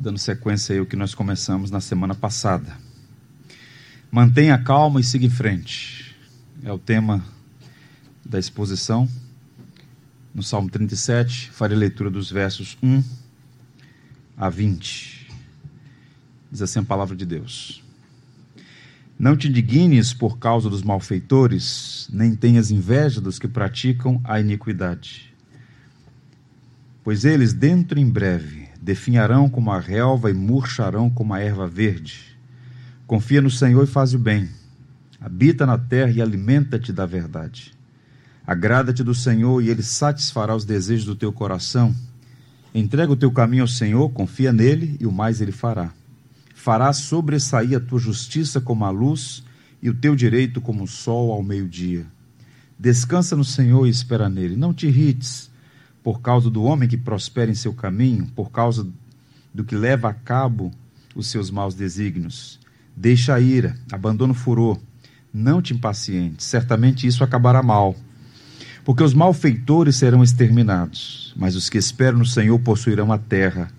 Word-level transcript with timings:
dando 0.00 0.18
sequência 0.18 0.72
aí 0.72 0.78
ao 0.78 0.86
que 0.86 0.96
nós 0.96 1.14
começamos 1.14 1.70
na 1.70 1.78
semana 1.78 2.14
passada. 2.14 2.74
Mantenha 4.10 4.56
calma 4.56 4.98
e 4.98 5.04
siga 5.04 5.26
em 5.26 5.30
frente. 5.30 6.16
É 6.62 6.72
o 6.72 6.78
tema 6.78 7.22
da 8.24 8.38
exposição. 8.38 9.06
No 10.34 10.42
Salmo 10.42 10.70
37, 10.70 11.50
farei 11.50 11.76
leitura 11.76 12.08
dos 12.08 12.30
versos 12.30 12.78
1 12.82 13.04
a 14.38 14.48
20. 14.48 15.28
Diz 16.50 16.62
assim 16.62 16.78
a 16.78 16.84
palavra 16.84 17.14
de 17.14 17.26
Deus. 17.26 17.84
Não 19.18 19.36
te 19.36 19.48
indignes 19.48 20.14
por 20.14 20.38
causa 20.38 20.70
dos 20.70 20.82
malfeitores, 20.82 22.08
nem 22.10 22.34
tenhas 22.34 22.70
inveja 22.70 23.20
dos 23.20 23.38
que 23.38 23.46
praticam 23.46 24.18
a 24.24 24.40
iniquidade. 24.40 25.34
Pois 27.04 27.26
eles, 27.26 27.52
dentro 27.52 27.98
em 27.98 28.08
breve, 28.08 28.59
definharão 28.80 29.48
como 29.48 29.70
a 29.70 29.78
relva 29.78 30.30
e 30.30 30.34
murcharão 30.34 31.10
como 31.10 31.34
a 31.34 31.40
erva 31.40 31.66
verde. 31.66 32.36
Confia 33.06 33.42
no 33.42 33.50
Senhor 33.50 33.84
e 33.84 33.86
faz 33.86 34.14
o 34.14 34.18
bem. 34.18 34.48
Habita 35.20 35.66
na 35.66 35.76
terra 35.76 36.10
e 36.10 36.22
alimenta-te 36.22 36.92
da 36.92 37.04
verdade. 37.04 37.72
Agrada-te 38.46 39.04
do 39.04 39.14
Senhor 39.14 39.62
e 39.62 39.68
ele 39.68 39.82
satisfará 39.82 40.54
os 40.54 40.64
desejos 40.64 41.04
do 41.04 41.14
teu 41.14 41.32
coração. 41.32 41.94
Entrega 42.74 43.12
o 43.12 43.16
teu 43.16 43.30
caminho 43.30 43.64
ao 43.64 43.68
Senhor, 43.68 44.08
confia 44.10 44.52
nele 44.52 44.96
e 45.00 45.06
o 45.06 45.12
mais 45.12 45.40
ele 45.40 45.52
fará 45.52 45.92
fará 46.60 46.92
sobressair 46.92 47.74
a 47.74 47.80
tua 47.80 47.98
justiça 47.98 48.60
como 48.60 48.84
a 48.84 48.90
luz 48.90 49.42
e 49.80 49.88
o 49.88 49.94
teu 49.94 50.14
direito 50.14 50.60
como 50.60 50.84
o 50.84 50.86
sol 50.86 51.32
ao 51.32 51.42
meio-dia. 51.42 52.06
Descansa 52.78 53.34
no 53.34 53.44
Senhor 53.44 53.86
e 53.86 53.90
espera 53.90 54.28
nele. 54.28 54.56
Não 54.56 54.74
te 54.74 54.86
irrites 54.86 55.49
por 56.02 56.20
causa 56.20 56.50
do 56.50 56.62
homem 56.62 56.88
que 56.88 56.96
prospera 56.96 57.50
em 57.50 57.54
seu 57.54 57.72
caminho, 57.72 58.26
por 58.34 58.50
causa 58.50 58.86
do 59.52 59.64
que 59.64 59.74
leva 59.74 60.08
a 60.08 60.14
cabo 60.14 60.70
os 61.14 61.26
seus 61.28 61.50
maus 61.50 61.74
desígnios. 61.74 62.58
Deixa 62.96 63.34
a 63.34 63.40
ira, 63.40 63.76
abandona 63.90 64.32
o 64.32 64.36
furor. 64.36 64.78
Não 65.32 65.62
te 65.62 65.74
impacientes, 65.74 66.46
certamente 66.46 67.06
isso 67.06 67.22
acabará 67.22 67.62
mal. 67.62 67.94
Porque 68.84 69.02
os 69.02 69.14
malfeitores 69.14 69.96
serão 69.96 70.22
exterminados, 70.22 71.34
mas 71.36 71.54
os 71.54 71.68
que 71.68 71.78
esperam 71.78 72.18
no 72.18 72.26
Senhor 72.26 72.58
possuirão 72.60 73.12
a 73.12 73.18
terra. 73.18 73.70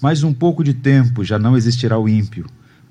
Mais 0.00 0.22
um 0.22 0.32
pouco 0.32 0.62
de 0.62 0.74
tempo 0.74 1.24
já 1.24 1.38
não 1.38 1.56
existirá 1.56 1.98
o 1.98 2.08
ímpio. 2.08 2.46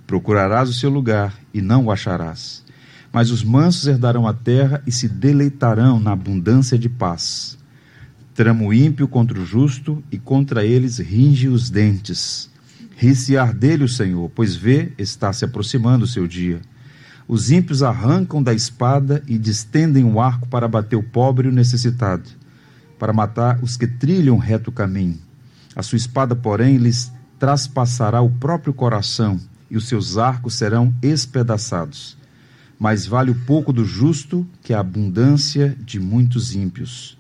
Procurarás 0.06 0.70
o 0.70 0.74
seu 0.74 0.90
lugar 0.90 1.34
e 1.54 1.62
não 1.62 1.86
o 1.86 1.92
acharás. 1.92 2.64
Mas 3.12 3.32
os 3.32 3.44
mansos 3.44 3.88
herdarão 3.88 4.28
a 4.28 4.34
terra 4.34 4.82
e 4.86 4.92
se 4.92 5.08
deleitarão 5.08 6.00
na 6.00 6.12
abundância 6.12 6.78
de 6.78 6.90
paz. 6.90 7.59
Trama 8.40 8.64
o 8.64 8.74
ímpio 8.74 9.06
contra 9.06 9.38
o 9.38 9.46
justo 9.46 10.02
e 10.10 10.18
contra 10.18 10.64
eles 10.64 10.98
ringe 10.98 11.50
os 11.50 11.70
dentes. 11.70 12.50
Ri-se-ar 12.96 13.54
dele 13.54 13.84
o 13.84 13.90
Senhor, 13.90 14.32
pois 14.34 14.56
vê, 14.56 14.94
está 14.98 15.34
se 15.34 15.44
aproximando 15.44 16.06
o 16.06 16.08
seu 16.08 16.26
dia. 16.26 16.62
Os 17.28 17.52
ímpios 17.52 17.84
arrancam 17.84 18.42
da 18.42 18.54
espada 18.54 19.22
e 19.28 19.38
distendem 19.38 20.06
o 20.06 20.22
arco 20.22 20.48
para 20.48 20.70
bater 20.70 20.96
o 20.96 21.04
pobre 21.04 21.50
e 21.50 21.52
o 21.52 21.54
necessitado, 21.54 22.30
para 22.98 23.12
matar 23.12 23.60
os 23.62 23.76
que 23.76 23.86
trilham 23.86 24.38
reto 24.38 24.72
caminho. 24.72 25.20
A 25.76 25.84
sua 25.84 25.98
espada, 25.98 26.34
porém, 26.34 26.78
lhes 26.78 27.12
traspassará 27.38 28.22
o 28.22 28.30
próprio 28.30 28.74
coração, 28.74 29.38
e 29.70 29.76
os 29.76 29.86
seus 29.90 30.18
arcos 30.18 30.54
serão 30.54 30.94
espedaçados. 31.02 32.18
Mais 32.80 33.06
vale 33.06 33.32
o 33.32 33.36
pouco 33.36 33.74
do 33.74 33.84
justo 33.84 34.48
que 34.64 34.74
a 34.74 34.80
abundância 34.80 35.76
de 35.86 36.00
muitos 36.00 36.56
ímpios. 36.56 37.19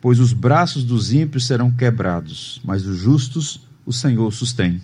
Pois 0.00 0.20
os 0.20 0.32
braços 0.32 0.84
dos 0.84 1.12
ímpios 1.12 1.46
serão 1.46 1.70
quebrados, 1.70 2.60
mas 2.64 2.86
os 2.86 2.98
justos 2.98 3.66
o 3.84 3.92
Senhor 3.92 4.32
sustém. 4.32 4.80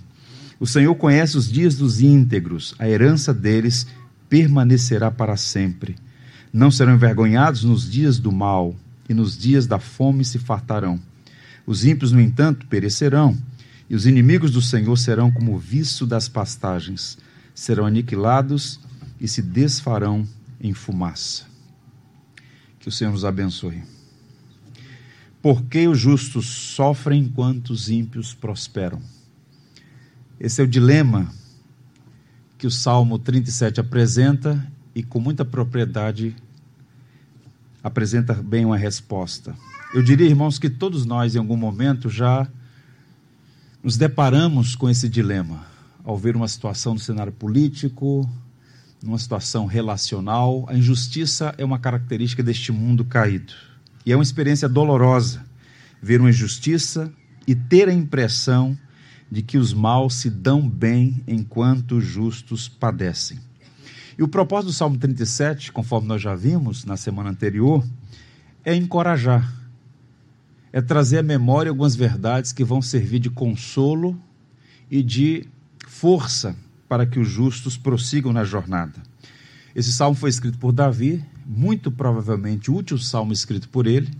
O 0.58 0.66
Senhor 0.66 0.94
conhece 0.94 1.36
os 1.36 1.50
dias 1.50 1.76
dos 1.76 2.00
íntegros, 2.00 2.74
a 2.78 2.88
herança 2.88 3.34
deles 3.34 3.86
permanecerá 4.28 5.10
para 5.10 5.36
sempre. 5.36 5.96
Não 6.52 6.70
serão 6.70 6.94
envergonhados 6.94 7.64
nos 7.64 7.90
dias 7.90 8.18
do 8.18 8.30
mal, 8.30 8.76
e 9.08 9.14
nos 9.14 9.36
dias 9.36 9.66
da 9.66 9.78
fome 9.78 10.24
se 10.24 10.38
fartarão. 10.38 11.00
Os 11.66 11.84
ímpios, 11.84 12.12
no 12.12 12.20
entanto, 12.20 12.66
perecerão, 12.66 13.36
e 13.88 13.94
os 13.94 14.06
inimigos 14.06 14.50
do 14.50 14.62
Senhor 14.62 14.96
serão 14.96 15.30
como 15.30 15.54
o 15.54 15.58
viço 15.58 16.06
das 16.06 16.28
pastagens, 16.28 17.18
serão 17.54 17.84
aniquilados 17.84 18.80
e 19.20 19.28
se 19.28 19.42
desfarão 19.42 20.26
em 20.60 20.72
fumaça. 20.72 21.44
Que 22.80 22.88
o 22.88 22.92
Senhor 22.92 23.12
nos 23.12 23.24
abençoe. 23.24 23.82
Por 25.42 25.64
que 25.64 25.88
os 25.88 25.98
justos 25.98 26.46
sofrem 26.46 27.24
enquanto 27.24 27.70
os 27.70 27.90
ímpios 27.90 28.32
prosperam? 28.32 29.02
Esse 30.38 30.60
é 30.60 30.64
o 30.64 30.68
dilema 30.68 31.32
que 32.56 32.66
o 32.66 32.70
Salmo 32.70 33.18
37 33.18 33.80
apresenta 33.80 34.64
e 34.94 35.02
com 35.02 35.18
muita 35.18 35.44
propriedade 35.44 36.36
apresenta 37.82 38.34
bem 38.34 38.64
uma 38.64 38.76
resposta. 38.76 39.56
Eu 39.92 40.00
diria, 40.00 40.28
irmãos, 40.28 40.60
que 40.60 40.70
todos 40.70 41.04
nós, 41.04 41.34
em 41.34 41.38
algum 41.38 41.56
momento, 41.56 42.08
já 42.08 42.46
nos 43.82 43.96
deparamos 43.96 44.76
com 44.76 44.88
esse 44.88 45.08
dilema 45.08 45.66
ao 46.04 46.16
ver 46.16 46.36
uma 46.36 46.46
situação 46.46 46.94
no 46.94 47.00
cenário 47.00 47.32
político, 47.32 48.30
numa 49.02 49.18
situação 49.18 49.66
relacional. 49.66 50.64
A 50.68 50.76
injustiça 50.76 51.52
é 51.58 51.64
uma 51.64 51.80
característica 51.80 52.44
deste 52.44 52.70
mundo 52.70 53.04
caído. 53.04 53.71
E 54.04 54.12
é 54.12 54.16
uma 54.16 54.22
experiência 54.22 54.68
dolorosa 54.68 55.44
ver 56.00 56.20
uma 56.20 56.30
injustiça 56.30 57.12
e 57.46 57.54
ter 57.54 57.88
a 57.88 57.92
impressão 57.92 58.76
de 59.30 59.42
que 59.42 59.56
os 59.56 59.72
maus 59.72 60.14
se 60.14 60.28
dão 60.28 60.68
bem 60.68 61.22
enquanto 61.26 61.98
os 61.98 62.04
justos 62.04 62.68
padecem. 62.68 63.38
E 64.18 64.22
o 64.22 64.28
propósito 64.28 64.66
do 64.66 64.72
Salmo 64.72 64.98
37, 64.98 65.72
conforme 65.72 66.08
nós 66.08 66.20
já 66.20 66.34
vimos 66.34 66.84
na 66.84 66.96
semana 66.96 67.30
anterior, 67.30 67.84
é 68.64 68.74
encorajar 68.74 69.62
é 70.72 70.80
trazer 70.80 71.18
à 71.18 71.22
memória 71.22 71.70
algumas 71.70 71.94
verdades 71.94 72.50
que 72.50 72.64
vão 72.64 72.80
servir 72.80 73.18
de 73.18 73.28
consolo 73.28 74.18
e 74.90 75.02
de 75.02 75.46
força 75.86 76.56
para 76.88 77.04
que 77.04 77.20
os 77.20 77.28
justos 77.28 77.76
prossigam 77.76 78.32
na 78.32 78.42
jornada. 78.42 79.00
Esse 79.74 79.92
salmo 79.92 80.16
foi 80.16 80.30
escrito 80.30 80.58
por 80.58 80.72
Davi, 80.72 81.22
muito 81.46 81.90
provavelmente 81.90 82.70
o 82.70 82.74
último 82.74 82.98
salmo 82.98 83.32
escrito 83.32 83.68
por 83.68 83.86
ele. 83.86 84.10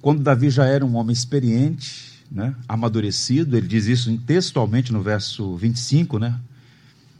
Quando 0.00 0.22
Davi 0.22 0.50
já 0.50 0.64
era 0.64 0.84
um 0.84 0.96
homem 0.96 1.12
experiente, 1.12 2.22
né, 2.30 2.54
amadurecido, 2.68 3.56
ele 3.56 3.66
diz 3.66 3.86
isso 3.86 4.16
textualmente 4.18 4.92
no 4.92 5.02
verso 5.02 5.56
25, 5.56 6.18
né? 6.18 6.38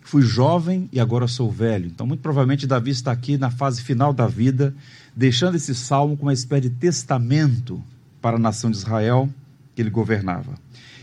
Fui 0.03 0.22
jovem 0.22 0.88
e 0.93 0.99
agora 0.99 1.28
sou 1.28 1.50
velho. 1.50 1.87
Então, 1.87 2.06
muito 2.06 2.21
provavelmente, 2.21 2.67
Davi 2.67 2.91
está 2.91 3.12
aqui 3.12 3.37
na 3.37 3.50
fase 3.50 3.83
final 3.83 4.12
da 4.12 4.27
vida, 4.27 4.75
deixando 5.15 5.56
esse 5.56 5.75
salmo 5.75 6.17
como 6.17 6.28
uma 6.28 6.34
espécie 6.34 6.62
de 6.62 6.71
testamento 6.71 7.83
para 8.21 8.37
a 8.37 8.41
nação 8.41 8.71
de 8.71 8.78
Israel 8.78 9.28
que 9.75 9.83
ele 9.83 9.91
governava. 9.91 10.55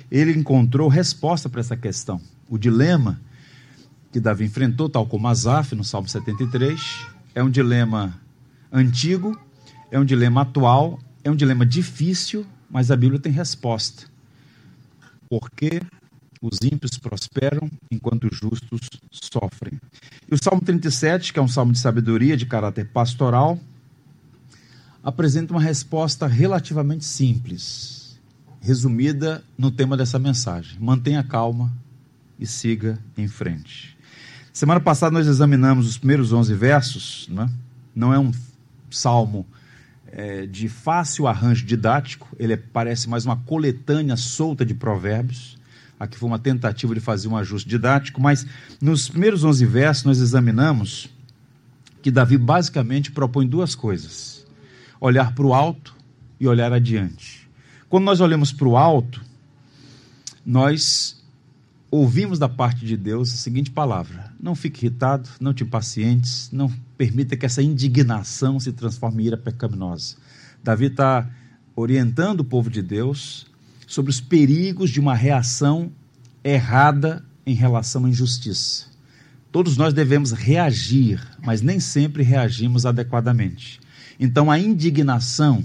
Ele 0.09 0.31
encontrou 0.31 0.88
resposta 0.88 1.47
para 1.47 1.62
essa 1.62 1.78
questão. 1.78 2.19
O 2.50 2.58
dilema 2.58 3.19
que 4.12 4.19
Davi 4.19 4.46
enfrentou, 4.46 4.90
tal 4.90 5.06
como 5.06 5.28
Asaf, 5.28 5.75
no 5.75 5.84
Salmo 5.84 6.08
73, 6.08 7.06
é 7.35 7.44
um 7.44 7.50
dilema 7.50 8.19
antigo, 8.72 9.38
é 9.91 10.00
um 10.00 10.06
dilema 10.06 10.41
atual, 10.41 10.97
é 11.23 11.29
um 11.29 11.35
dilema 11.35 11.66
difícil, 11.66 12.46
mas 12.69 12.90
a 12.90 12.96
Bíblia 12.96 13.19
tem 13.19 13.31
resposta. 13.31 14.06
Porque 15.29 15.81
os 16.41 16.59
ímpios 16.63 16.97
prosperam 16.97 17.69
enquanto 17.91 18.28
os 18.31 18.38
justos 18.38 18.88
sofrem. 19.12 19.79
E 20.29 20.34
o 20.34 20.38
Salmo 20.41 20.62
37, 20.62 21.34
que 21.34 21.40
é 21.40 21.41
um 21.41 21.47
salmo 21.47 21.73
de 21.73 21.79
sabedoria, 21.79 22.38
de 22.38 22.46
caráter 22.46 22.88
pastoral, 22.88 23.59
apresenta 25.03 25.53
uma 25.53 25.61
resposta 25.61 26.28
relativamente 26.28 27.03
simples, 27.03 28.20
resumida 28.61 29.43
no 29.58 29.72
tema 29.72 29.97
dessa 29.97 30.17
mensagem: 30.17 30.79
mantenha 30.79 31.23
calma 31.23 31.72
e 32.40 32.46
siga 32.47 32.99
em 33.17 33.28
frente. 33.28 33.95
Semana 34.55 34.79
passada 34.79 35.11
nós 35.11 35.28
examinamos 35.28 35.85
os 35.85 35.97
primeiros 35.97 36.31
11 36.31 36.53
versos, 36.53 37.28
não 37.29 37.43
é, 37.43 37.49
não 37.93 38.13
é 38.13 38.17
um 38.17 38.31
salmo 38.90 39.46
é, 40.07 40.46
de 40.46 40.69
fácil 40.69 41.28
arranjo 41.28 41.66
didático, 41.66 42.34
ele 42.40 42.53
é, 42.53 42.55
parece 42.55 43.09
mais 43.09 43.25
uma 43.25 43.35
coletânea 43.35 44.16
solta 44.16 44.66
de 44.66 44.73
provérbios. 44.73 45.57
Aqui 45.99 46.17
foi 46.17 46.29
uma 46.29 46.40
tentativa 46.40 46.96
de 46.96 47.02
fazer 47.02 47.28
um 47.28 47.35
ajuste 47.35 47.67
didático, 47.67 48.22
mas 48.22 48.47
nos 48.79 49.09
primeiros 49.09 49.43
11 49.43 49.66
versos 49.66 50.05
nós 50.05 50.22
examinamos 50.22 51.09
que 52.01 52.09
Davi 52.09 52.37
basicamente 52.37 53.11
propõe 53.11 53.46
duas 53.46 53.75
coisas 53.75 54.47
olhar 55.01 55.35
para 55.35 55.46
o 55.46 55.53
alto 55.53 55.93
e 56.40 56.47
olhar 56.47 56.72
adiante. 56.72 57.46
Quando 57.90 58.05
nós 58.05 58.22
olhamos 58.22 58.53
para 58.53 58.69
o 58.69 58.78
alto, 58.78 59.22
nós 60.46 61.15
ouvimos 61.90 62.40
da 62.40 62.49
parte 62.49 62.85
de 62.85 62.97
Deus 62.97 63.34
a 63.34 63.37
seguinte 63.37 63.72
palavra: 63.72 64.34
Não 64.40 64.55
fique 64.55 64.85
irritado, 64.85 65.29
não 65.40 65.53
te 65.53 65.64
impacientes, 65.64 66.49
não 66.52 66.72
permita 66.97 67.37
que 67.37 67.46
essa 67.46 67.61
indignação 67.61 68.59
se 68.59 68.72
transforme 68.72 69.23
em 69.23 69.28
ira 69.28 69.37
pecaminosa. 69.37 70.16
Davi 70.64 70.85
está 70.85 71.29
orientando 71.76 72.41
o 72.41 72.46
povo 72.46 72.70
de 72.70 72.82
Deus 72.82 73.46
sobre 73.87 74.09
os 74.09 74.20
perigos 74.20 74.90
de 74.90 74.99
uma 74.99 75.16
reação 75.16 75.91
errada 76.43 77.23
em 77.46 77.53
relação 77.53 78.05
à 78.05 78.09
injustiça. 78.09 78.87
Todos 79.52 79.78
nós 79.78 79.93
devemos 79.93 80.32
reagir, 80.32 81.22
mas 81.43 81.61
nem 81.61 81.79
sempre 81.79 82.23
reagimos 82.23 82.85
adequadamente. 82.85 83.79
Então, 84.20 84.52
a 84.52 84.59
indignação 84.59 85.64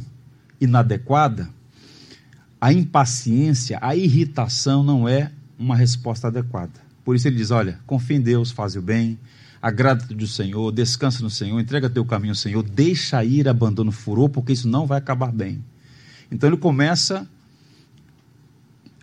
inadequada, 0.60 1.48
a 2.60 2.72
impaciência, 2.72 3.78
a 3.80 3.96
irritação 3.96 4.84
não 4.84 5.08
é 5.08 5.32
uma 5.60 5.76
resposta 5.76 6.28
adequada. 6.28 6.72
Por 7.04 7.14
isso 7.14 7.28
ele 7.28 7.36
diz: 7.36 7.50
olha, 7.50 7.78
confia 7.86 8.16
em 8.16 8.20
Deus, 8.20 8.50
faz 8.50 8.74
o 8.74 8.82
bem, 8.82 9.18
agrada-te 9.60 10.14
do 10.14 10.26
Senhor, 10.26 10.72
descansa 10.72 11.22
no 11.22 11.28
Senhor, 11.28 11.60
entrega 11.60 11.90
teu 11.90 12.04
caminho 12.04 12.32
ao 12.32 12.36
Senhor, 12.36 12.62
deixa 12.62 13.22
ir, 13.22 13.46
abandona 13.46 13.90
o 13.90 13.92
furor, 13.92 14.30
porque 14.30 14.52
isso 14.54 14.66
não 14.66 14.86
vai 14.86 14.98
acabar 14.98 15.30
bem. 15.30 15.62
Então 16.32 16.48
ele 16.48 16.56
começa 16.56 17.28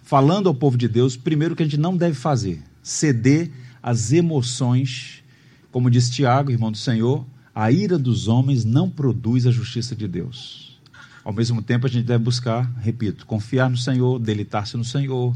falando 0.01 0.47
ao 0.47 0.55
povo 0.55 0.77
de 0.77 0.87
Deus, 0.87 1.15
primeiro 1.15 1.55
que 1.55 1.61
a 1.61 1.65
gente 1.65 1.77
não 1.77 1.95
deve 1.95 2.15
fazer, 2.15 2.61
ceder 2.81 3.51
às 3.83 4.11
emoções, 4.11 5.23
como 5.71 5.91
diz 5.91 6.09
Tiago, 6.09 6.49
irmão 6.49 6.71
do 6.71 6.77
Senhor, 6.77 7.25
a 7.53 7.71
ira 7.71 7.97
dos 7.97 8.27
homens 8.27 8.63
não 8.63 8.89
produz 8.89 9.45
a 9.45 9.51
justiça 9.51 9.95
de 9.95 10.07
Deus. 10.07 10.79
Ao 11.25 11.33
mesmo 11.33 11.61
tempo, 11.61 11.85
a 11.85 11.89
gente 11.89 12.05
deve 12.05 12.23
buscar, 12.23 12.71
repito, 12.79 13.25
confiar 13.25 13.69
no 13.69 13.75
Senhor, 13.75 14.17
deleitar-se 14.17 14.77
no 14.77 14.85
Senhor, 14.85 15.35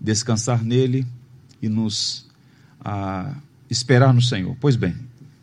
descansar 0.00 0.64
nele 0.64 1.06
e 1.60 1.68
nos 1.68 2.26
ah, 2.84 3.34
esperar 3.68 4.14
no 4.14 4.22
Senhor. 4.22 4.56
Pois 4.60 4.76
bem, 4.76 4.96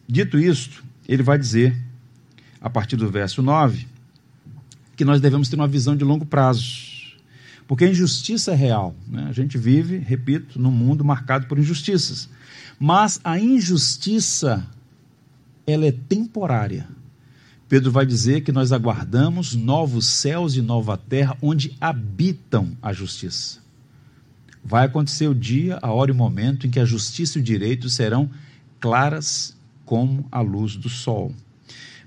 dito 0.08 0.40
isto, 0.40 0.84
ele 1.08 1.24
vai 1.24 1.38
dizer, 1.38 1.76
a 2.60 2.70
partir 2.70 2.96
do 2.96 3.10
verso 3.10 3.42
9, 3.42 3.88
que 4.96 5.06
nós 5.06 5.22
devemos 5.22 5.48
ter 5.48 5.56
uma 5.56 5.68
visão 5.68 5.96
de 5.96 6.04
longo 6.04 6.26
prazo. 6.26 6.88
Porque 7.68 7.86
a 7.86 7.90
injustiça 7.90 8.52
é 8.52 8.56
real. 8.56 8.96
Né? 9.08 9.28
A 9.30 9.34
gente 9.34 9.58
vive, 9.58 9.98
repito, 9.98 10.60
num 10.60 10.72
mundo 10.72 11.06
marcado 11.06 11.48
por 11.48 11.60
injustiças. 11.60 12.30
Mas 12.80 13.20
a 13.24 13.38
injustiça, 13.38 14.66
ela 15.66 15.86
é 15.86 15.92
temporária. 15.92 16.88
Pedro 17.68 17.92
vai 17.92 18.06
dizer 18.06 18.42
que 18.42 18.52
nós 18.52 18.72
aguardamos 18.72 19.54
novos 19.54 20.08
céus 20.08 20.56
e 20.56 20.62
nova 20.62 20.98
terra 20.98 21.38
onde 21.42 21.76
habitam 21.82 22.76
a 22.82 22.94
justiça. 22.94 23.60
Vai 24.64 24.86
acontecer 24.86 25.28
o 25.28 25.36
dia, 25.36 25.80
a 25.82 25.92
hora 25.92 26.12
e 26.12 26.14
o 26.14 26.16
momento 26.16 26.68
em 26.68 26.70
que 26.70 26.80
a 26.80 26.86
justiça 26.86 27.38
e 27.38 27.42
o 27.42 27.44
direito 27.44 27.90
serão 27.90 28.30
claras 28.80 29.56
como 29.86 30.28
a 30.32 30.42
luz 30.42 30.76
do 30.76 30.90
sol. 30.90 31.34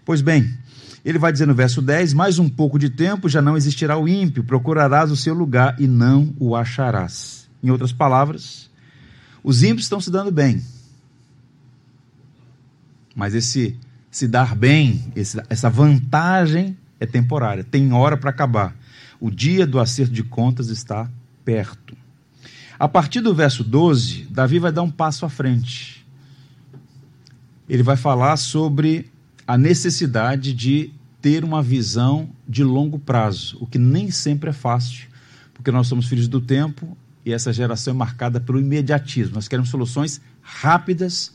Pois 0.05 0.20
bem, 0.20 0.52
ele 1.05 1.19
vai 1.19 1.32
dizer 1.32 1.47
no 1.47 1.55
verso 1.55 1.81
10: 1.81 2.12
Mais 2.12 2.38
um 2.38 2.49
pouco 2.49 2.79
de 2.79 2.91
tempo 2.91 3.29
já 3.29 3.41
não 3.41 3.56
existirá 3.56 3.99
o 3.99 4.08
ímpio, 4.08 4.44
procurarás 4.44 5.11
o 5.11 5.17
seu 5.17 5.35
lugar 5.35 5.76
e 5.81 5.87
não 5.87 6.35
o 6.38 6.55
acharás. 6.55 7.49
Em 7.62 7.70
outras 7.70 7.93
palavras, 7.93 8.70
os 9.43 9.62
ímpios 9.62 9.85
estão 9.85 10.00
se 10.00 10.11
dando 10.11 10.31
bem. 10.31 10.62
Mas 13.14 13.35
esse 13.35 13.76
se 14.11 14.26
dar 14.26 14.56
bem, 14.56 15.12
esse, 15.14 15.41
essa 15.49 15.70
vantagem 15.70 16.76
é 16.99 17.06
temporária, 17.06 17.62
tem 17.62 17.93
hora 17.93 18.17
para 18.17 18.31
acabar. 18.31 18.76
O 19.20 19.31
dia 19.31 19.67
do 19.67 19.79
acerto 19.79 20.12
de 20.12 20.23
contas 20.23 20.69
está 20.69 21.08
perto. 21.44 21.96
A 22.81 22.88
partir 22.88 23.21
do 23.21 23.35
verso 23.35 23.62
12, 23.62 24.27
Davi 24.31 24.59
vai 24.59 24.73
dar 24.73 24.81
um 24.81 24.91
passo 24.91 25.27
à 25.27 25.29
frente. 25.29 26.03
Ele 27.69 27.82
vai 27.82 27.94
falar 27.94 28.38
sobre 28.38 29.12
a 29.47 29.59
necessidade 29.59 30.55
de 30.55 30.91
ter 31.21 31.44
uma 31.44 31.62
visão 31.62 32.31
de 32.49 32.65
longo 32.65 32.99
prazo, 32.99 33.59
o 33.61 33.67
que 33.67 33.77
nem 33.77 34.11
sempre 34.11 34.49
é 34.49 34.53
fácil, 34.55 35.09
porque 35.53 35.71
nós 35.71 35.88
somos 35.88 36.06
filhos 36.06 36.27
do 36.27 36.41
tempo 36.41 36.97
e 37.23 37.35
essa 37.35 37.53
geração 37.53 37.93
é 37.93 37.97
marcada 37.99 38.41
pelo 38.41 38.59
imediatismo. 38.59 39.35
Nós 39.35 39.47
queremos 39.47 39.69
soluções 39.69 40.19
rápidas 40.41 41.35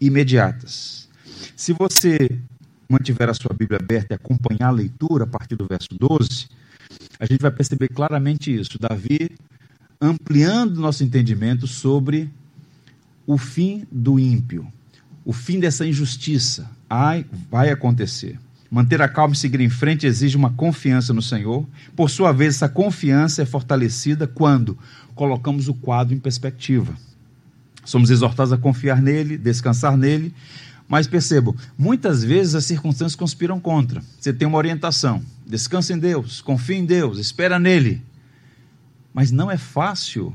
e 0.00 0.06
imediatas. 0.06 1.10
Se 1.54 1.74
você 1.74 2.40
mantiver 2.88 3.28
a 3.28 3.34
sua 3.34 3.54
Bíblia 3.54 3.78
aberta 3.78 4.14
e 4.14 4.16
acompanhar 4.16 4.68
a 4.68 4.70
leitura 4.70 5.24
a 5.24 5.26
partir 5.26 5.56
do 5.56 5.66
verso 5.66 5.90
12, 5.92 6.48
a 7.18 7.26
gente 7.26 7.42
vai 7.42 7.50
perceber 7.50 7.88
claramente 7.88 8.58
isso. 8.58 8.78
Davi 8.78 9.28
ampliando 10.00 10.80
nosso 10.80 11.04
entendimento 11.04 11.66
sobre 11.66 12.30
o 13.26 13.36
fim 13.36 13.86
do 13.92 14.18
ímpio, 14.18 14.66
o 15.24 15.32
fim 15.32 15.60
dessa 15.60 15.86
injustiça, 15.86 16.70
ai, 16.88 17.26
vai 17.50 17.70
acontecer. 17.70 18.38
Manter 18.70 19.02
a 19.02 19.08
calma 19.08 19.34
e 19.34 19.36
seguir 19.36 19.60
em 19.60 19.68
frente 19.68 20.06
exige 20.06 20.36
uma 20.36 20.50
confiança 20.50 21.12
no 21.12 21.20
Senhor. 21.20 21.66
Por 21.94 22.08
sua 22.08 22.32
vez, 22.32 22.54
essa 22.54 22.68
confiança 22.68 23.42
é 23.42 23.44
fortalecida 23.44 24.26
quando 24.26 24.78
colocamos 25.14 25.68
o 25.68 25.74
quadro 25.74 26.14
em 26.14 26.20
perspectiva. 26.20 26.94
Somos 27.84 28.10
exortados 28.10 28.52
a 28.52 28.56
confiar 28.56 29.02
nele, 29.02 29.36
descansar 29.36 29.96
nele, 29.96 30.32
mas 30.88 31.06
percebo, 31.06 31.56
muitas 31.76 32.22
vezes 32.24 32.54
as 32.54 32.64
circunstâncias 32.64 33.16
conspiram 33.16 33.60
contra. 33.60 34.02
Você 34.18 34.32
tem 34.32 34.46
uma 34.46 34.58
orientação, 34.58 35.22
descansa 35.46 35.92
em 35.92 35.98
Deus, 35.98 36.40
confia 36.40 36.76
em 36.76 36.84
Deus, 36.84 37.18
espera 37.18 37.58
nele. 37.58 38.02
Mas 39.12 39.30
não 39.30 39.50
é 39.50 39.56
fácil 39.56 40.34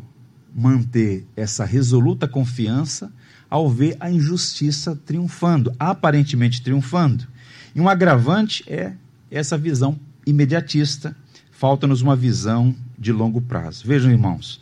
manter 0.54 1.26
essa 1.36 1.66
resoluta 1.66 2.28
confiança 2.28 3.12
ao 3.50 3.70
ver 3.70 3.96
a 4.00 4.10
injustiça 4.10 4.96
triunfando, 5.06 5.74
aparentemente 5.80 6.62
triunfando. 6.62 7.28
E 7.74 7.82
um 7.82 7.90
agravante 7.90 8.64
é 8.68 8.94
essa 9.30 9.58
visão 9.58 10.00
imediatista. 10.26 11.16
Falta-nos 11.52 12.02
uma 12.02 12.16
visão 12.16 12.76
de 12.98 13.12
longo 13.12 13.42
prazo. 13.42 13.86
Vejam, 13.86 14.12
irmãos, 14.12 14.60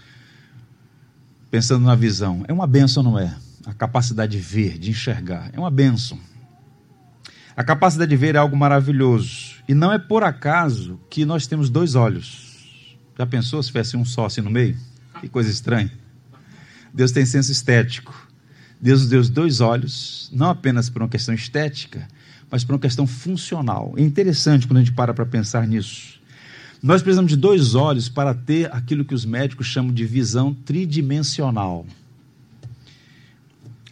pensando 1.49 1.85
na 1.85 1.95
visão, 1.95 2.43
é 2.47 2.53
uma 2.53 2.67
benção, 2.67 3.03
não 3.03 3.17
é? 3.17 3.35
A 3.65 3.73
capacidade 3.73 4.33
de 4.33 4.39
ver, 4.43 4.77
de 4.77 4.91
enxergar, 4.91 5.49
é 5.53 5.59
uma 5.59 5.71
benção. 5.71 6.19
A 7.55 7.63
capacidade 7.63 8.09
de 8.09 8.17
ver 8.17 8.35
é 8.35 8.39
algo 8.39 8.57
maravilhoso. 8.57 9.53
E 9.67 9.73
não 9.73 9.91
é 9.91 9.99
por 9.99 10.23
acaso 10.23 10.99
que 11.09 11.23
nós 11.23 11.47
temos 11.47 11.69
dois 11.69 11.95
olhos. 11.95 12.52
Já 13.17 13.25
pensou 13.25 13.61
se 13.61 13.67
tivesse 13.67 13.95
um 13.95 14.03
só 14.03 14.25
assim 14.25 14.41
no 14.41 14.49
meio? 14.49 14.75
Que 15.19 15.27
coisa 15.27 15.49
estranha. 15.49 15.91
Deus 16.93 17.11
tem 17.11 17.25
senso 17.25 17.51
estético. 17.51 18.13
Deus 18.79 19.01
nos 19.01 19.09
deu 19.09 19.23
dois 19.29 19.61
olhos, 19.61 20.29
não 20.33 20.49
apenas 20.49 20.89
por 20.89 21.01
uma 21.01 21.07
questão 21.07 21.33
estética, 21.33 22.07
mas 22.51 22.63
por 22.63 22.73
uma 22.73 22.79
questão 22.79 23.07
funcional. 23.07 23.93
É 23.97 24.01
interessante 24.01 24.67
quando 24.67 24.77
a 24.77 24.81
gente 24.81 24.93
para 24.93 25.13
para 25.13 25.25
pensar 25.25 25.65
nisso. 25.65 26.19
Nós 26.81 27.01
precisamos 27.01 27.31
de 27.31 27.37
dois 27.37 27.75
olhos 27.75 28.09
para 28.09 28.33
ter 28.33 28.69
aquilo 28.73 29.05
que 29.05 29.15
os 29.15 29.23
médicos 29.23 29.67
chamam 29.67 29.93
de 29.93 30.03
visão 30.03 30.53
tridimensional. 30.53 31.85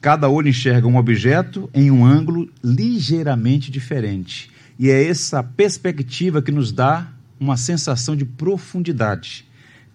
Cada 0.02 0.28
olho 0.28 0.50
enxerga 0.50 0.88
um 0.88 0.98
objeto 0.98 1.70
em 1.74 1.90
um 1.90 2.04
ângulo 2.04 2.52
ligeiramente 2.62 3.72
diferente. 3.72 4.52
E 4.78 4.90
é 4.90 5.08
essa 5.08 5.42
perspectiva 5.42 6.42
que 6.42 6.52
nos 6.52 6.72
dá 6.72 7.08
uma 7.42 7.58
sensação 7.58 8.16
de 8.16 8.24
profundidade. 8.24 9.46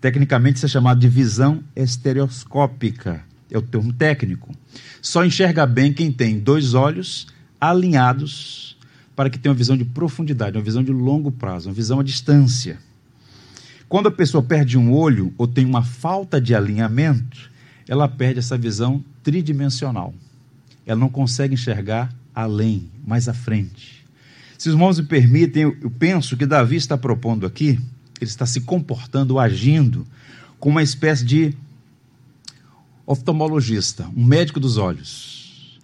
Tecnicamente, 0.01 0.57
isso 0.57 0.67
é 0.67 0.69
chamado 0.69 0.99
de 0.99 1.09
visão 1.09 1.63
estereoscópica 1.75 3.25
é 3.51 3.57
o 3.57 3.63
termo 3.63 3.93
técnico. 3.93 4.53
Só 5.01 5.25
enxerga 5.25 5.65
bem 5.65 5.93
quem 5.93 6.11
tem 6.11 6.39
dois 6.39 6.75
olhos 6.75 7.29
alinhados 7.61 8.77
para 9.15 9.31
que 9.31 9.39
tenha 9.39 9.53
uma 9.53 9.57
visão 9.59 9.77
de 9.77 9.85
profundidade, 9.85 10.57
uma 10.57 10.65
visão 10.65 10.83
de 10.83 10.93
longo 10.93 11.31
prazo, 11.31 11.69
uma 11.69 11.75
visão 11.75 12.01
à 12.01 12.03
distância. 12.03 12.79
Quando 13.89 14.09
a 14.09 14.11
pessoa 14.11 14.43
perde 14.43 14.77
um 14.77 14.93
olho 14.93 15.33
ou 15.39 15.47
tem 15.47 15.65
uma 15.65 15.83
falta 15.85 16.41
de 16.41 16.55
alinhamento, 16.55 17.51
ela 17.89 18.09
perde 18.09 18.41
essa 18.41 18.59
visão 18.59 19.03
tridimensional. 19.23 20.13
Ela 20.85 20.99
não 20.99 21.09
consegue 21.09 21.55
enxergar 21.55 22.13
além, 22.35 22.91
mais 23.07 23.29
à 23.29 23.33
frente. 23.33 24.05
Se 24.59 24.69
os 24.69 24.75
irmãos 24.75 24.99
me 24.99 25.07
permitem, 25.07 25.63
eu 25.63 25.91
penso 25.91 26.37
que 26.37 26.47
Davi 26.47 26.77
está 26.77 26.97
propondo 26.97 27.47
aqui, 27.47 27.79
ele 28.21 28.31
está 28.31 28.47
se 28.47 28.63
comportando, 28.63 29.39
agindo, 29.39 30.07
com 30.59 30.71
uma 30.71 30.83
espécie 30.83 31.25
de 31.25 31.55
oftalmologista, 33.07 34.09
um 34.17 34.25
médico 34.25 34.59
dos 34.59 34.79
olhos. 34.79 35.79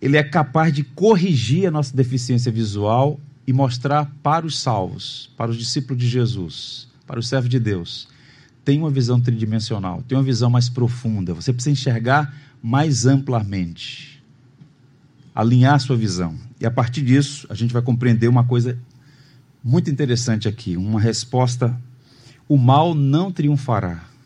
Ele 0.00 0.16
é 0.16 0.22
capaz 0.22 0.72
de 0.72 0.82
corrigir 0.82 1.66
a 1.66 1.70
nossa 1.70 1.96
deficiência 1.96 2.52
visual 2.52 3.18
e 3.46 3.52
mostrar 3.52 4.12
para 4.22 4.44
os 4.44 4.58
salvos, 4.58 5.30
para 5.36 5.50
os 5.50 5.56
discípulos 5.56 6.02
de 6.02 6.08
Jesus, 6.08 6.88
para 7.06 7.18
os 7.18 7.28
servos 7.28 7.48
de 7.48 7.58
Deus. 7.58 8.08
Tem 8.64 8.78
uma 8.78 8.90
visão 8.90 9.20
tridimensional, 9.20 10.02
tem 10.02 10.18
uma 10.18 10.24
visão 10.24 10.50
mais 10.50 10.68
profunda. 10.68 11.32
Você 11.32 11.52
precisa 11.52 11.72
enxergar 11.72 12.34
mais 12.60 13.06
amplamente, 13.06 14.15
alinhar 15.36 15.78
sua 15.78 15.96
visão. 15.96 16.34
E 16.60 16.66
a 16.66 16.70
partir 16.70 17.02
disso, 17.02 17.46
a 17.48 17.54
gente 17.54 17.72
vai 17.72 17.82
compreender 17.82 18.26
uma 18.26 18.42
coisa 18.42 18.76
muito 19.62 19.88
interessante 19.88 20.48
aqui, 20.48 20.76
uma 20.76 21.00
resposta: 21.00 21.80
o 22.48 22.56
mal 22.56 22.92
não 22.92 23.30
triunfará 23.30 24.16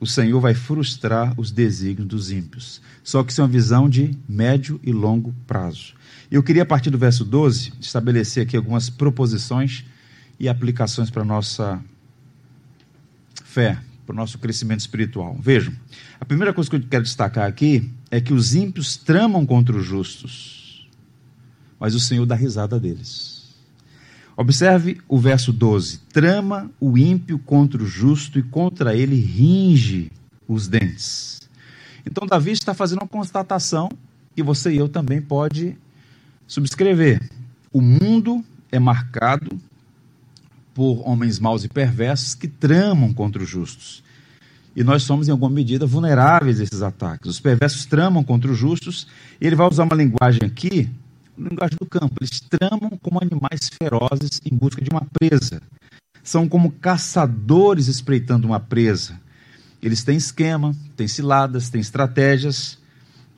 o 0.00 0.06
Senhor 0.06 0.40
vai 0.40 0.54
frustrar 0.54 1.34
os 1.38 1.50
desígnios 1.50 2.08
dos 2.08 2.30
ímpios. 2.30 2.80
Só 3.02 3.22
que 3.22 3.32
isso 3.32 3.40
é 3.40 3.44
uma 3.44 3.50
visão 3.50 3.88
de 3.88 4.16
médio 4.28 4.80
e 4.82 4.92
longo 4.92 5.34
prazo. 5.46 5.94
Eu 6.30 6.42
queria, 6.42 6.62
a 6.62 6.66
partir 6.66 6.90
do 6.90 6.98
verso 6.98 7.24
12, 7.24 7.72
estabelecer 7.80 8.44
aqui 8.44 8.56
algumas 8.56 8.88
proposições 8.88 9.84
e 10.38 10.48
aplicações 10.48 11.10
para 11.10 11.22
a 11.22 11.26
nossa 11.26 11.82
fé. 13.44 13.78
para 14.06 14.14
o 14.14 14.16
nosso 14.16 14.38
crescimento 14.38 14.80
espiritual. 14.80 15.36
Vejam, 15.38 15.70
a 16.18 16.24
primeira 16.24 16.54
coisa 16.54 16.70
que 16.70 16.76
eu 16.76 16.80
quero 16.80 17.04
destacar 17.04 17.46
aqui 17.46 17.90
é 18.10 18.18
que 18.18 18.32
os 18.32 18.54
ímpios 18.54 18.96
tramam 18.96 19.44
contra 19.44 19.76
os 19.76 19.84
justos, 19.84 20.57
mas 21.78 21.94
o 21.94 22.00
Senhor 22.00 22.26
dá 22.26 22.34
risada 22.34 22.78
deles. 22.78 23.38
Observe 24.36 25.00
o 25.08 25.18
verso 25.18 25.52
12: 25.52 25.98
trama 26.12 26.70
o 26.80 26.96
ímpio 26.96 27.38
contra 27.38 27.82
o 27.82 27.86
justo 27.86 28.38
e 28.38 28.42
contra 28.42 28.94
ele 28.94 29.16
ringe 29.16 30.12
os 30.46 30.68
dentes. 30.68 31.40
Então, 32.06 32.26
Davi 32.26 32.52
está 32.52 32.72
fazendo 32.72 33.02
uma 33.02 33.08
constatação 33.08 33.90
que 34.34 34.42
você 34.42 34.72
e 34.72 34.76
eu 34.76 34.88
também 34.88 35.20
pode 35.20 35.76
subscrever. 36.46 37.20
O 37.72 37.80
mundo 37.80 38.42
é 38.72 38.78
marcado 38.78 39.58
por 40.72 41.02
homens 41.04 41.40
maus 41.40 41.64
e 41.64 41.68
perversos 41.68 42.36
que 42.36 42.46
tramam 42.46 43.12
contra 43.12 43.42
os 43.42 43.48
justos. 43.48 44.02
E 44.76 44.84
nós 44.84 45.02
somos, 45.02 45.26
em 45.26 45.32
alguma 45.32 45.50
medida, 45.50 45.84
vulneráveis 45.84 46.60
a 46.60 46.62
esses 46.62 46.82
ataques. 46.82 47.28
Os 47.28 47.40
perversos 47.40 47.84
tramam 47.84 48.22
contra 48.22 48.48
os 48.48 48.56
justos, 48.56 49.08
e 49.40 49.46
ele 49.46 49.56
vai 49.56 49.68
usar 49.68 49.82
uma 49.82 49.96
linguagem 49.96 50.42
aqui, 50.44 50.88
linguagem 51.38 51.76
do 51.78 51.86
campo. 51.86 52.16
Eles 52.20 52.40
tramam 52.40 52.90
como 53.02 53.20
animais 53.22 53.70
ferozes 53.80 54.40
em 54.44 54.56
busca 54.56 54.82
de 54.82 54.90
uma 54.90 55.06
presa. 55.12 55.62
São 56.22 56.48
como 56.48 56.72
caçadores 56.72 57.88
espreitando 57.88 58.46
uma 58.46 58.60
presa. 58.60 59.18
Eles 59.80 60.02
têm 60.02 60.16
esquema, 60.16 60.74
têm 60.96 61.06
ciladas, 61.06 61.70
têm 61.70 61.80
estratégias 61.80 62.78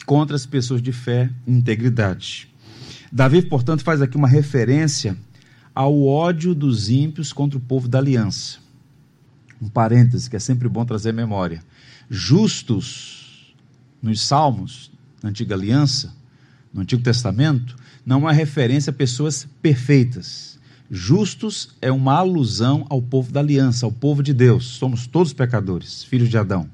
contra 0.06 0.34
as 0.34 0.46
pessoas 0.46 0.82
de 0.82 0.92
fé 0.92 1.30
e 1.46 1.52
integridade. 1.52 2.48
Davi, 3.12 3.42
portanto, 3.42 3.82
faz 3.84 4.00
aqui 4.00 4.16
uma 4.16 4.28
referência 4.28 5.16
ao 5.74 6.02
ódio 6.04 6.54
dos 6.54 6.88
ímpios 6.88 7.32
contra 7.32 7.58
o 7.58 7.60
povo 7.60 7.88
da 7.88 7.98
aliança. 7.98 8.58
Um 9.60 9.68
parêntese 9.68 10.28
que 10.28 10.36
é 10.36 10.38
sempre 10.38 10.68
bom 10.68 10.84
trazer 10.84 11.10
à 11.10 11.12
memória. 11.12 11.62
Justos, 12.08 13.54
nos 14.02 14.22
Salmos, 14.22 14.90
na 15.22 15.28
Antiga 15.28 15.54
Aliança, 15.54 16.14
no 16.72 16.80
Antigo 16.80 17.02
Testamento, 17.02 17.76
não 18.04 18.28
é 18.28 18.32
referência 18.32 18.90
a 18.90 18.94
pessoas 18.94 19.46
perfeitas. 19.60 20.58
Justos 20.90 21.76
é 21.80 21.92
uma 21.92 22.14
alusão 22.14 22.84
ao 22.88 23.00
povo 23.00 23.30
da 23.30 23.40
aliança, 23.40 23.86
ao 23.86 23.92
povo 23.92 24.22
de 24.22 24.34
Deus. 24.34 24.66
Somos 24.66 25.06
todos 25.06 25.32
pecadores, 25.32 26.02
filhos 26.02 26.28
de 26.28 26.36
Adão. 26.36 26.68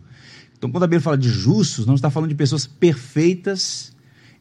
Então, 0.56 0.70
quando 0.70 0.84
a 0.84 0.86
Bíblia 0.86 1.02
fala 1.02 1.18
de 1.18 1.28
justos, 1.28 1.84
não 1.84 1.94
está 1.94 2.08
falando 2.08 2.30
de 2.30 2.34
pessoas 2.34 2.66
perfeitas 2.66 3.92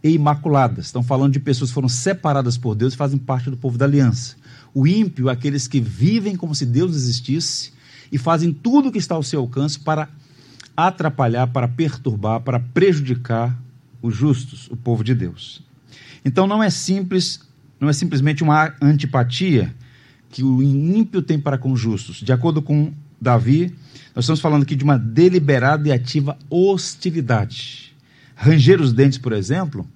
e 0.02 0.12
imaculadas. 0.12 0.86
Estão 0.86 1.04
falando 1.04 1.34
de 1.34 1.40
pessoas 1.40 1.72
que 1.72 1.74
foram 1.74 1.90
separadas 1.90 2.58
por 2.58 2.74
Deus 2.74 2.94
e 2.94 2.98
fazem 2.98 3.18
parte 3.18 3.50
do 3.50 3.58
povo 3.58 3.78
da 3.78 3.86
aliança. 3.86 4.38
O 4.74 4.88
ímpio, 4.88 5.30
aqueles 5.30 5.68
que 5.68 5.82
vivem 5.82 6.38
como 6.38 6.56
se 6.56 6.66
Deus 6.66 6.96
existisse 6.96 7.74
e 8.12 8.18
fazem 8.18 8.54
tudo 8.54 8.90
o 8.90 8.92
que 8.92 8.98
está 8.98 9.16
ao 9.16 9.24
seu 9.24 9.42
alcance 9.42 9.78
para 9.78 10.08
atrapalhar, 10.76 11.48
para 11.48 11.68
perturbar, 11.68 12.40
para 12.42 12.60
prejudicar 12.60 13.58
os 14.02 14.16
justos, 14.16 14.70
o 14.70 14.76
povo 14.76 15.04
de 15.04 15.14
Deus. 15.14 15.62
Então 16.26 16.48
não 16.48 16.62
é 16.62 16.72
simples, 16.72 17.40
não 17.80 17.88
é 17.88 17.94
simplesmente 17.94 18.42
uma 18.42 18.74
antipatia 18.82 19.74
que 20.30 20.44
o 20.44 20.62
ímpio 20.62 21.22
tem 21.22 21.40
para 21.40 21.58
com 21.58 21.72
os 21.72 21.80
justos. 21.80 22.18
De 22.18 22.34
acordo 22.34 22.62
com 22.62 22.92
Davi, 23.22 23.74
nós 24.16 24.26
estamos 24.26 24.42
falando 24.42 24.64
aqui 24.64 24.76
de 24.76 24.84
uma 24.84 24.98
deliberada 24.98 25.88
e 25.88 25.92
ativa 25.92 26.38
hostilidade. 26.50 27.96
Ranger 28.36 28.82
os 28.82 28.92
dentes, 28.92 29.18
por 29.18 29.32
exemplo, 29.32 29.88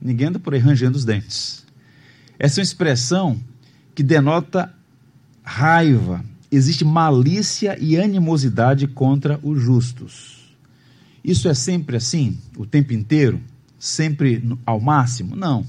ninguém 0.00 0.28
anda 0.28 0.38
por 0.38 0.54
aí 0.54 0.60
rangendo 0.60 0.96
os 0.96 1.04
dentes. 1.04 1.66
Essa 2.38 2.60
é 2.60 2.62
uma 2.62 2.64
expressão 2.64 3.38
que 3.94 4.02
denota 4.02 4.72
raiva, 5.42 6.24
existe 6.50 6.84
malícia 6.84 7.76
e 7.80 7.98
animosidade 7.98 8.86
contra 8.86 9.38
os 9.42 9.60
justos. 9.60 10.56
Isso 11.22 11.48
é 11.48 11.54
sempre 11.54 11.96
assim, 11.96 12.38
o 12.56 12.64
tempo 12.64 12.92
inteiro? 12.92 13.40
Sempre 13.82 14.40
ao 14.64 14.80
máximo? 14.80 15.34
Não. 15.34 15.66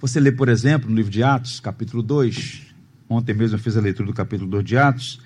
Você 0.00 0.18
lê, 0.18 0.32
por 0.32 0.48
exemplo, 0.48 0.90
no 0.90 0.96
livro 0.96 1.12
de 1.12 1.22
Atos, 1.22 1.60
capítulo 1.60 2.02
2, 2.02 2.62
ontem 3.08 3.32
mesmo 3.32 3.54
eu 3.54 3.60
fiz 3.60 3.76
a 3.76 3.80
leitura 3.80 4.08
do 4.08 4.12
capítulo 4.12 4.50
2 4.50 4.64
de 4.64 4.76
Atos, 4.76 5.20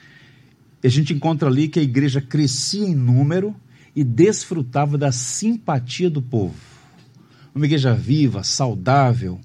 e 0.82 0.86
a 0.86 0.90
gente 0.90 1.14
encontra 1.14 1.48
ali 1.48 1.68
que 1.68 1.80
a 1.80 1.82
igreja 1.82 2.20
crescia 2.20 2.86
em 2.86 2.94
número 2.94 3.56
e 3.96 4.04
desfrutava 4.04 4.98
da 4.98 5.10
simpatia 5.10 6.10
do 6.10 6.20
povo. 6.20 6.54
Uma 7.54 7.64
igreja 7.64 7.94
viva, 7.94 8.44
saudável, 8.44 9.40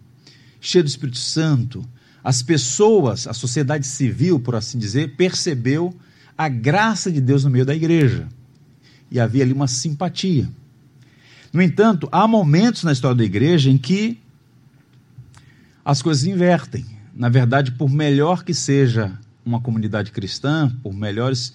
cheia 0.60 0.84
do 0.84 0.90
Espírito 0.90 1.20
Santo, 1.20 1.82
as 2.22 2.44
pessoas, 2.44 3.26
a 3.26 3.34
sociedade 3.34 3.88
civil, 3.88 4.38
por 4.38 4.54
assim 4.54 4.78
dizer, 4.78 5.16
percebeu 5.16 5.96
a 6.38 6.50
graça 6.50 7.10
de 7.10 7.22
Deus 7.22 7.46
no 7.46 7.50
meio 7.50 7.66
da 7.66 7.74
igreja. 7.74 8.28
E 9.10 9.18
havia 9.18 9.44
ali 9.44 9.54
uma 9.54 9.70
simpatia. 9.70 10.50
No 11.52 11.62
entanto, 11.62 12.08
há 12.12 12.28
momentos 12.28 12.84
na 12.84 12.92
história 12.92 13.18
da 13.18 13.24
igreja 13.24 13.70
em 13.70 13.78
que 13.78 14.20
as 15.84 16.02
coisas 16.02 16.26
invertem. 16.26 16.86
Na 17.16 17.30
verdade, 17.30 17.72
por 17.72 17.90
melhor 17.90 18.44
que 18.44 18.54
seja 18.54 19.18
uma 19.46 19.62
comunidade 19.62 20.12
cristã, 20.12 20.72
por 20.84 20.94
melhores 20.94 21.54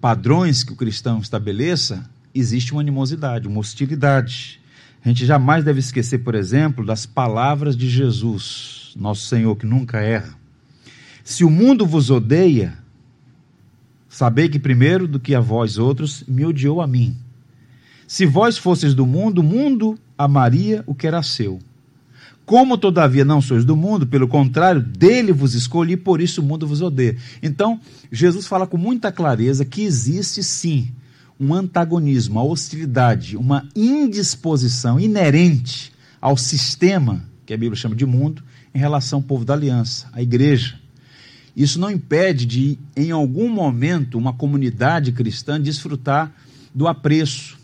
padrões 0.00 0.62
que 0.62 0.72
o 0.72 0.76
cristão 0.76 1.18
estabeleça, 1.18 2.08
existe 2.34 2.72
uma 2.72 2.80
animosidade, 2.80 3.48
uma 3.48 3.60
hostilidade. 3.60 4.60
A 5.04 5.08
gente 5.08 5.24
jamais 5.26 5.64
deve 5.64 5.80
esquecer, 5.80 6.18
por 6.18 6.34
exemplo, 6.34 6.84
das 6.84 7.06
palavras 7.06 7.76
de 7.76 7.88
Jesus 7.88 8.84
nosso 8.96 9.26
Senhor 9.26 9.56
que 9.56 9.66
nunca 9.66 10.00
erra. 10.00 10.34
Se 11.22 11.44
o 11.44 11.50
mundo 11.50 11.86
vos 11.86 12.10
odeia, 12.10 12.78
sabei 14.08 14.48
que 14.48 14.58
primeiro 14.58 15.08
do 15.08 15.18
que 15.18 15.34
a 15.34 15.40
vós 15.40 15.78
outros 15.78 16.22
me 16.28 16.44
odiou 16.44 16.80
a 16.80 16.86
mim. 16.86 17.16
Se 18.06 18.26
vós 18.26 18.58
fosseis 18.58 18.94
do 18.94 19.06
mundo, 19.06 19.38
o 19.38 19.44
mundo 19.44 19.98
amaria 20.16 20.82
o 20.86 20.94
que 20.94 21.06
era 21.06 21.22
seu. 21.22 21.58
Como 22.46 22.76
todavia 22.76 23.24
não 23.24 23.40
sois 23.40 23.64
do 23.64 23.74
mundo, 23.74 24.06
pelo 24.06 24.28
contrário, 24.28 24.82
dele 24.82 25.32
vos 25.32 25.54
escolhi, 25.54 25.96
por 25.96 26.20
isso 26.20 26.42
o 26.42 26.44
mundo 26.44 26.66
vos 26.66 26.82
odeia. 26.82 27.16
Então, 27.42 27.80
Jesus 28.12 28.46
fala 28.46 28.66
com 28.66 28.76
muita 28.76 29.10
clareza 29.10 29.64
que 29.64 29.82
existe 29.82 30.42
sim 30.42 30.92
um 31.40 31.54
antagonismo, 31.54 32.34
uma 32.34 32.44
hostilidade, 32.44 33.36
uma 33.36 33.66
indisposição 33.74 35.00
inerente 35.00 35.92
ao 36.20 36.36
sistema 36.36 37.24
que 37.46 37.52
a 37.52 37.56
Bíblia 37.56 37.76
chama 37.76 37.96
de 37.96 38.06
mundo 38.06 38.42
em 38.74 38.78
relação 38.78 39.18
ao 39.20 39.22
povo 39.22 39.44
da 39.44 39.54
aliança, 39.54 40.08
a 40.12 40.22
igreja. 40.22 40.78
Isso 41.56 41.78
não 41.78 41.90
impede 41.90 42.44
de, 42.44 42.78
em 42.96 43.10
algum 43.10 43.48
momento, 43.48 44.18
uma 44.18 44.32
comunidade 44.32 45.12
cristã 45.12 45.60
desfrutar 45.60 46.32
do 46.74 46.88
apreço 46.88 47.56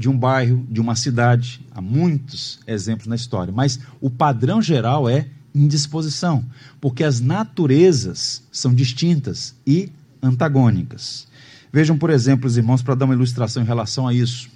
de 0.00 0.08
um 0.08 0.16
bairro, 0.16 0.66
de 0.70 0.80
uma 0.80 0.96
cidade. 0.96 1.60
Há 1.72 1.82
muitos 1.82 2.58
exemplos 2.66 3.06
na 3.06 3.14
história, 3.14 3.52
mas 3.52 3.78
o 4.00 4.08
padrão 4.08 4.62
geral 4.62 5.06
é 5.06 5.28
indisposição, 5.54 6.42
porque 6.80 7.04
as 7.04 7.20
naturezas 7.20 8.42
são 8.50 8.72
distintas 8.72 9.54
e 9.66 9.92
antagônicas. 10.22 11.28
Vejam, 11.70 11.98
por 11.98 12.08
exemplo, 12.08 12.46
os 12.46 12.56
irmãos, 12.56 12.80
para 12.80 12.94
dar 12.94 13.04
uma 13.04 13.12
ilustração 13.12 13.62
em 13.62 13.66
relação 13.66 14.08
a 14.08 14.14
isso. 14.14 14.48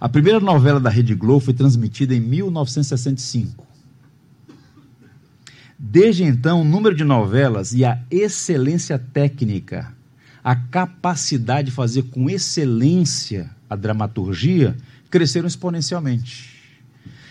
A 0.00 0.08
primeira 0.08 0.40
novela 0.40 0.80
da 0.80 0.88
Rede 0.88 1.14
Globo 1.14 1.44
foi 1.44 1.52
transmitida 1.52 2.14
em 2.14 2.20
1965. 2.20 3.66
Desde 5.78 6.24
então, 6.24 6.62
o 6.62 6.64
número 6.64 6.96
de 6.96 7.04
novelas 7.04 7.74
e 7.74 7.84
a 7.84 8.00
excelência 8.10 8.98
técnica, 8.98 9.94
a 10.42 10.56
capacidade 10.56 11.66
de 11.66 11.74
fazer 11.74 12.04
com 12.04 12.30
excelência 12.30 13.50
a 13.72 13.76
dramaturgia, 13.76 14.76
cresceram 15.10 15.46
exponencialmente. 15.46 16.50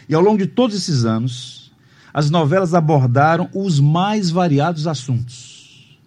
E 0.09 0.15
ao 0.15 0.21
longo 0.21 0.39
de 0.39 0.47
todos 0.47 0.75
esses 0.75 1.05
anos, 1.05 1.71
as 2.13 2.29
novelas 2.29 2.73
abordaram 2.73 3.49
os 3.53 3.79
mais 3.79 4.29
variados 4.29 4.87
assuntos. 4.87 5.97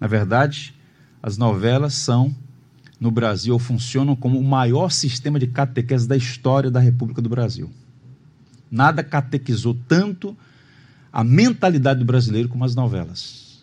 Na 0.00 0.06
verdade, 0.06 0.74
as 1.22 1.36
novelas 1.36 1.94
são, 1.94 2.34
no 2.98 3.10
Brasil, 3.10 3.58
funcionam 3.58 4.16
como 4.16 4.38
o 4.38 4.44
maior 4.44 4.90
sistema 4.90 5.38
de 5.38 5.46
catequese 5.46 6.08
da 6.08 6.16
história 6.16 6.70
da 6.70 6.80
República 6.80 7.20
do 7.20 7.28
Brasil. 7.28 7.70
Nada 8.70 9.04
catequizou 9.04 9.76
tanto 9.86 10.36
a 11.12 11.22
mentalidade 11.22 12.00
do 12.00 12.06
brasileiro 12.06 12.48
como 12.48 12.64
as 12.64 12.74
novelas. 12.74 13.62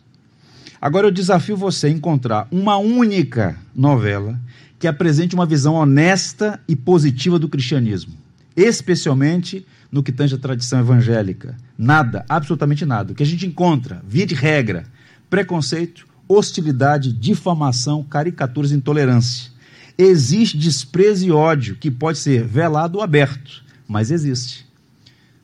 Agora 0.79 1.07
eu 1.07 1.11
desafio 1.11 1.57
você 1.57 1.87
a 1.87 1.89
encontrar 1.89 2.47
uma 2.51 2.77
única 2.77 3.57
novela 3.73 4.39
que 4.79 4.87
apresente 4.87 5.35
uma 5.35 5.45
visão 5.45 5.73
honesta 5.75 6.59
e 6.67 6.75
positiva 6.75 7.39
do 7.39 7.49
cristianismo, 7.49 8.13
especialmente 8.55 9.65
no 9.91 10.03
que 10.03 10.11
tange 10.11 10.35
a 10.35 10.37
tradição 10.37 10.79
evangélica. 10.79 11.55
Nada, 11.77 12.25
absolutamente 12.27 12.85
nada. 12.85 13.11
O 13.11 13.15
que 13.15 13.23
a 13.23 13.25
gente 13.25 13.45
encontra, 13.45 14.01
via 14.07 14.25
de 14.25 14.35
regra, 14.35 14.85
preconceito, 15.29 16.05
hostilidade, 16.27 17.11
difamação, 17.13 18.03
caricaturas, 18.03 18.71
intolerância. 18.71 19.51
Existe 19.97 20.57
desprezo 20.57 21.25
e 21.25 21.31
ódio 21.31 21.75
que 21.75 21.89
pode 21.89 22.19
ser 22.19 22.43
velado 22.43 22.97
ou 22.97 23.03
aberto, 23.03 23.63
mas 23.87 24.11
existe. 24.11 24.67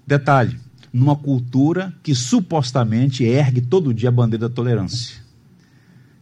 Detalhe: 0.05 0.59
numa 0.91 1.15
cultura 1.15 1.93
que 2.03 2.13
supostamente 2.13 3.23
ergue 3.23 3.61
todo 3.61 3.93
dia 3.93 4.09
a 4.09 4.11
bandeira 4.11 4.47
da 4.47 4.53
tolerância. 4.53 5.23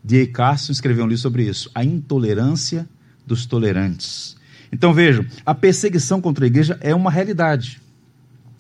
D.A. 0.04 0.28
Carson 0.28 0.72
escreveu 0.72 1.04
um 1.04 1.08
livro 1.08 1.22
sobre 1.22 1.48
isso, 1.48 1.70
A 1.76 1.84
Intolerância 1.84 2.88
dos 3.26 3.46
Tolerantes. 3.46 4.36
Então 4.72 4.94
vejam, 4.94 5.26
a 5.46 5.54
perseguição 5.54 6.22
contra 6.22 6.46
a 6.46 6.48
igreja 6.48 6.78
é 6.82 6.96
uma 6.96 7.12
realidade, 7.12 7.82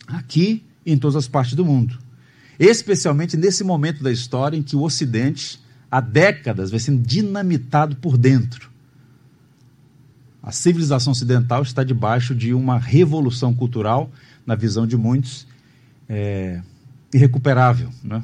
aqui 0.07 0.63
e 0.85 0.91
em 0.91 0.97
todas 0.97 1.15
as 1.15 1.27
partes 1.27 1.53
do 1.55 1.65
mundo. 1.65 1.97
Especialmente 2.59 3.37
nesse 3.37 3.63
momento 3.63 4.03
da 4.03 4.11
história 4.11 4.57
em 4.57 4.61
que 4.61 4.75
o 4.75 4.81
Ocidente, 4.81 5.59
há 5.89 6.01
décadas, 6.01 6.69
vai 6.69 6.79
sendo 6.79 7.01
dinamitado 7.01 7.95
por 7.95 8.17
dentro. 8.17 8.69
A 10.43 10.51
civilização 10.51 11.11
ocidental 11.11 11.61
está 11.61 11.83
debaixo 11.83 12.33
de 12.35 12.53
uma 12.53 12.77
revolução 12.77 13.53
cultural, 13.53 14.11
na 14.45 14.55
visão 14.55 14.87
de 14.87 14.97
muitos, 14.97 15.47
é, 16.09 16.61
irrecuperável. 17.13 17.89
Né? 18.03 18.23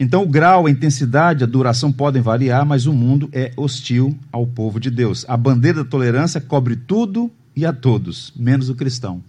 Então, 0.00 0.22
o 0.22 0.28
grau, 0.28 0.66
a 0.66 0.70
intensidade, 0.70 1.42
a 1.42 1.46
duração 1.46 1.92
podem 1.92 2.22
variar, 2.22 2.64
mas 2.64 2.86
o 2.86 2.92
mundo 2.92 3.28
é 3.32 3.52
hostil 3.56 4.16
ao 4.30 4.46
povo 4.46 4.78
de 4.78 4.90
Deus. 4.90 5.24
A 5.28 5.36
bandeira 5.36 5.82
da 5.82 5.90
tolerância 5.90 6.40
cobre 6.40 6.76
tudo 6.76 7.30
e 7.56 7.66
a 7.66 7.72
todos, 7.72 8.32
menos 8.36 8.68
o 8.68 8.76
cristão. 8.76 9.22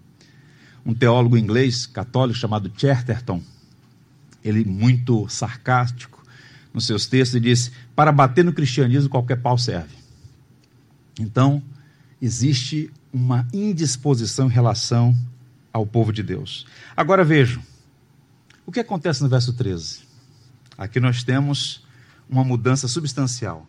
Um 0.86 0.94
teólogo 0.94 1.36
inglês 1.36 1.88
católico 1.88 2.38
chamado 2.38 2.72
Chesterton, 2.78 3.42
ele 4.44 4.64
muito 4.64 5.28
sarcástico 5.28 6.24
nos 6.72 6.86
seus 6.86 7.08
textos, 7.08 7.42
diz: 7.42 7.72
para 7.96 8.12
bater 8.12 8.46
no 8.46 8.54
cristianismo 8.54 9.10
qualquer 9.10 9.38
pau 9.38 9.58
serve. 9.58 9.96
Então, 11.20 11.64
existe 12.22 12.92
uma 13.12 13.48
indisposição 13.52 14.48
em 14.48 14.54
relação 14.54 15.18
ao 15.74 15.86
povo 15.86 16.14
de 16.14 16.22
Deus. 16.22 16.68
Agora 16.96 17.24
vejam, 17.24 17.62
o 18.66 18.72
que 18.72 18.80
acontece 18.80 19.24
no 19.24 19.30
verso 19.30 19.52
13? 19.54 20.09
Aqui 20.79 20.98
nós 20.98 21.24
temos 21.24 21.86
uma 22.29 22.41
mudança 22.41 22.88
substancial. 22.88 23.67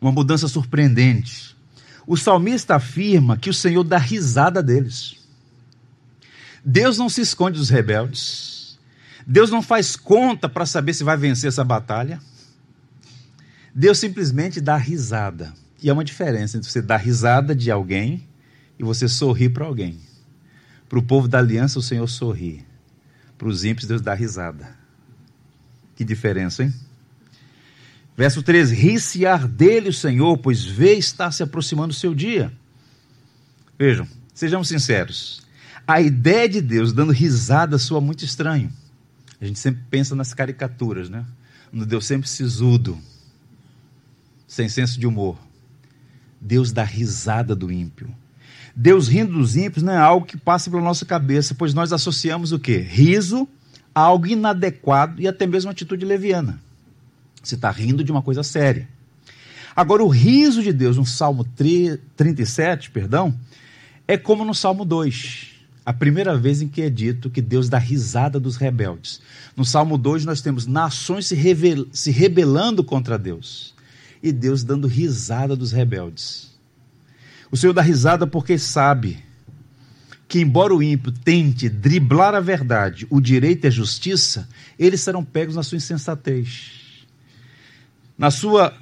Uma 0.00 0.12
mudança 0.12 0.46
surpreendente. 0.46 1.56
O 2.06 2.16
salmista 2.16 2.76
afirma 2.76 3.36
que 3.36 3.50
o 3.50 3.54
Senhor 3.54 3.82
dá 3.82 3.98
risada 3.98 4.62
deles. 4.62 5.16
Deus 6.64 6.96
não 6.96 7.08
se 7.08 7.20
esconde 7.20 7.58
dos 7.58 7.68
rebeldes. 7.68 8.78
Deus 9.26 9.50
não 9.50 9.60
faz 9.60 9.96
conta 9.96 10.48
para 10.48 10.64
saber 10.64 10.94
se 10.94 11.02
vai 11.02 11.16
vencer 11.16 11.48
essa 11.48 11.64
batalha. 11.64 12.20
Deus 13.74 13.98
simplesmente 13.98 14.60
dá 14.60 14.76
risada. 14.76 15.52
E 15.82 15.90
há 15.90 15.92
uma 15.92 16.04
diferença 16.04 16.56
entre 16.56 16.70
você 16.70 16.80
dar 16.80 16.98
risada 16.98 17.56
de 17.56 17.72
alguém 17.72 18.24
e 18.78 18.84
você 18.84 19.08
sorrir 19.08 19.48
para 19.48 19.64
alguém. 19.64 19.98
Para 20.88 21.00
o 21.00 21.02
povo 21.02 21.26
da 21.26 21.38
aliança, 21.38 21.76
o 21.76 21.82
Senhor 21.82 22.06
sorri. 22.06 22.69
Para 23.40 23.48
os 23.48 23.64
ímpios, 23.64 23.88
Deus 23.88 24.02
dá 24.02 24.12
risada. 24.12 24.76
Que 25.96 26.04
diferença, 26.04 26.62
hein? 26.62 26.74
Verso 28.14 28.42
13: 28.42 28.74
Ri-se 28.74 29.20
dele 29.48 29.88
o 29.88 29.94
Senhor, 29.94 30.36
pois 30.36 30.62
vê 30.62 30.92
estar 30.92 31.32
se 31.32 31.42
aproximando 31.42 31.90
o 31.90 31.96
seu 31.96 32.14
dia. 32.14 32.52
Vejam, 33.78 34.06
sejamos 34.34 34.68
sinceros. 34.68 35.40
A 35.86 36.02
ideia 36.02 36.50
de 36.50 36.60
Deus 36.60 36.92
dando 36.92 37.12
risada 37.12 37.78
soa 37.78 37.98
muito 37.98 38.26
estranho. 38.26 38.70
A 39.40 39.46
gente 39.46 39.58
sempre 39.58 39.82
pensa 39.88 40.14
nas 40.14 40.34
caricaturas, 40.34 41.08
né? 41.08 41.24
No 41.72 41.86
Deus 41.86 42.04
sempre 42.04 42.28
sisudo, 42.28 43.00
sem 44.46 44.68
senso 44.68 45.00
de 45.00 45.06
humor. 45.06 45.38
Deus 46.38 46.72
dá 46.72 46.84
risada 46.84 47.56
do 47.56 47.72
ímpio. 47.72 48.14
Deus 48.82 49.08
rindo 49.08 49.34
dos 49.34 49.58
ímpios 49.58 49.82
não 49.82 49.92
é 49.92 49.98
algo 49.98 50.24
que 50.24 50.38
passa 50.38 50.70
pela 50.70 50.82
nossa 50.82 51.04
cabeça, 51.04 51.54
pois 51.54 51.74
nós 51.74 51.92
associamos 51.92 52.50
o 52.50 52.58
quê? 52.58 52.78
Riso 52.78 53.46
a 53.94 54.00
algo 54.00 54.26
inadequado 54.26 55.20
e 55.20 55.28
até 55.28 55.46
mesmo 55.46 55.70
atitude 55.70 56.02
leviana. 56.02 56.58
Você 57.42 57.56
está 57.56 57.70
rindo 57.70 58.02
de 58.02 58.10
uma 58.10 58.22
coisa 58.22 58.42
séria. 58.42 58.88
Agora, 59.76 60.02
o 60.02 60.08
riso 60.08 60.62
de 60.62 60.72
Deus 60.72 60.96
no 60.96 61.04
Salmo 61.04 61.44
37, 62.16 62.90
perdão, 62.90 63.38
é 64.08 64.16
como 64.16 64.46
no 64.46 64.54
Salmo 64.54 64.86
2, 64.86 65.48
a 65.84 65.92
primeira 65.92 66.34
vez 66.34 66.62
em 66.62 66.68
que 66.68 66.80
é 66.80 66.88
dito 66.88 67.28
que 67.28 67.42
Deus 67.42 67.68
dá 67.68 67.76
risada 67.76 68.40
dos 68.40 68.56
rebeldes. 68.56 69.20
No 69.54 69.64
Salmo 69.66 69.98
2, 69.98 70.24
nós 70.24 70.40
temos 70.40 70.66
nações 70.66 71.26
se, 71.26 71.36
se 71.92 72.10
rebelando 72.10 72.82
contra 72.82 73.18
Deus 73.18 73.74
e 74.22 74.32
Deus 74.32 74.64
dando 74.64 74.88
risada 74.88 75.54
dos 75.54 75.70
rebeldes. 75.70 76.49
O 77.50 77.56
Senhor 77.56 77.72
dá 77.72 77.82
risada 77.82 78.26
porque 78.26 78.58
sabe 78.58 79.18
que, 80.28 80.40
embora 80.40 80.74
o 80.74 80.82
ímpio 80.82 81.10
tente 81.10 81.68
driblar 81.68 82.34
a 82.34 82.40
verdade, 82.40 83.06
o 83.10 83.20
direito 83.20 83.64
e 83.64 83.66
a 83.66 83.70
justiça, 83.70 84.48
eles 84.78 85.00
serão 85.00 85.24
pegos 85.24 85.56
na 85.56 85.62
sua 85.62 85.76
insensatez. 85.76 87.06
Na 88.16 88.30
sua 88.30 88.72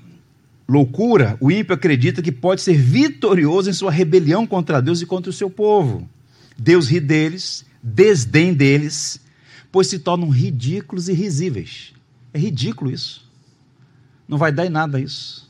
loucura, 0.68 1.38
o 1.40 1.50
ímpio 1.50 1.74
acredita 1.74 2.20
que 2.20 2.30
pode 2.30 2.60
ser 2.60 2.76
vitorioso 2.76 3.70
em 3.70 3.72
sua 3.72 3.90
rebelião 3.90 4.46
contra 4.46 4.82
Deus 4.82 5.00
e 5.00 5.06
contra 5.06 5.30
o 5.30 5.32
seu 5.32 5.48
povo. 5.48 6.06
Deus 6.58 6.88
ri 6.88 7.00
deles, 7.00 7.64
desdém 7.82 8.52
deles, 8.52 9.18
pois 9.72 9.86
se 9.86 9.98
tornam 9.98 10.28
ridículos 10.28 11.08
e 11.08 11.14
risíveis. 11.14 11.94
É 12.34 12.38
ridículo 12.38 12.90
isso. 12.90 13.26
Não 14.28 14.36
vai 14.36 14.52
dar 14.52 14.66
em 14.66 14.70
nada 14.70 15.00
isso. 15.00 15.47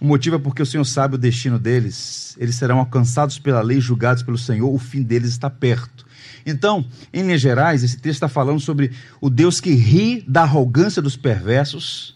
O 0.00 0.04
motivo 0.04 0.36
é 0.36 0.38
porque 0.38 0.62
o 0.62 0.66
Senhor 0.66 0.84
sabe 0.84 1.14
o 1.14 1.18
destino 1.18 1.58
deles. 1.58 2.36
Eles 2.38 2.56
serão 2.56 2.78
alcançados 2.78 3.38
pela 3.38 3.62
lei, 3.62 3.80
julgados 3.80 4.22
pelo 4.22 4.36
Senhor. 4.36 4.72
O 4.72 4.78
fim 4.78 5.02
deles 5.02 5.30
está 5.30 5.48
perto. 5.48 6.06
Então, 6.44 6.86
em 7.12 7.22
linhas 7.22 7.40
gerais, 7.40 7.82
esse 7.82 7.96
texto 7.96 8.16
está 8.16 8.28
falando 8.28 8.60
sobre 8.60 8.92
o 9.20 9.30
Deus 9.30 9.60
que 9.60 9.72
ri 9.72 10.22
da 10.28 10.42
arrogância 10.42 11.00
dos 11.00 11.16
perversos, 11.16 12.14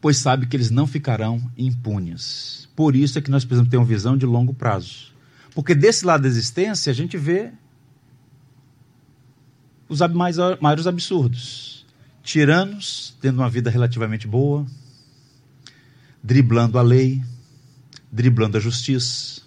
pois 0.00 0.18
sabe 0.18 0.46
que 0.46 0.56
eles 0.56 0.70
não 0.70 0.86
ficarão 0.86 1.50
impunes. 1.56 2.68
Por 2.76 2.94
isso 2.94 3.18
é 3.18 3.22
que 3.22 3.30
nós 3.30 3.44
precisamos 3.44 3.70
ter 3.70 3.78
uma 3.78 3.86
visão 3.86 4.16
de 4.18 4.26
longo 4.26 4.52
prazo. 4.52 5.12
Porque 5.54 5.74
desse 5.74 6.04
lado 6.04 6.22
da 6.22 6.28
existência, 6.28 6.90
a 6.90 6.94
gente 6.94 7.16
vê 7.16 7.52
os 9.88 10.00
maiores 10.60 10.86
absurdos. 10.86 11.86
Tiranos 12.22 13.16
tendo 13.20 13.38
uma 13.38 13.48
vida 13.48 13.70
relativamente 13.70 14.26
boa, 14.26 14.66
driblando 16.24 16.78
a 16.78 16.82
lei, 16.82 17.22
driblando 18.10 18.56
a 18.56 18.60
justiça, 18.60 19.42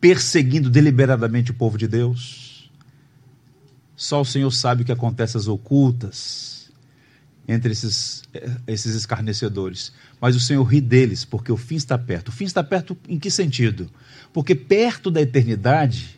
perseguindo 0.00 0.68
deliberadamente 0.68 1.52
o 1.52 1.54
povo 1.54 1.78
de 1.78 1.86
Deus. 1.86 2.68
Só 3.94 4.20
o 4.20 4.24
Senhor 4.24 4.50
sabe 4.50 4.82
o 4.82 4.84
que 4.84 4.90
acontece 4.90 5.36
às 5.36 5.46
ocultas 5.46 6.68
entre 7.46 7.70
esses, 7.70 8.24
esses 8.66 8.96
escarnecedores. 8.96 9.92
Mas 10.20 10.34
o 10.34 10.40
Senhor 10.40 10.64
ri 10.64 10.80
deles, 10.80 11.24
porque 11.24 11.52
o 11.52 11.56
fim 11.56 11.76
está 11.76 11.96
perto. 11.96 12.30
O 12.30 12.32
fim 12.32 12.44
está 12.44 12.64
perto 12.64 12.98
em 13.08 13.18
que 13.18 13.30
sentido? 13.30 13.88
Porque 14.32 14.54
perto 14.54 15.12
da 15.12 15.20
eternidade, 15.20 16.16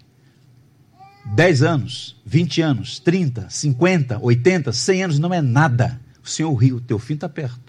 10 1.35 1.63
anos, 1.63 2.17
20 2.25 2.63
anos, 2.63 2.99
30, 2.99 3.51
50, 3.51 4.21
80, 4.23 4.73
100 4.73 5.03
anos 5.05 5.19
não 5.19 5.35
é 5.35 5.43
nada. 5.43 6.01
O 6.25 6.29
Senhor 6.29 6.55
ri, 6.55 6.73
o 6.73 6.81
teu 6.81 6.99
fim 6.99 7.15
está 7.15 7.29
perto. 7.29 7.66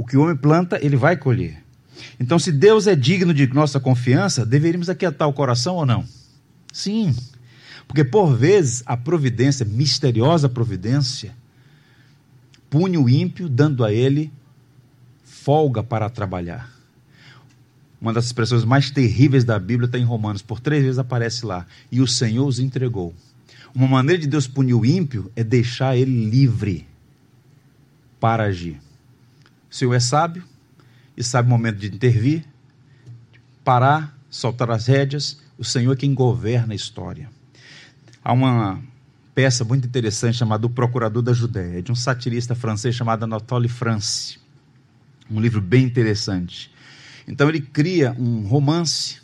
O 0.00 0.06
que 0.06 0.16
o 0.16 0.22
homem 0.22 0.34
planta, 0.34 0.78
ele 0.82 0.96
vai 0.96 1.14
colher. 1.14 1.62
Então, 2.18 2.38
se 2.38 2.50
Deus 2.50 2.86
é 2.86 2.96
digno 2.96 3.34
de 3.34 3.46
nossa 3.52 3.78
confiança, 3.78 4.46
deveríamos 4.46 4.88
aquietar 4.88 5.28
o 5.28 5.32
coração 5.34 5.74
ou 5.76 5.84
não? 5.84 6.06
Sim. 6.72 7.14
Porque 7.86 8.02
por 8.02 8.34
vezes 8.34 8.82
a 8.86 8.96
providência, 8.96 9.62
misteriosa 9.66 10.48
providência, 10.48 11.36
pune 12.70 12.96
o 12.96 13.10
ímpio, 13.10 13.46
dando 13.46 13.84
a 13.84 13.92
ele 13.92 14.32
folga 15.22 15.82
para 15.82 16.08
trabalhar. 16.08 16.72
Uma 18.00 18.14
das 18.14 18.24
expressões 18.24 18.64
mais 18.64 18.90
terríveis 18.90 19.44
da 19.44 19.58
Bíblia 19.58 19.84
está 19.84 19.98
em 19.98 20.04
Romanos, 20.04 20.40
por 20.40 20.60
três 20.60 20.82
vezes 20.82 20.98
aparece 20.98 21.44
lá. 21.44 21.66
E 21.92 22.00
o 22.00 22.06
Senhor 22.06 22.46
os 22.46 22.58
entregou. 22.58 23.14
Uma 23.74 23.86
maneira 23.86 24.22
de 24.22 24.28
Deus 24.28 24.48
punir 24.48 24.72
o 24.72 24.86
ímpio 24.86 25.30
é 25.36 25.44
deixar 25.44 25.94
ele 25.94 26.24
livre 26.30 26.88
para 28.18 28.44
agir. 28.44 28.80
O 29.70 29.74
Senhor 29.74 29.94
é 29.94 30.00
sábio 30.00 30.42
e 31.16 31.22
sabe 31.22 31.46
o 31.46 31.50
momento 31.50 31.78
de 31.78 31.86
intervir, 31.86 32.44
de 33.32 33.40
parar, 33.64 34.18
soltar 34.28 34.70
as 34.70 34.86
rédeas. 34.86 35.40
O 35.56 35.64
Senhor 35.64 35.92
é 35.92 35.96
quem 35.96 36.12
governa 36.12 36.72
a 36.72 36.76
história. 36.76 37.30
Há 38.22 38.32
uma 38.32 38.82
peça 39.34 39.64
muito 39.64 39.86
interessante 39.86 40.38
chamada 40.38 40.66
O 40.66 40.70
Procurador 40.70 41.22
da 41.22 41.32
Judéia, 41.32 41.82
de 41.82 41.92
um 41.92 41.94
satirista 41.94 42.54
francês 42.54 42.94
chamado 42.94 43.22
Anatole 43.22 43.68
France. 43.68 44.38
Um 45.30 45.40
livro 45.40 45.60
bem 45.60 45.84
interessante. 45.84 46.72
Então 47.28 47.48
ele 47.48 47.60
cria 47.60 48.14
um 48.18 48.46
romance 48.46 49.20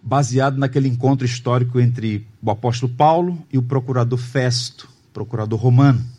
baseado 0.00 0.56
naquele 0.56 0.88
encontro 0.88 1.26
histórico 1.26 1.80
entre 1.80 2.26
o 2.40 2.50
apóstolo 2.50 2.92
Paulo 2.94 3.44
e 3.52 3.58
o 3.58 3.62
procurador 3.62 4.18
Festo, 4.18 4.88
procurador 5.12 5.58
romano. 5.58 6.17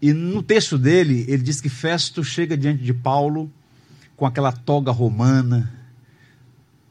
E 0.00 0.12
no 0.12 0.42
texto 0.42 0.78
dele, 0.78 1.24
ele 1.28 1.42
diz 1.42 1.60
que 1.60 1.68
Festo 1.68 2.22
chega 2.22 2.56
diante 2.56 2.82
de 2.82 2.94
Paulo 2.94 3.50
com 4.16 4.24
aquela 4.24 4.52
toga 4.52 4.92
romana, 4.92 5.72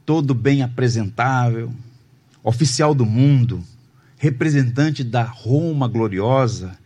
todo 0.06 0.34
bem 0.34 0.62
apresentável, 0.62 1.74
oficial 2.44 2.94
do 2.94 3.06
mundo, 3.06 3.64
representante 4.18 5.04
da 5.04 5.24
Roma 5.24 5.88
gloriosa. 5.88 6.78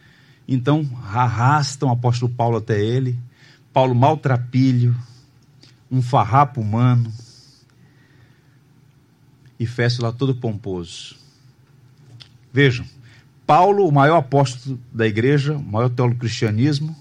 Então 0.48 0.88
arrastam 1.04 1.90
o 1.90 1.92
apóstolo 1.92 2.32
Paulo 2.32 2.58
até 2.58 2.84
ele. 2.84 3.18
Paulo 3.74 3.96
maltrapilho, 3.96 4.96
um 5.90 6.02
farrapo 6.02 6.62
humano. 6.62 7.12
E 9.60 9.66
Festo 9.66 10.02
lá 10.02 10.12
todo 10.12 10.36
pomposo. 10.36 11.16
Vejam, 12.52 12.86
Paulo, 13.52 13.86
o 13.86 13.92
maior 13.92 14.16
apóstolo 14.16 14.80
da 14.94 15.06
igreja, 15.06 15.58
o 15.58 15.62
maior 15.62 15.90
teólogo 15.90 16.16
do 16.16 16.22
cristianismo, 16.22 16.96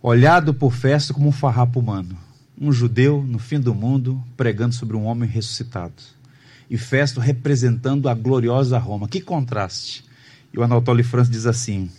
olhado 0.00 0.54
por 0.54 0.72
Festo 0.72 1.12
como 1.12 1.26
um 1.26 1.32
farrapo 1.32 1.80
humano. 1.80 2.16
Um 2.56 2.70
judeu 2.70 3.20
no 3.20 3.40
fim 3.40 3.58
do 3.58 3.74
mundo 3.74 4.22
pregando 4.36 4.76
sobre 4.76 4.96
um 4.96 5.06
homem 5.06 5.28
ressuscitado 5.28 5.94
e 6.70 6.78
Festo 6.78 7.18
representando 7.18 8.08
a 8.08 8.14
gloriosa 8.14 8.78
Roma. 8.78 9.08
Que 9.08 9.20
contraste! 9.20 10.04
E 10.52 10.58
o 10.60 10.62
Anatole 10.62 11.02
France 11.02 11.32
diz 11.32 11.46
assim: 11.46 11.90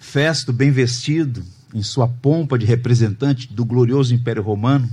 Festo, 0.00 0.52
bem 0.52 0.72
vestido, 0.72 1.44
em 1.72 1.84
sua 1.84 2.08
pompa 2.08 2.58
de 2.58 2.66
representante 2.66 3.54
do 3.54 3.64
glorioso 3.64 4.12
Império 4.12 4.42
Romano, 4.42 4.90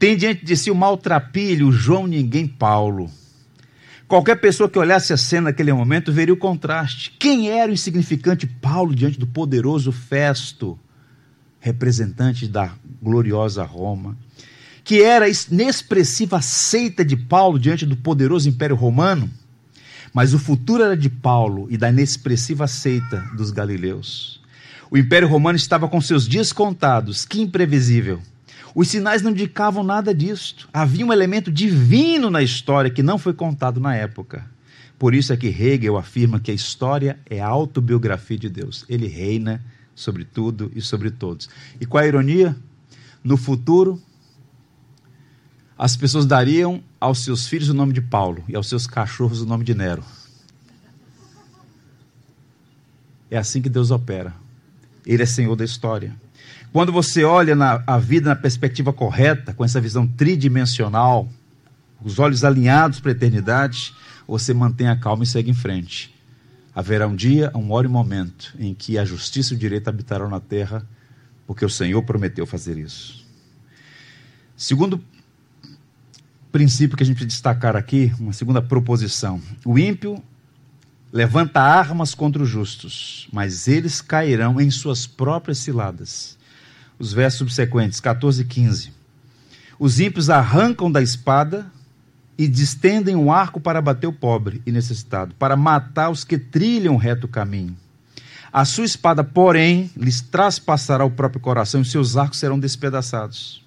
tem 0.00 0.16
diante 0.16 0.44
de 0.44 0.56
si 0.56 0.68
o 0.68 0.74
maltrapilho, 0.74 1.70
João 1.70 2.08
Ninguém 2.08 2.48
Paulo. 2.48 3.08
Qualquer 4.08 4.40
pessoa 4.40 4.68
que 4.68 4.78
olhasse 4.78 5.12
a 5.12 5.16
cena 5.16 5.50
naquele 5.50 5.72
momento 5.72 6.12
veria 6.12 6.34
o 6.34 6.38
contraste. 6.38 7.14
Quem 7.18 7.50
era 7.50 7.70
o 7.70 7.74
insignificante 7.74 8.46
Paulo 8.46 8.94
diante 8.94 9.18
do 9.18 9.26
poderoso 9.26 9.92
Festo, 9.92 10.78
representante 11.60 12.48
da 12.48 12.72
gloriosa 13.02 13.62
Roma? 13.62 14.16
que 14.88 15.02
era 15.02 15.26
a 15.26 15.28
inexpressiva 15.28 16.40
seita 16.40 17.04
de 17.04 17.14
Paulo 17.14 17.58
diante 17.58 17.84
do 17.84 17.94
poderoso 17.94 18.48
Império 18.48 18.74
Romano, 18.74 19.30
mas 20.14 20.32
o 20.32 20.38
futuro 20.38 20.82
era 20.82 20.96
de 20.96 21.10
Paulo 21.10 21.66
e 21.68 21.76
da 21.76 21.90
inexpressiva 21.90 22.66
seita 22.66 23.20
dos 23.36 23.50
galileus. 23.50 24.40
O 24.90 24.96
Império 24.96 25.28
Romano 25.28 25.56
estava 25.56 25.86
com 25.88 26.00
seus 26.00 26.26
dias 26.26 26.54
contados, 26.54 27.26
que 27.26 27.38
imprevisível. 27.38 28.22
Os 28.74 28.88
sinais 28.88 29.22
não 29.22 29.30
indicavam 29.30 29.82
nada 29.82 30.14
disto. 30.14 30.68
Havia 30.72 31.04
um 31.04 31.12
elemento 31.12 31.50
divino 31.50 32.30
na 32.30 32.42
história 32.42 32.90
que 32.90 33.02
não 33.02 33.18
foi 33.18 33.32
contado 33.32 33.80
na 33.80 33.94
época. 33.94 34.46
Por 34.98 35.14
isso 35.14 35.32
é 35.32 35.36
que 35.36 35.46
Hegel 35.46 35.96
afirma 35.96 36.40
que 36.40 36.50
a 36.50 36.54
história 36.54 37.18
é 37.26 37.40
a 37.40 37.46
autobiografia 37.46 38.36
de 38.36 38.48
Deus. 38.48 38.84
Ele 38.88 39.06
reina 39.06 39.64
sobre 39.94 40.24
tudo 40.24 40.70
e 40.74 40.80
sobre 40.80 41.10
todos. 41.10 41.48
E 41.80 41.86
qual 41.86 42.02
a 42.02 42.06
ironia? 42.06 42.56
No 43.22 43.36
futuro, 43.36 44.00
as 45.76 45.96
pessoas 45.96 46.26
dariam 46.26 46.82
aos 47.00 47.24
seus 47.24 47.46
filhos 47.46 47.68
o 47.68 47.74
nome 47.74 47.92
de 47.92 48.00
Paulo 48.00 48.42
e 48.48 48.56
aos 48.56 48.68
seus 48.68 48.86
cachorros 48.86 49.40
o 49.40 49.46
nome 49.46 49.64
de 49.64 49.74
Nero. 49.74 50.04
É 53.30 53.36
assim 53.36 53.60
que 53.60 53.68
Deus 53.68 53.90
opera. 53.90 54.34
Ele 55.06 55.22
é 55.22 55.26
Senhor 55.26 55.54
da 55.54 55.64
história. 55.64 56.16
Quando 56.72 56.92
você 56.92 57.24
olha 57.24 57.56
na, 57.56 57.82
a 57.86 57.98
vida 57.98 58.28
na 58.28 58.36
perspectiva 58.36 58.92
correta, 58.92 59.54
com 59.54 59.64
essa 59.64 59.80
visão 59.80 60.06
tridimensional, 60.06 61.28
os 62.02 62.18
olhos 62.18 62.44
alinhados 62.44 63.00
para 63.00 63.10
a 63.10 63.14
eternidade, 63.14 63.94
você 64.26 64.52
mantém 64.52 64.88
a 64.88 64.96
calma 64.96 65.24
e 65.24 65.26
segue 65.26 65.50
em 65.50 65.54
frente. 65.54 66.14
Haverá 66.74 67.08
um 67.08 67.16
dia, 67.16 67.50
um 67.54 67.72
hora 67.72 67.86
e 67.86 67.90
momento 67.90 68.54
em 68.58 68.74
que 68.74 68.98
a 68.98 69.04
justiça 69.04 69.52
e 69.52 69.56
o 69.56 69.58
direito 69.58 69.88
habitarão 69.88 70.28
na 70.28 70.38
terra, 70.38 70.86
porque 71.46 71.64
o 71.64 71.70
Senhor 71.70 72.02
prometeu 72.02 72.46
fazer 72.46 72.76
isso. 72.76 73.26
Segundo 74.56 75.02
princípio 76.52 76.96
que 76.96 77.02
a 77.02 77.06
gente 77.06 77.24
destacar 77.24 77.74
aqui, 77.76 78.12
uma 78.18 78.32
segunda 78.32 78.60
proposição. 78.62 79.40
O 79.64 79.78
ímpio 79.78 80.22
levanta 81.12 81.60
armas 81.60 82.14
contra 82.14 82.42
os 82.42 82.48
justos, 82.48 83.28
mas 83.32 83.66
eles 83.66 84.00
cairão 84.00 84.60
em 84.60 84.70
suas 84.70 85.06
próprias 85.06 85.58
ciladas. 85.58 86.37
Os 86.98 87.12
versos 87.12 87.38
subsequentes, 87.38 88.00
14 88.00 88.42
e 88.42 88.44
15. 88.44 88.92
Os 89.78 90.00
ímpios 90.00 90.28
arrancam 90.28 90.90
da 90.90 91.00
espada 91.00 91.70
e 92.36 92.46
distendem 92.48 93.16
um 93.16 93.32
arco 93.32 93.60
para 93.60 93.80
bater 93.80 94.06
o 94.06 94.12
pobre 94.12 94.62
e 94.66 94.72
necessitado, 94.72 95.34
para 95.36 95.56
matar 95.56 96.10
os 96.10 96.24
que 96.24 96.38
trilham 96.38 96.94
o 96.94 96.98
reto 96.98 97.28
caminho. 97.28 97.76
A 98.52 98.64
sua 98.64 98.84
espada, 98.84 99.22
porém, 99.22 99.90
lhes 99.96 100.20
traspassará 100.20 101.04
o 101.04 101.10
próprio 101.10 101.40
coração 101.40 101.82
e 101.82 101.84
seus 101.84 102.16
arcos 102.16 102.38
serão 102.38 102.58
despedaçados. 102.58 103.62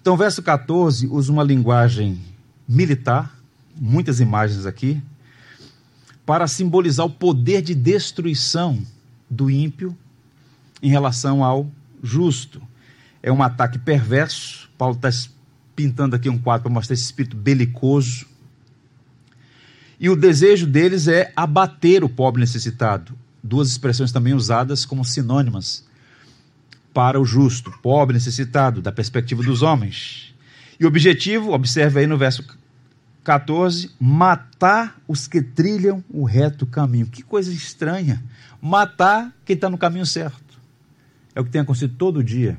Então, 0.00 0.16
verso 0.16 0.42
14 0.42 1.06
usa 1.06 1.32
uma 1.32 1.44
linguagem 1.44 2.20
militar, 2.68 3.38
muitas 3.76 4.20
imagens 4.20 4.66
aqui, 4.66 5.00
para 6.26 6.46
simbolizar 6.46 7.06
o 7.06 7.10
poder 7.10 7.62
de 7.62 7.74
destruição 7.74 8.84
do 9.30 9.48
ímpio 9.50 9.96
em 10.82 10.90
relação 10.90 11.44
ao 11.44 11.70
justo. 12.02 12.60
É 13.22 13.30
um 13.30 13.42
ataque 13.42 13.78
perverso. 13.78 14.68
Paulo 14.76 14.96
está 14.96 15.10
pintando 15.76 16.16
aqui 16.16 16.28
um 16.28 16.38
quadro 16.38 16.64
para 16.64 16.72
mostrar 16.72 16.94
esse 16.94 17.04
espírito 17.04 17.36
belicoso. 17.36 18.26
E 19.98 20.10
o 20.10 20.16
desejo 20.16 20.66
deles 20.66 21.06
é 21.06 21.32
abater 21.36 22.02
o 22.02 22.08
pobre 22.08 22.40
necessitado. 22.40 23.16
Duas 23.42 23.68
expressões 23.68 24.10
também 24.10 24.34
usadas 24.34 24.84
como 24.84 25.04
sinônimas 25.04 25.86
para 26.92 27.20
o 27.20 27.24
justo, 27.24 27.72
pobre, 27.82 28.14
necessitado, 28.14 28.82
da 28.82 28.92
perspectiva 28.92 29.42
dos 29.42 29.62
homens. 29.62 30.34
E 30.78 30.84
o 30.84 30.88
objetivo, 30.88 31.52
observe 31.52 32.00
aí 32.00 32.06
no 32.06 32.18
verso 32.18 32.44
14, 33.24 33.90
matar 33.98 35.00
os 35.06 35.26
que 35.28 35.40
trilham 35.40 36.02
o 36.10 36.24
reto 36.24 36.66
caminho. 36.66 37.06
Que 37.06 37.22
coisa 37.22 37.52
estranha. 37.52 38.22
Matar 38.60 39.32
quem 39.44 39.54
está 39.54 39.70
no 39.70 39.78
caminho 39.78 40.04
certo. 40.04 40.51
É 41.34 41.40
o 41.40 41.44
que 41.44 41.50
tem 41.50 41.60
acontecido 41.60 41.94
todo 41.96 42.22
dia. 42.22 42.58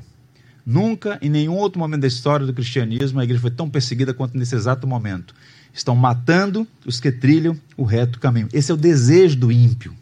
Nunca, 0.66 1.18
em 1.20 1.28
nenhum 1.28 1.54
outro 1.54 1.78
momento 1.78 2.00
da 2.00 2.06
história 2.06 2.46
do 2.46 2.54
cristianismo, 2.54 3.20
a 3.20 3.24
igreja 3.24 3.40
foi 3.40 3.50
tão 3.50 3.68
perseguida 3.68 4.14
quanto 4.14 4.36
nesse 4.38 4.54
exato 4.54 4.86
momento. 4.86 5.34
Estão 5.72 5.94
matando 5.94 6.66
os 6.86 6.98
que 6.98 7.12
trilham 7.12 7.56
o 7.76 7.84
reto 7.84 8.18
caminho. 8.18 8.48
Esse 8.52 8.70
é 8.70 8.74
o 8.74 8.78
desejo 8.78 9.36
do 9.36 9.52
ímpio. 9.52 9.94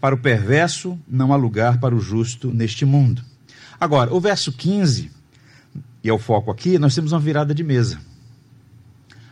Para 0.00 0.14
o 0.14 0.18
perverso, 0.18 0.98
não 1.06 1.32
há 1.32 1.36
lugar 1.36 1.78
para 1.78 1.94
o 1.94 2.00
justo 2.00 2.52
neste 2.52 2.84
mundo. 2.84 3.22
Agora, 3.78 4.12
o 4.14 4.20
verso 4.20 4.52
15, 4.52 5.10
e 6.02 6.08
é 6.08 6.12
o 6.12 6.18
foco 6.18 6.50
aqui, 6.50 6.78
nós 6.78 6.94
temos 6.94 7.12
uma 7.12 7.20
virada 7.20 7.54
de 7.54 7.62
mesa. 7.62 8.00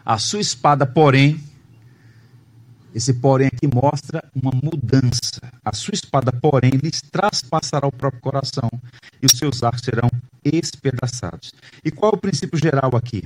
A 0.04 0.18
sua 0.18 0.40
espada, 0.40 0.84
porém, 0.84 1.40
esse 2.96 3.12
porém 3.12 3.48
aqui 3.48 3.66
mostra 3.66 4.24
uma 4.34 4.50
mudança. 4.50 5.38
A 5.62 5.74
sua 5.74 5.92
espada, 5.92 6.32
porém, 6.32 6.70
lhes 6.82 7.02
traspassará 7.02 7.86
o 7.86 7.92
próprio 7.92 8.22
coração 8.22 8.70
e 9.20 9.26
os 9.26 9.32
seus 9.32 9.62
arcos 9.62 9.82
serão 9.82 10.08
espedaçados. 10.42 11.52
E 11.84 11.90
qual 11.90 12.12
é 12.12 12.14
o 12.16 12.18
princípio 12.18 12.58
geral 12.58 12.96
aqui? 12.96 13.22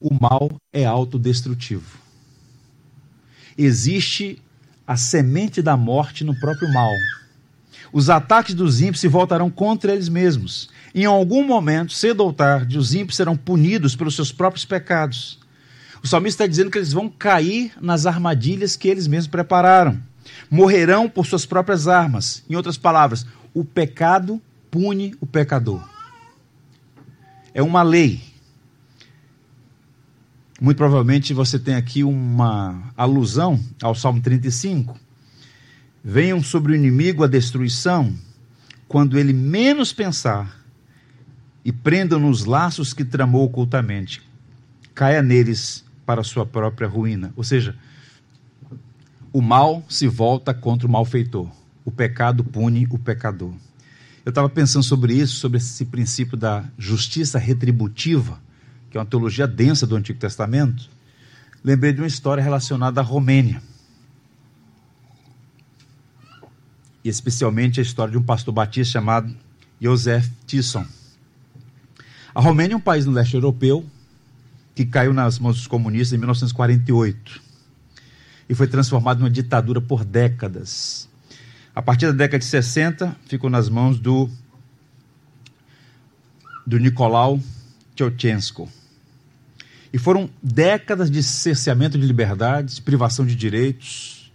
O 0.00 0.14
mal 0.18 0.50
é 0.72 0.86
autodestrutivo. 0.86 1.98
Existe 3.56 4.42
a 4.86 4.96
semente 4.96 5.60
da 5.60 5.76
morte 5.76 6.24
no 6.24 6.34
próprio 6.40 6.72
mal. 6.72 6.90
Os 7.92 8.08
ataques 8.08 8.54
dos 8.54 8.80
ímpios 8.80 9.00
se 9.00 9.08
voltarão 9.08 9.50
contra 9.50 9.92
eles 9.92 10.08
mesmos. 10.08 10.70
Em 10.94 11.04
algum 11.04 11.46
momento, 11.46 11.92
cedo 11.92 12.20
ou 12.24 12.32
tarde, 12.32 12.78
os 12.78 12.94
ímpios 12.94 13.16
serão 13.16 13.36
punidos 13.36 13.94
pelos 13.94 14.16
seus 14.16 14.32
próprios 14.32 14.64
pecados. 14.64 15.43
O 16.04 16.06
salmista 16.06 16.44
está 16.44 16.46
dizendo 16.46 16.70
que 16.70 16.76
eles 16.76 16.92
vão 16.92 17.08
cair 17.08 17.72
nas 17.80 18.04
armadilhas 18.04 18.76
que 18.76 18.88
eles 18.88 19.06
mesmos 19.06 19.26
prepararam. 19.26 19.98
Morrerão 20.50 21.08
por 21.08 21.24
suas 21.24 21.46
próprias 21.46 21.88
armas. 21.88 22.44
Em 22.48 22.54
outras 22.54 22.76
palavras, 22.76 23.24
o 23.54 23.64
pecado 23.64 24.38
pune 24.70 25.16
o 25.18 25.24
pecador. 25.24 25.82
É 27.54 27.62
uma 27.62 27.82
lei. 27.82 28.22
Muito 30.60 30.76
provavelmente 30.76 31.32
você 31.32 31.58
tem 31.58 31.74
aqui 31.74 32.04
uma 32.04 32.92
alusão 32.94 33.58
ao 33.82 33.94
Salmo 33.94 34.20
35, 34.20 34.98
venham 36.04 36.42
sobre 36.42 36.72
o 36.72 36.74
inimigo 36.74 37.24
a 37.24 37.26
destruição, 37.26 38.14
quando 38.86 39.18
ele 39.18 39.32
menos 39.32 39.90
pensar, 39.90 40.60
e 41.64 41.72
prendam 41.72 42.20
nos 42.20 42.44
laços 42.44 42.92
que 42.92 43.04
tramou 43.04 43.44
ocultamente, 43.44 44.22
caia 44.94 45.22
neles 45.22 45.83
para 46.04 46.22
sua 46.22 46.44
própria 46.44 46.88
ruína. 46.88 47.32
Ou 47.36 47.44
seja, 47.44 47.76
o 49.32 49.40
mal 49.40 49.84
se 49.88 50.06
volta 50.06 50.54
contra 50.54 50.86
o 50.86 50.90
malfeitor, 50.90 51.50
o 51.84 51.90
pecado 51.90 52.44
pune 52.44 52.86
o 52.90 52.98
pecador. 52.98 53.52
Eu 54.24 54.30
estava 54.30 54.48
pensando 54.48 54.82
sobre 54.82 55.14
isso, 55.14 55.36
sobre 55.36 55.58
esse 55.58 55.84
princípio 55.84 56.36
da 56.36 56.64
justiça 56.78 57.38
retributiva, 57.38 58.40
que 58.90 58.96
é 58.96 59.00
uma 59.00 59.06
teologia 59.06 59.46
densa 59.46 59.86
do 59.86 59.96
Antigo 59.96 60.18
Testamento. 60.18 60.88
Lembrei 61.62 61.92
de 61.92 62.00
uma 62.00 62.06
história 62.06 62.42
relacionada 62.42 63.00
à 63.00 63.04
Romênia. 63.04 63.60
e 67.04 67.08
especialmente 67.08 67.78
a 67.78 67.82
história 67.82 68.12
de 68.12 68.18
um 68.18 68.22
pastor 68.22 68.54
batista 68.54 68.94
chamado 68.94 69.32
Joseph 69.80 70.26
Tisson. 70.46 70.86
A 72.34 72.40
Romênia 72.40 72.74
é 72.74 72.76
um 72.76 72.80
país 72.80 73.04
no 73.04 73.12
leste 73.12 73.34
europeu 73.34 73.84
que 74.74 74.84
caiu 74.84 75.12
nas 75.12 75.38
mãos 75.38 75.56
dos 75.56 75.66
comunistas 75.66 76.12
em 76.12 76.18
1948. 76.18 77.42
e 78.46 78.54
foi 78.54 78.66
transformado 78.66 79.20
numa 79.20 79.30
ditadura 79.30 79.80
por 79.80 80.04
décadas. 80.04 81.08
A 81.74 81.80
partir 81.80 82.06
da 82.06 82.12
década 82.12 82.38
de 82.38 82.44
60, 82.44 83.16
ficou 83.26 83.48
nas 83.48 83.68
mãos 83.70 83.98
do, 83.98 84.28
do 86.66 86.78
Nicolau 86.78 87.40
Tchotchenko. 87.96 88.68
E 89.92 89.98
foram 89.98 90.28
décadas 90.42 91.10
de 91.10 91.22
cerceamento 91.22 91.96
de 91.96 92.06
liberdades, 92.06 92.80
privação 92.80 93.24
de 93.24 93.34
direitos. 93.34 94.32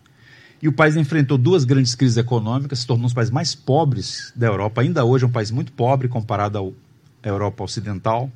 E 0.61 0.67
o 0.67 0.73
país 0.73 0.95
enfrentou 0.95 1.37
duas 1.37 1.65
grandes 1.65 1.95
crises 1.95 2.17
econômicas, 2.17 2.79
se 2.79 2.87
tornou 2.87 3.03
um 3.03 3.07
dos 3.07 3.13
países 3.13 3.31
mais 3.31 3.53
pobres 3.53 4.33
da 4.35 4.47
Europa. 4.47 4.81
Ainda 4.81 5.05
hoje 5.05 5.23
é 5.23 5.27
um 5.27 5.31
país 5.31 5.51
muito 5.51 5.71
pobre 5.71 6.07
comparado 6.07 6.73
à 7.21 7.27
Europa 7.27 7.63
Ocidental. 7.63 8.31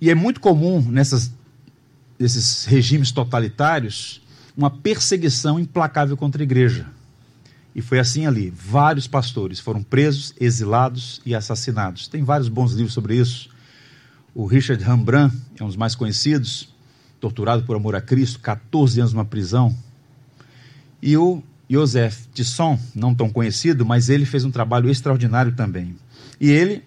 E 0.00 0.08
é 0.10 0.14
muito 0.14 0.40
comum 0.40 0.80
nessas, 0.80 1.30
nesses 2.18 2.64
regimes 2.64 3.12
totalitários 3.12 4.20
uma 4.56 4.70
perseguição 4.70 5.58
implacável 5.58 6.16
contra 6.16 6.42
a 6.42 6.44
igreja. 6.44 6.86
E 7.74 7.80
foi 7.80 7.98
assim 7.98 8.26
ali. 8.26 8.50
Vários 8.50 9.06
pastores 9.06 9.60
foram 9.60 9.82
presos, 9.82 10.34
exilados 10.40 11.20
e 11.24 11.34
assassinados. 11.34 12.08
Tem 12.08 12.22
vários 12.22 12.48
bons 12.48 12.72
livros 12.72 12.92
sobre 12.92 13.16
isso. 13.16 13.48
O 14.34 14.46
Richard 14.46 14.82
Rembrandt 14.82 15.36
é 15.58 15.64
um 15.64 15.66
dos 15.66 15.76
mais 15.76 15.94
conhecidos, 15.94 16.68
torturado 17.20 17.62
por 17.64 17.76
amor 17.76 17.94
a 17.94 18.00
Cristo, 18.00 18.40
14 18.40 19.00
anos 19.00 19.12
numa 19.12 19.24
prisão. 19.24 19.76
E 21.02 21.16
o 21.16 21.42
Joseph 21.68 22.26
Tisson, 22.34 22.78
não 22.94 23.14
tão 23.14 23.30
conhecido, 23.30 23.86
mas 23.86 24.08
ele 24.08 24.24
fez 24.24 24.44
um 24.44 24.50
trabalho 24.50 24.90
extraordinário 24.90 25.52
também. 25.52 25.96
E 26.40 26.50
ele 26.50 26.84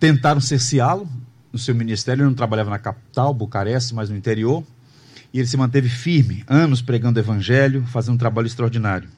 tentaram 0.00 0.40
cerceá-lo, 0.40 1.08
no 1.54 1.58
seu 1.58 1.72
ministério, 1.72 2.22
ele 2.22 2.28
não 2.28 2.34
trabalhava 2.34 2.68
na 2.68 2.80
capital, 2.80 3.32
Bucareste, 3.32 3.94
mas 3.94 4.10
no 4.10 4.16
interior, 4.16 4.64
e 5.32 5.38
ele 5.38 5.46
se 5.46 5.56
manteve 5.56 5.88
firme, 5.88 6.42
anos 6.48 6.82
pregando 6.82 7.16
o 7.16 7.22
evangelho, 7.22 7.86
fazendo 7.86 8.16
um 8.16 8.18
trabalho 8.18 8.46
extraordinário. 8.46 9.08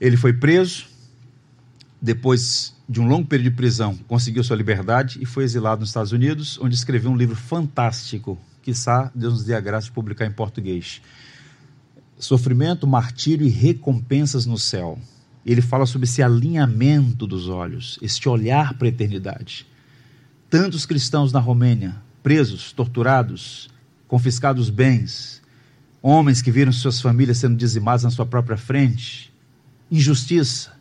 Ele 0.00 0.16
foi 0.16 0.32
preso, 0.32 0.86
depois 2.00 2.72
de 2.88 3.00
um 3.00 3.08
longo 3.08 3.26
período 3.26 3.50
de 3.50 3.56
prisão, 3.56 3.96
conseguiu 4.06 4.44
sua 4.44 4.56
liberdade 4.56 5.18
e 5.20 5.26
foi 5.26 5.42
exilado 5.42 5.80
nos 5.80 5.90
Estados 5.90 6.12
Unidos, 6.12 6.56
onde 6.62 6.76
escreveu 6.76 7.10
um 7.10 7.16
livro 7.16 7.34
fantástico, 7.34 8.38
que 8.62 8.70
Deus 9.12 9.32
nos 9.34 9.44
dê 9.44 9.54
a 9.54 9.60
graça 9.60 9.86
de 9.86 9.92
publicar 9.92 10.26
em 10.26 10.32
português. 10.32 11.02
Sofrimento, 12.16 12.86
martírio 12.86 13.44
e 13.44 13.50
recompensas 13.50 14.46
no 14.46 14.56
céu. 14.56 14.96
Ele 15.44 15.60
fala 15.60 15.84
sobre 15.84 16.04
esse 16.04 16.22
alinhamento 16.22 17.26
dos 17.26 17.48
olhos, 17.48 17.98
este 18.00 18.28
olhar 18.28 18.74
para 18.74 18.86
a 18.86 18.90
eternidade 18.90 19.66
tantos 20.50 20.84
cristãos 20.84 21.32
na 21.32 21.38
Romênia, 21.38 21.96
presos, 22.22 22.72
torturados, 22.72 23.70
confiscados 24.08 24.68
bens, 24.68 25.40
homens 26.02 26.42
que 26.42 26.50
viram 26.50 26.72
suas 26.72 27.00
famílias 27.00 27.38
sendo 27.38 27.56
dizimadas 27.56 28.02
na 28.02 28.10
sua 28.10 28.26
própria 28.26 28.56
frente, 28.56 29.32
injustiça. 29.88 30.72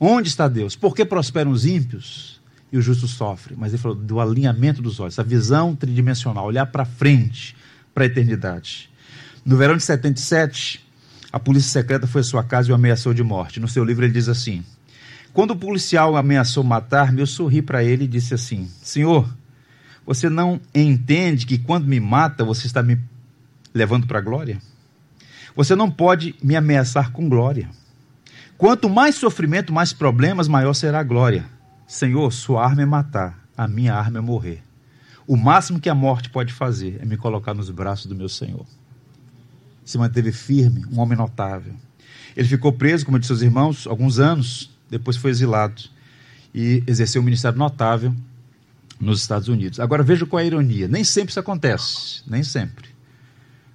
Onde 0.00 0.28
está 0.28 0.48
Deus? 0.48 0.74
Por 0.74 0.94
que 0.94 1.04
prosperam 1.04 1.50
os 1.50 1.66
ímpios 1.66 2.40
e 2.72 2.78
os 2.78 2.84
justos 2.84 3.10
sofrem? 3.10 3.58
Mas 3.58 3.72
ele 3.72 3.82
falou 3.82 3.96
do 3.96 4.20
alinhamento 4.20 4.80
dos 4.80 4.98
olhos, 4.98 5.18
a 5.18 5.22
visão 5.22 5.76
tridimensional, 5.76 6.46
olhar 6.46 6.66
para 6.66 6.86
frente, 6.86 7.54
para 7.92 8.04
a 8.04 8.06
eternidade. 8.06 8.88
No 9.44 9.56
verão 9.56 9.76
de 9.76 9.82
77, 9.82 10.86
a 11.30 11.38
polícia 11.38 11.70
secreta 11.70 12.06
foi 12.06 12.22
à 12.22 12.24
sua 12.24 12.42
casa 12.42 12.68
e 12.68 12.72
o 12.72 12.74
ameaçou 12.74 13.12
de 13.12 13.22
morte. 13.22 13.60
No 13.60 13.68
seu 13.68 13.84
livro 13.84 14.04
ele 14.04 14.12
diz 14.12 14.28
assim: 14.28 14.64
quando 15.32 15.52
o 15.52 15.56
policial 15.56 16.16
ameaçou 16.16 16.64
matar-me, 16.64 17.20
eu 17.20 17.26
sorri 17.26 17.62
para 17.62 17.84
ele 17.84 18.04
e 18.04 18.08
disse 18.08 18.34
assim: 18.34 18.68
Senhor, 18.82 19.28
você 20.06 20.28
não 20.28 20.60
entende 20.74 21.46
que 21.46 21.58
quando 21.58 21.86
me 21.86 22.00
mata, 22.00 22.44
você 22.44 22.66
está 22.66 22.82
me 22.82 22.98
levando 23.74 24.06
para 24.06 24.18
a 24.18 24.22
glória? 24.22 24.58
Você 25.54 25.74
não 25.74 25.90
pode 25.90 26.34
me 26.42 26.56
ameaçar 26.56 27.12
com 27.12 27.28
glória. 27.28 27.68
Quanto 28.56 28.88
mais 28.88 29.14
sofrimento, 29.14 29.72
mais 29.72 29.92
problemas, 29.92 30.48
maior 30.48 30.72
será 30.72 31.00
a 31.00 31.04
glória. 31.04 31.46
Senhor, 31.86 32.32
sua 32.32 32.64
arma 32.64 32.82
é 32.82 32.86
matar, 32.86 33.38
a 33.56 33.68
minha 33.68 33.94
arma 33.94 34.18
é 34.18 34.20
morrer. 34.20 34.62
O 35.26 35.36
máximo 35.36 35.78
que 35.78 35.90
a 35.90 35.94
morte 35.94 36.30
pode 36.30 36.52
fazer 36.52 36.98
é 37.00 37.04
me 37.04 37.16
colocar 37.16 37.52
nos 37.52 37.70
braços 37.70 38.06
do 38.06 38.14
meu 38.14 38.28
Senhor. 38.28 38.64
Se 39.84 39.98
manteve 39.98 40.32
firme, 40.32 40.84
um 40.90 40.98
homem 41.00 41.16
notável. 41.16 41.74
Ele 42.36 42.48
ficou 42.48 42.72
preso, 42.72 43.04
como 43.04 43.18
disse 43.18 43.28
seus 43.28 43.42
irmãos, 43.42 43.86
alguns 43.86 44.18
anos, 44.18 44.70
depois 44.90 45.16
foi 45.16 45.30
exilado 45.30 45.82
e 46.54 46.82
exerceu 46.86 47.20
um 47.20 47.24
ministério 47.24 47.58
notável 47.58 48.14
nos 49.00 49.20
Estados 49.20 49.48
Unidos. 49.48 49.78
Agora 49.80 50.02
veja 50.02 50.26
qual 50.26 50.40
é 50.40 50.44
a 50.44 50.46
ironia: 50.46 50.88
nem 50.88 51.04
sempre 51.04 51.30
isso 51.30 51.40
acontece, 51.40 52.22
nem 52.26 52.42
sempre. 52.42 52.88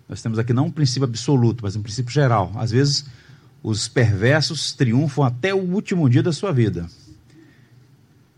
Nós 0.08 0.22
temos 0.22 0.38
aqui 0.38 0.54
não 0.54 0.66
um 0.66 0.72
princípio 0.72 1.06
absoluto, 1.06 1.64
mas 1.64 1.76
um 1.76 1.82
princípio 1.82 2.12
geral. 2.12 2.52
Às 2.56 2.72
vezes, 2.72 3.06
os 3.62 3.88
perversos 3.88 4.74
triunfam 4.74 5.24
até 5.24 5.54
o 5.54 5.60
último 5.60 6.10
dia 6.10 6.22
da 6.22 6.34
sua 6.34 6.52
vida. 6.52 6.88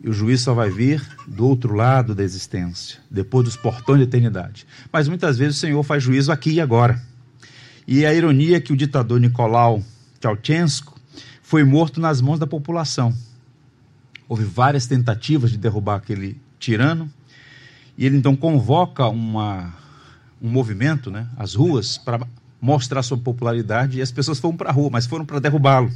E 0.01 0.09
o 0.09 0.13
juiz 0.13 0.41
só 0.41 0.53
vai 0.53 0.69
vir 0.69 1.01
do 1.27 1.47
outro 1.47 1.73
lado 1.73 2.13
da 2.13 2.23
existência, 2.23 2.99
depois 3.09 3.45
dos 3.45 3.57
portões 3.57 3.99
da 3.99 4.03
eternidade. 4.03 4.67
Mas 4.91 5.07
muitas 5.07 5.37
vezes 5.37 5.57
o 5.57 5.59
Senhor 5.59 5.81
faz 5.83 6.03
juízo 6.03 6.31
aqui 6.31 6.51
e 6.51 6.61
agora. 6.61 7.01
E 7.87 8.05
a 8.05 8.13
ironia 8.13 8.57
é 8.57 8.59
que 8.59 8.73
o 8.73 8.77
ditador 8.77 9.19
Nicolau 9.19 9.83
Ceausescu 10.21 10.94
foi 11.55 11.63
morto 11.63 12.01
nas 12.01 12.19
mãos 12.19 12.37
da 12.37 12.45
população. 12.45 13.15
Houve 14.27 14.43
várias 14.43 14.87
tentativas 14.87 15.51
de 15.51 15.57
derrubar 15.57 15.95
aquele 15.95 16.37
tirano, 16.59 17.09
e 17.97 18.05
ele 18.05 18.17
então 18.17 18.35
convoca 18.35 19.07
uma, 19.07 19.73
um 20.41 20.49
movimento, 20.49 21.09
né, 21.09 21.29
as 21.37 21.53
ruas, 21.53 21.97
para 21.97 22.27
mostrar 22.59 23.01
sua 23.03 23.17
popularidade, 23.17 23.99
e 23.99 24.01
as 24.01 24.11
pessoas 24.11 24.37
foram 24.37 24.57
para 24.57 24.69
a 24.69 24.73
rua, 24.73 24.89
mas 24.91 25.05
foram 25.05 25.25
para 25.25 25.39
derrubá-lo. 25.39 25.89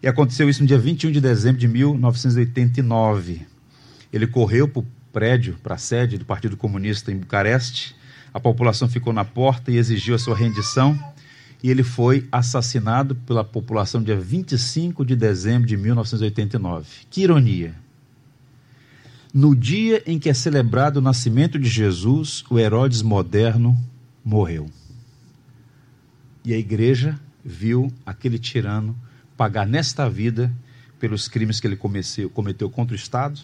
E 0.00 0.06
aconteceu 0.06 0.48
isso 0.48 0.60
no 0.60 0.68
dia 0.68 0.78
21 0.78 1.10
de 1.10 1.20
dezembro 1.20 1.58
de 1.58 1.66
1989. 1.66 3.44
Ele 4.12 4.28
correu 4.28 4.68
para 4.68 4.78
o 4.78 4.86
prédio, 5.12 5.56
para 5.60 5.74
a 5.74 5.78
sede 5.78 6.18
do 6.18 6.24
Partido 6.24 6.56
Comunista 6.56 7.10
em 7.10 7.16
Bucareste, 7.16 7.96
a 8.32 8.38
população 8.38 8.88
ficou 8.88 9.12
na 9.12 9.24
porta 9.24 9.72
e 9.72 9.76
exigiu 9.76 10.14
a 10.14 10.20
sua 10.20 10.36
rendição 10.36 10.96
e 11.62 11.70
ele 11.70 11.82
foi 11.82 12.26
assassinado 12.30 13.14
pela 13.14 13.44
população 13.44 14.02
dia 14.02 14.18
25 14.18 15.04
de 15.04 15.16
dezembro 15.16 15.66
de 15.66 15.76
1989. 15.76 16.86
Que 17.10 17.22
ironia! 17.22 17.74
No 19.32 19.54
dia 19.54 20.02
em 20.06 20.18
que 20.18 20.30
é 20.30 20.34
celebrado 20.34 20.96
o 20.96 21.02
nascimento 21.02 21.58
de 21.58 21.68
Jesus, 21.68 22.42
o 22.48 22.58
Herodes 22.58 23.02
moderno 23.02 23.76
morreu. 24.24 24.70
E 26.44 26.54
a 26.54 26.58
igreja 26.58 27.18
viu 27.44 27.92
aquele 28.04 28.38
tirano 28.38 28.96
pagar 29.36 29.66
nesta 29.66 30.08
vida 30.08 30.50
pelos 30.98 31.28
crimes 31.28 31.60
que 31.60 31.66
ele 31.66 31.76
cometeu, 31.76 32.30
cometeu 32.30 32.70
contra 32.70 32.94
o 32.94 32.96
Estado 32.96 33.40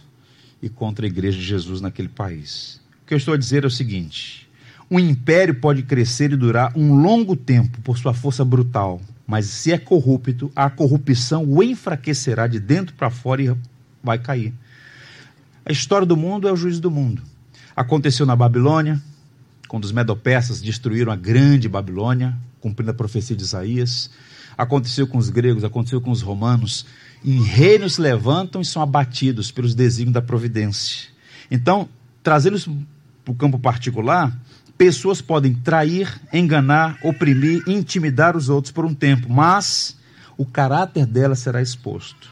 e 0.63 0.69
contra 0.69 1.05
a 1.05 1.09
igreja 1.09 1.39
de 1.39 1.45
Jesus 1.45 1.81
naquele 1.81 2.09
país. 2.09 2.81
O 3.03 3.07
que 3.07 3.15
eu 3.15 3.19
estou 3.19 3.35
a 3.35 3.37
dizer 3.37 3.65
é 3.65 3.67
o 3.67 3.71
seguinte: 3.71 4.49
um 4.93 5.01
império 5.01 5.55
pode 5.55 5.83
crescer 5.85 6.33
e 6.33 6.37
durar 6.37 6.71
um 6.77 6.95
longo 6.95 7.35
tempo 7.35 7.81
por 7.81 7.97
sua 7.97 8.13
força 8.13 8.45
brutal, 8.45 9.01
mas 9.27 9.47
se 9.47 9.73
é 9.73 9.79
corrupto, 9.79 10.53
a 10.55 10.69
corrupção 10.69 11.47
o 11.47 11.63
enfraquecerá 11.63 12.47
de 12.47 12.61
dentro 12.61 12.95
para 12.95 13.09
fora 13.09 13.43
e 13.43 13.57
vai 14.05 14.19
cair. 14.19 14.53
A 15.65 15.73
história 15.73 16.07
do 16.07 16.15
mundo 16.15 16.47
é 16.47 16.53
o 16.53 16.57
juízo 16.57 16.79
do 16.79 16.91
mundo. 16.91 17.23
Aconteceu 17.75 18.27
na 18.27 18.37
Babilônia, 18.37 19.01
quando 19.67 19.85
os 19.85 19.93
medopersas 19.93 20.61
destruíram 20.61 21.11
a 21.11 21.17
grande 21.17 21.71
Babilônia, 21.71 22.37
cumprindo 22.61 22.91
a 22.91 22.95
profecia 22.95 23.35
de 23.35 23.43
Isaías. 23.43 24.11
Aconteceu 24.59 25.07
com 25.07 25.17
os 25.17 25.31
gregos, 25.31 25.65
aconteceu 25.65 26.03
com 26.03 26.11
os 26.11 26.21
romanos. 26.21 26.85
Em 27.25 27.43
reinos 27.43 27.97
levantam 27.97 28.61
e 28.61 28.65
são 28.67 28.83
abatidos 28.83 29.51
pelos 29.51 29.75
desígnios 29.75 30.13
da 30.13 30.21
providência. 30.21 31.09
Então, 31.51 31.89
trazê-los 32.23 32.69
para 33.25 33.33
o 33.33 33.35
campo 33.35 33.59
particular, 33.59 34.39
Pessoas 34.83 35.21
podem 35.21 35.55
trair, 35.55 36.21
enganar, 36.33 36.99
oprimir, 37.05 37.63
intimidar 37.69 38.37
os 38.37 38.49
outros 38.49 38.73
por 38.73 38.85
um 38.85 38.93
tempo, 38.93 39.33
mas 39.33 39.97
o 40.37 40.45
caráter 40.45 41.07
delas 41.07 41.39
será 41.39 41.63
exposto. 41.63 42.29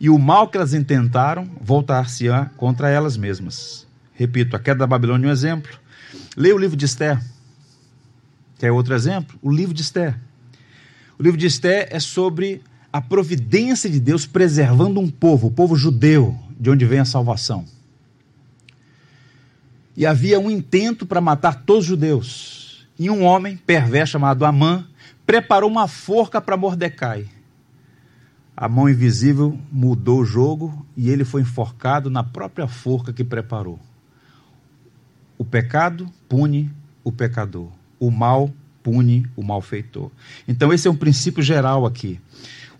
E 0.00 0.10
o 0.10 0.18
mal 0.18 0.48
que 0.48 0.56
elas 0.56 0.74
intentaram 0.74 1.48
voltar-se-á 1.60 2.46
contra 2.56 2.90
elas 2.90 3.16
mesmas. 3.16 3.86
Repito, 4.12 4.56
a 4.56 4.58
queda 4.58 4.80
da 4.80 4.88
Babilônia 4.88 5.28
é 5.28 5.30
um 5.30 5.32
exemplo. 5.32 5.70
Leia 6.36 6.52
o 6.52 6.58
livro 6.58 6.76
de 6.76 6.84
Esther. 6.84 7.22
Quer 8.58 8.72
outro 8.72 8.92
exemplo? 8.92 9.38
O 9.40 9.48
livro 9.48 9.72
de 9.72 9.82
Esther. 9.82 10.18
O 11.16 11.22
livro 11.22 11.38
de 11.38 11.46
Esther 11.46 11.86
é 11.92 12.00
sobre 12.00 12.60
a 12.92 13.00
providência 13.00 13.88
de 13.88 14.00
Deus 14.00 14.26
preservando 14.26 14.98
um 14.98 15.08
povo, 15.08 15.46
o 15.46 15.52
povo 15.52 15.76
judeu, 15.76 16.36
de 16.58 16.68
onde 16.70 16.84
vem 16.84 16.98
a 16.98 17.04
salvação 17.04 17.64
e 19.96 20.06
havia 20.06 20.40
um 20.40 20.50
intento 20.50 21.04
para 21.06 21.20
matar 21.20 21.62
todos 21.64 21.84
os 21.84 21.88
judeus. 21.88 22.86
E 22.98 23.10
um 23.10 23.24
homem 23.24 23.56
perverso 23.56 24.12
chamado 24.12 24.44
Amã 24.44 24.86
preparou 25.26 25.70
uma 25.70 25.88
forca 25.88 26.40
para 26.40 26.56
Mordecai. 26.56 27.26
A 28.56 28.68
mão 28.68 28.88
invisível 28.88 29.58
mudou 29.70 30.20
o 30.20 30.24
jogo 30.24 30.86
e 30.96 31.10
ele 31.10 31.24
foi 31.24 31.42
enforcado 31.42 32.10
na 32.10 32.22
própria 32.22 32.68
forca 32.68 33.12
que 33.12 33.24
preparou. 33.24 33.78
O 35.38 35.44
pecado 35.44 36.08
pune 36.28 36.70
o 37.02 37.10
pecador. 37.10 37.68
O 37.98 38.10
mal 38.10 38.52
pune 38.82 39.26
o 39.36 39.42
malfeitor. 39.42 40.10
Então, 40.46 40.72
esse 40.72 40.86
é 40.86 40.90
um 40.90 40.96
princípio 40.96 41.42
geral 41.42 41.86
aqui. 41.86 42.20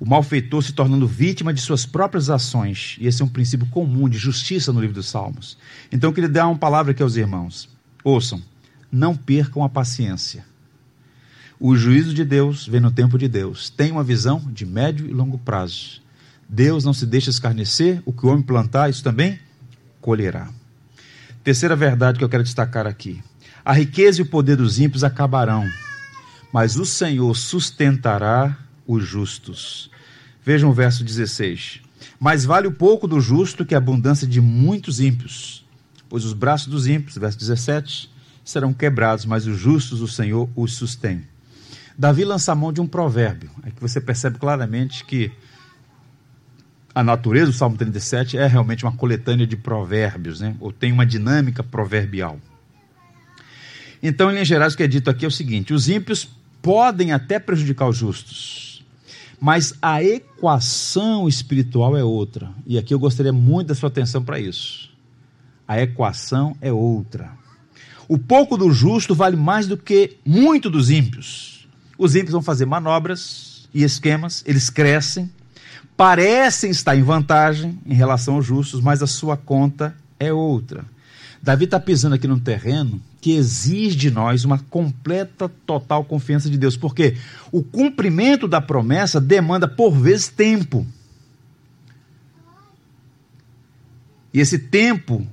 O 0.03 0.05
malfeitor 0.05 0.65
se 0.65 0.73
tornando 0.73 1.07
vítima 1.07 1.55
de 1.55 1.61
suas 1.61 1.87
próprias 1.87 2.29
ações. 2.29 2.97
E 2.99 3.07
esse 3.07 3.23
é 3.23 3.25
um 3.25 3.29
princípio 3.29 3.69
comum 3.69 4.09
de 4.09 4.19
justiça 4.19 4.73
no 4.73 4.81
livro 4.81 4.97
dos 4.97 5.07
Salmos. 5.07 5.57
Então, 5.93 6.11
eu 6.11 6.13
queria 6.13 6.29
dar 6.29 6.49
uma 6.49 6.59
palavra 6.59 6.91
aqui 6.91 7.01
aos 7.01 7.15
irmãos. 7.15 7.69
Ouçam, 8.03 8.43
não 8.91 9.15
percam 9.15 9.63
a 9.63 9.69
paciência. 9.69 10.45
O 11.61 11.77
juízo 11.77 12.13
de 12.13 12.25
Deus 12.25 12.67
vem 12.67 12.81
no 12.81 12.91
tempo 12.91 13.17
de 13.17 13.29
Deus. 13.29 13.71
Tem 13.71 13.93
uma 13.93 14.03
visão 14.03 14.41
de 14.53 14.67
médio 14.67 15.07
e 15.07 15.13
longo 15.13 15.39
prazo. 15.39 16.03
Deus 16.49 16.83
não 16.83 16.93
se 16.93 17.07
deixa 17.07 17.31
escarnecer, 17.31 18.03
o 18.05 18.13
que 18.13 18.27
o 18.27 18.29
homem 18.29 18.43
plantar, 18.43 18.91
isso 18.91 19.05
também 19.05 19.39
colherá. 20.01 20.51
Terceira 21.45 21.77
verdade 21.77 22.19
que 22.19 22.25
eu 22.25 22.29
quero 22.29 22.43
destacar 22.43 22.89
aqui: 22.89 23.23
a 23.65 23.73
riqueza 23.73 24.21
e 24.21 24.25
o 24.25 24.29
poder 24.29 24.57
dos 24.57 24.81
ímpios 24.81 25.05
acabarão, 25.05 25.65
mas 26.53 26.77
o 26.77 26.85
Senhor 26.85 27.37
sustentará 27.37 28.59
os 28.85 29.07
justos. 29.07 29.92
Vejam 30.45 30.71
o 30.71 30.73
verso 30.73 31.05
16. 31.05 31.81
Mais 32.19 32.45
vale 32.45 32.67
o 32.67 32.73
pouco 32.73 33.07
do 33.07 33.21
justo 33.21 33.65
que 33.65 33.75
a 33.75 33.79
abundância 33.79 34.27
de 34.27 34.41
muitos 34.41 35.01
ímpios, 35.01 35.65
pois 36.09 36.25
os 36.25 36.33
braços 36.33 36.69
dos 36.69 36.87
ímpios, 36.87 37.17
verso 37.17 37.39
17, 37.39 38.11
serão 38.45 38.73
quebrados, 38.73 39.25
mas 39.25 39.47
os 39.47 39.59
justos 39.59 40.01
o 40.01 40.09
Senhor 40.09 40.49
os 40.57 40.75
sustém. 40.75 41.23
Davi 41.97 42.25
lança 42.25 42.53
a 42.53 42.55
mão 42.55 42.73
de 42.73 42.81
um 42.81 42.87
provérbio, 42.87 43.51
é 43.65 43.71
que 43.71 43.81
você 43.81 44.01
percebe 44.01 44.39
claramente 44.39 45.05
que 45.05 45.31
a 46.95 47.03
natureza 47.03 47.51
do 47.51 47.57
Salmo 47.57 47.77
37 47.77 48.37
é 48.37 48.47
realmente 48.47 48.85
uma 48.85 48.93
coletânea 48.93 49.47
de 49.47 49.57
provérbios, 49.57 50.41
né? 50.41 50.57
ou 50.61 50.73
tem 50.73 50.93
uma 50.93 51.07
dinâmica 51.07 51.63
proverbial. 51.63 52.39
Então, 54.03 54.31
em 54.31 54.35
linhas 54.35 54.49
gerais, 54.49 54.75
o 54.75 54.77
que 54.77 54.83
é 54.83 54.89
dito 54.89 55.09
aqui 55.09 55.25
é 55.25 55.29
o 55.29 55.31
seguinte: 55.31 55.73
os 55.73 55.89
ímpios 55.89 56.29
podem 56.61 57.13
até 57.13 57.39
prejudicar 57.39 57.89
os 57.89 57.97
justos, 57.97 58.72
mas 59.43 59.75
a 59.83 60.01
equação 60.01 61.27
espiritual 61.27 61.97
é 61.97 62.05
outra. 62.05 62.49
E 62.65 62.79
aqui 62.79 62.95
eu 62.95 62.99
gostaria 63.01 63.33
muito 63.33 63.67
da 63.67 63.75
sua 63.75 63.89
atenção 63.89 64.23
para 64.23 64.39
isso. 64.39 64.89
A 65.67 65.83
equação 65.83 66.57
é 66.61 66.73
outra. 66.73 67.33
O 68.07 68.17
pouco 68.17 68.57
do 68.57 68.71
justo 68.71 69.17
vale 69.17 69.35
mais 69.35 69.67
do 69.67 69.77
que 69.77 70.17
muito 70.25 70.71
dos 70.71 70.91
ímpios. 70.91 71.67
Os 71.99 72.15
ímpios 72.15 72.31
vão 72.31 72.41
fazer 72.41 72.67
manobras 72.67 73.69
e 73.75 73.83
esquemas, 73.83 74.45
eles 74.47 74.71
crescem, 74.71 75.29
parecem 75.97 76.71
estar 76.71 76.97
em 76.97 77.03
vantagem 77.03 77.81
em 77.85 77.95
relação 77.95 78.37
aos 78.37 78.47
justos, 78.47 78.81
mas 78.81 79.03
a 79.03 79.09
sua 79.09 79.37
conta 79.37 79.93
é 80.21 80.33
outra. 80.33 80.85
Davi 81.43 81.65
está 81.65 81.81
pisando 81.81 82.15
aqui 82.15 82.29
num 82.29 82.39
terreno 82.39 83.03
que 83.23 83.37
exige 83.37 83.95
de 83.95 84.11
nós 84.11 84.45
uma 84.45 84.59
completa, 84.59 85.49
total 85.65 86.05
confiança 86.05 86.51
de 86.51 86.59
Deus, 86.59 86.77
porque 86.77 87.17
o 87.53 87.63
cumprimento 87.63 88.49
da 88.49 88.61
promessa 88.61 89.21
demanda, 89.21 89.69
por 89.69 89.93
vezes, 89.93 90.27
tempo. 90.27 90.85
E 94.35 94.41
esse 94.41 94.59
tempo 94.59 95.25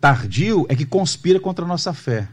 tardio 0.00 0.66
é 0.68 0.74
que 0.74 0.84
conspira 0.84 1.38
contra 1.38 1.64
a 1.64 1.68
nossa 1.68 1.94
fé. 1.94 2.28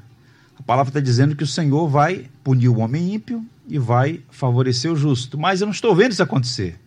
A 0.58 0.63
palavra 0.63 0.89
está 0.89 0.99
dizendo 0.99 1.36
que 1.36 1.43
o 1.43 1.47
Senhor 1.47 1.88
vai 1.88 2.28
punir 2.43 2.69
o 2.69 2.80
homem 2.80 3.13
ímpio 3.13 3.45
e 3.67 3.78
vai 3.78 4.19
favorecer 4.32 4.91
o 4.91 4.95
justo. 4.95 5.38
Mas 5.38 5.62
eu 5.62 5.67
não 5.67 5.73
estou 5.73 5.95
vendo 5.95 6.13
isso 6.13 6.23
acontecer. 6.23 6.80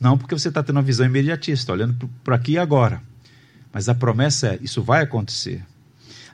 Não 0.00 0.18
porque 0.18 0.36
você 0.36 0.48
está 0.48 0.60
tendo 0.60 0.76
uma 0.76 0.82
visão 0.82 1.06
imediatista, 1.06 1.72
olhando 1.72 2.10
para 2.24 2.34
aqui 2.34 2.52
e 2.52 2.58
agora. 2.58 3.00
Mas 3.72 3.88
a 3.88 3.94
promessa 3.94 4.48
é: 4.48 4.58
isso 4.60 4.82
vai 4.82 5.02
acontecer. 5.02 5.64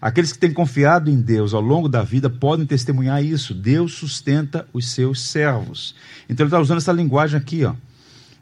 Aqueles 0.00 0.32
que 0.32 0.38
têm 0.38 0.52
confiado 0.52 1.10
em 1.10 1.20
Deus 1.20 1.54
ao 1.54 1.60
longo 1.60 1.88
da 1.88 2.02
vida 2.02 2.28
podem 2.28 2.66
testemunhar 2.66 3.22
isso. 3.24 3.54
Deus 3.54 3.94
sustenta 3.94 4.66
os 4.72 4.90
seus 4.90 5.20
servos. 5.20 5.94
Então 6.28 6.44
ele 6.44 6.48
está 6.48 6.60
usando 6.60 6.78
essa 6.78 6.92
linguagem 6.92 7.38
aqui, 7.38 7.64
ó. 7.64 7.74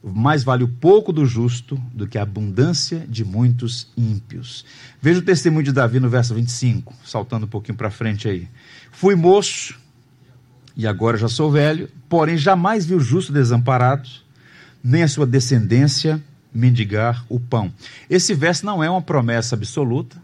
Mais 0.02 0.44
vale 0.44 0.62
o 0.62 0.68
pouco 0.68 1.12
do 1.12 1.24
justo 1.24 1.80
do 1.94 2.06
que 2.06 2.18
a 2.18 2.22
abundância 2.22 3.06
de 3.08 3.24
muitos 3.24 3.90
ímpios. 3.96 4.64
Veja 5.00 5.20
o 5.20 5.22
testemunho 5.22 5.64
de 5.64 5.72
Davi 5.72 5.98
no 5.98 6.10
verso 6.10 6.34
25, 6.34 6.92
saltando 7.04 7.46
um 7.46 7.48
pouquinho 7.48 7.78
para 7.78 7.90
frente 7.90 8.28
aí. 8.28 8.46
Fui 8.92 9.14
moço 9.14 9.78
e 10.76 10.86
agora 10.86 11.16
já 11.16 11.28
sou 11.28 11.50
velho, 11.50 11.88
porém 12.08 12.36
jamais 12.36 12.84
vi 12.84 12.94
o 12.94 13.00
justo 13.00 13.32
desamparado, 13.32 14.08
nem 14.82 15.02
a 15.02 15.08
sua 15.08 15.26
descendência 15.26 16.22
mendigar 16.52 17.24
o 17.28 17.40
pão. 17.40 17.72
Esse 18.08 18.34
verso 18.34 18.66
não 18.66 18.84
é 18.84 18.90
uma 18.90 19.02
promessa 19.02 19.54
absoluta, 19.54 20.16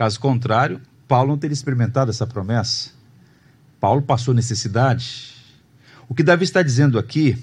caso 0.00 0.18
contrário, 0.18 0.80
Paulo 1.06 1.28
não 1.28 1.36
teria 1.36 1.52
experimentado 1.52 2.10
essa 2.10 2.26
promessa. 2.26 2.88
Paulo 3.78 4.00
passou 4.00 4.32
necessidade. 4.32 5.34
O 6.08 6.14
que 6.14 6.22
Davi 6.22 6.44
está 6.44 6.62
dizendo 6.62 6.98
aqui, 6.98 7.36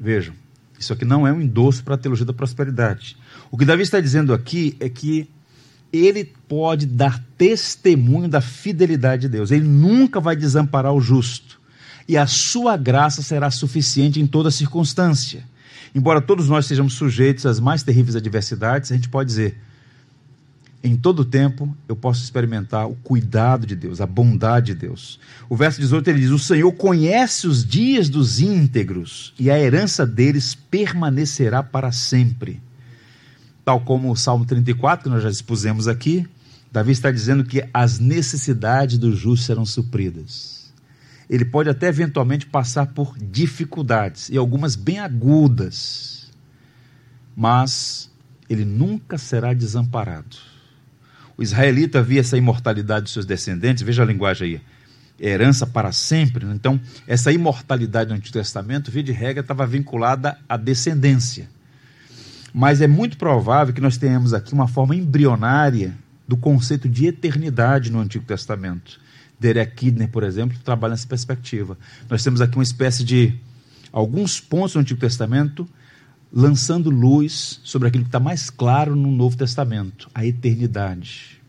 vejam, 0.00 0.34
isso 0.76 0.92
aqui 0.92 1.04
não 1.04 1.24
é 1.28 1.32
um 1.32 1.40
endosso 1.40 1.84
para 1.84 1.94
a 1.94 1.96
teologia 1.96 2.26
da 2.26 2.32
prosperidade. 2.32 3.16
O 3.52 3.56
que 3.56 3.64
Davi 3.64 3.84
está 3.84 4.00
dizendo 4.00 4.34
aqui 4.34 4.76
é 4.80 4.88
que 4.88 5.30
ele 5.92 6.24
pode 6.48 6.86
dar 6.86 7.24
testemunho 7.38 8.26
da 8.26 8.40
fidelidade 8.40 9.22
de 9.22 9.28
Deus. 9.28 9.52
Ele 9.52 9.68
nunca 9.68 10.18
vai 10.18 10.34
desamparar 10.34 10.92
o 10.92 11.00
justo. 11.00 11.60
E 12.08 12.16
a 12.16 12.26
sua 12.26 12.76
graça 12.76 13.22
será 13.22 13.48
suficiente 13.48 14.20
em 14.20 14.26
toda 14.26 14.50
circunstância. 14.50 15.44
Embora 15.94 16.20
todos 16.20 16.48
nós 16.48 16.66
sejamos 16.66 16.94
sujeitos 16.94 17.46
às 17.46 17.60
mais 17.60 17.84
terríveis 17.84 18.16
adversidades, 18.16 18.90
a 18.90 18.96
gente 18.96 19.08
pode 19.08 19.28
dizer: 19.28 19.56
em 20.82 20.96
todo 20.96 21.24
tempo 21.24 21.76
eu 21.88 21.94
posso 21.94 22.24
experimentar 22.24 22.88
o 22.88 22.96
cuidado 22.96 23.66
de 23.66 23.76
Deus, 23.76 24.00
a 24.00 24.06
bondade 24.06 24.74
de 24.74 24.80
Deus. 24.80 25.20
O 25.48 25.54
verso 25.54 25.80
18 25.80 26.10
ele 26.10 26.20
diz: 26.20 26.30
O 26.30 26.38
Senhor 26.38 26.72
conhece 26.72 27.46
os 27.46 27.64
dias 27.64 28.08
dos 28.08 28.40
íntegros 28.40 29.32
e 29.38 29.50
a 29.50 29.58
herança 29.58 30.04
deles 30.04 30.54
permanecerá 30.54 31.62
para 31.62 31.92
sempre. 31.92 32.60
Tal 33.64 33.80
como 33.80 34.10
o 34.10 34.16
Salmo 34.16 34.44
34, 34.44 35.04
que 35.04 35.10
nós 35.10 35.22
já 35.22 35.30
expusemos 35.30 35.86
aqui, 35.86 36.26
Davi 36.72 36.90
está 36.90 37.12
dizendo 37.12 37.44
que 37.44 37.64
as 37.72 38.00
necessidades 38.00 38.98
do 38.98 39.14
justo 39.14 39.46
serão 39.46 39.64
supridas. 39.64 40.72
Ele 41.30 41.44
pode 41.44 41.68
até 41.68 41.86
eventualmente 41.86 42.44
passar 42.46 42.86
por 42.86 43.16
dificuldades, 43.16 44.28
e 44.30 44.36
algumas 44.36 44.74
bem 44.74 44.98
agudas, 44.98 46.28
mas 47.36 48.10
ele 48.50 48.64
nunca 48.64 49.16
será 49.16 49.54
desamparado 49.54 50.51
o 51.36 51.42
israelita 51.42 52.02
via 52.02 52.20
essa 52.20 52.36
imortalidade 52.36 53.04
dos 53.04 53.12
seus 53.12 53.26
descendentes, 53.26 53.82
veja 53.82 54.02
a 54.02 54.06
linguagem 54.06 54.48
aí, 54.48 54.60
herança 55.20 55.66
para 55.66 55.92
sempre. 55.92 56.44
Né? 56.44 56.54
Então, 56.54 56.80
essa 57.06 57.32
imortalidade 57.32 58.10
no 58.10 58.16
Antigo 58.16 58.32
Testamento, 58.32 58.90
via 58.90 59.02
de 59.02 59.12
regra, 59.12 59.40
estava 59.40 59.66
vinculada 59.66 60.38
à 60.48 60.56
descendência. 60.56 61.48
Mas 62.52 62.80
é 62.80 62.86
muito 62.86 63.16
provável 63.16 63.72
que 63.72 63.80
nós 63.80 63.96
tenhamos 63.96 64.34
aqui 64.34 64.52
uma 64.52 64.68
forma 64.68 64.94
embrionária 64.94 65.96
do 66.28 66.36
conceito 66.36 66.88
de 66.88 67.06
eternidade 67.06 67.90
no 67.90 67.98
Antigo 67.98 68.24
Testamento. 68.24 69.00
Derek 69.40 69.74
Kidner, 69.74 70.08
por 70.08 70.22
exemplo, 70.22 70.56
trabalha 70.62 70.92
nessa 70.92 71.06
perspectiva. 71.06 71.76
Nós 72.08 72.22
temos 72.22 72.40
aqui 72.40 72.56
uma 72.56 72.62
espécie 72.62 73.02
de 73.02 73.34
alguns 73.92 74.40
pontos 74.40 74.74
no 74.74 74.82
Antigo 74.82 75.00
Testamento 75.00 75.68
lançando 76.32 76.88
luz 76.88 77.60
sobre 77.62 77.88
aquilo 77.88 78.04
que 78.04 78.08
está 78.08 78.20
mais 78.20 78.48
claro 78.48 78.96
no 78.96 79.10
Novo 79.10 79.36
Testamento, 79.36 80.08
a 80.14 80.24
eternidade. 80.24 81.40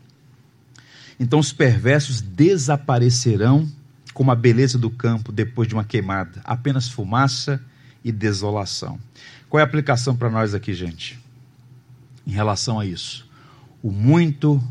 Então 1.18 1.40
os 1.40 1.54
perversos 1.54 2.20
desaparecerão 2.20 3.72
como 4.14 4.32
a 4.32 4.36
beleza 4.36 4.78
do 4.78 4.90
campo 4.90 5.32
depois 5.32 5.68
de 5.68 5.74
uma 5.74 5.86
queimada, 5.86 6.42
apenas 6.44 6.90
fumaça 6.90 7.64
e 8.04 8.12
desolação. 8.12 9.00
Qual 9.50 9.60
é 9.60 9.64
a 9.64 9.66
aplicação 9.66 10.16
para 10.16 10.30
nós 10.30 10.54
aqui, 10.54 10.74
gente? 10.74 11.18
Em 12.28 12.32
relação 12.32 12.80
a 12.80 12.86
isso, 12.86 13.28
o 13.82 13.92
muito, 13.92 14.62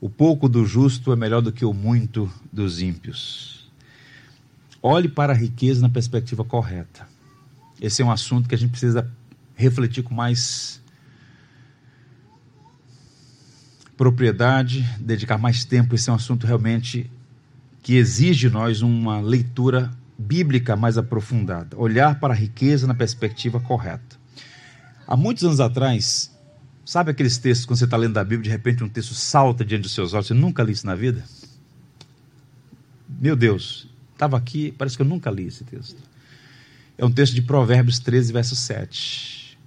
o 0.00 0.08
pouco 0.08 0.48
do 0.48 0.64
justo 0.64 1.12
é 1.12 1.16
melhor 1.16 1.42
do 1.42 1.52
que 1.52 1.64
o 1.64 1.74
muito 1.74 2.30
dos 2.52 2.80
ímpios. 2.80 3.70
Olhe 4.82 5.08
para 5.08 5.32
a 5.32 5.36
riqueza 5.36 5.82
na 5.82 5.88
perspectiva 5.90 6.44
correta. 6.44 7.09
Esse 7.80 8.02
é 8.02 8.04
um 8.04 8.10
assunto 8.10 8.48
que 8.48 8.54
a 8.54 8.58
gente 8.58 8.70
precisa 8.70 9.10
refletir 9.54 10.02
com 10.02 10.14
mais 10.14 10.80
propriedade, 13.96 14.82
dedicar 15.00 15.38
mais 15.38 15.64
tempo. 15.64 15.94
Esse 15.94 16.10
é 16.10 16.12
um 16.12 16.16
assunto 16.16 16.46
realmente 16.46 17.10
que 17.82 17.96
exige 17.96 18.48
de 18.48 18.50
nós 18.50 18.82
uma 18.82 19.20
leitura 19.20 19.90
bíblica 20.18 20.76
mais 20.76 20.98
aprofundada, 20.98 21.76
olhar 21.78 22.20
para 22.20 22.34
a 22.34 22.36
riqueza 22.36 22.86
na 22.86 22.94
perspectiva 22.94 23.58
correta. 23.58 24.16
Há 25.06 25.16
muitos 25.16 25.44
anos 25.44 25.60
atrás, 25.60 26.30
sabe 26.84 27.10
aqueles 27.10 27.38
textos 27.38 27.66
quando 27.66 27.78
você 27.78 27.84
está 27.84 27.96
lendo 27.96 28.18
a 28.18 28.24
Bíblia, 28.24 28.42
de 28.42 28.50
repente 28.50 28.84
um 28.84 28.88
texto 28.88 29.14
salta 29.14 29.64
diante 29.64 29.82
dos 29.82 29.94
seus 29.94 30.12
olhos, 30.12 30.26
você 30.26 30.34
nunca 30.34 30.62
li 30.62 30.72
isso 30.72 30.86
na 30.86 30.94
vida? 30.94 31.24
Meu 33.08 33.34
Deus, 33.34 33.88
estava 34.12 34.36
aqui, 34.36 34.72
parece 34.72 34.96
que 34.96 35.02
eu 35.02 35.06
nunca 35.06 35.30
li 35.30 35.46
esse 35.46 35.64
texto. 35.64 36.09
É 37.00 37.04
um 37.06 37.10
texto 37.10 37.34
de 37.34 37.40
Provérbios 37.40 37.98
13, 37.98 38.30
verso 38.30 38.54
7. 38.54 39.58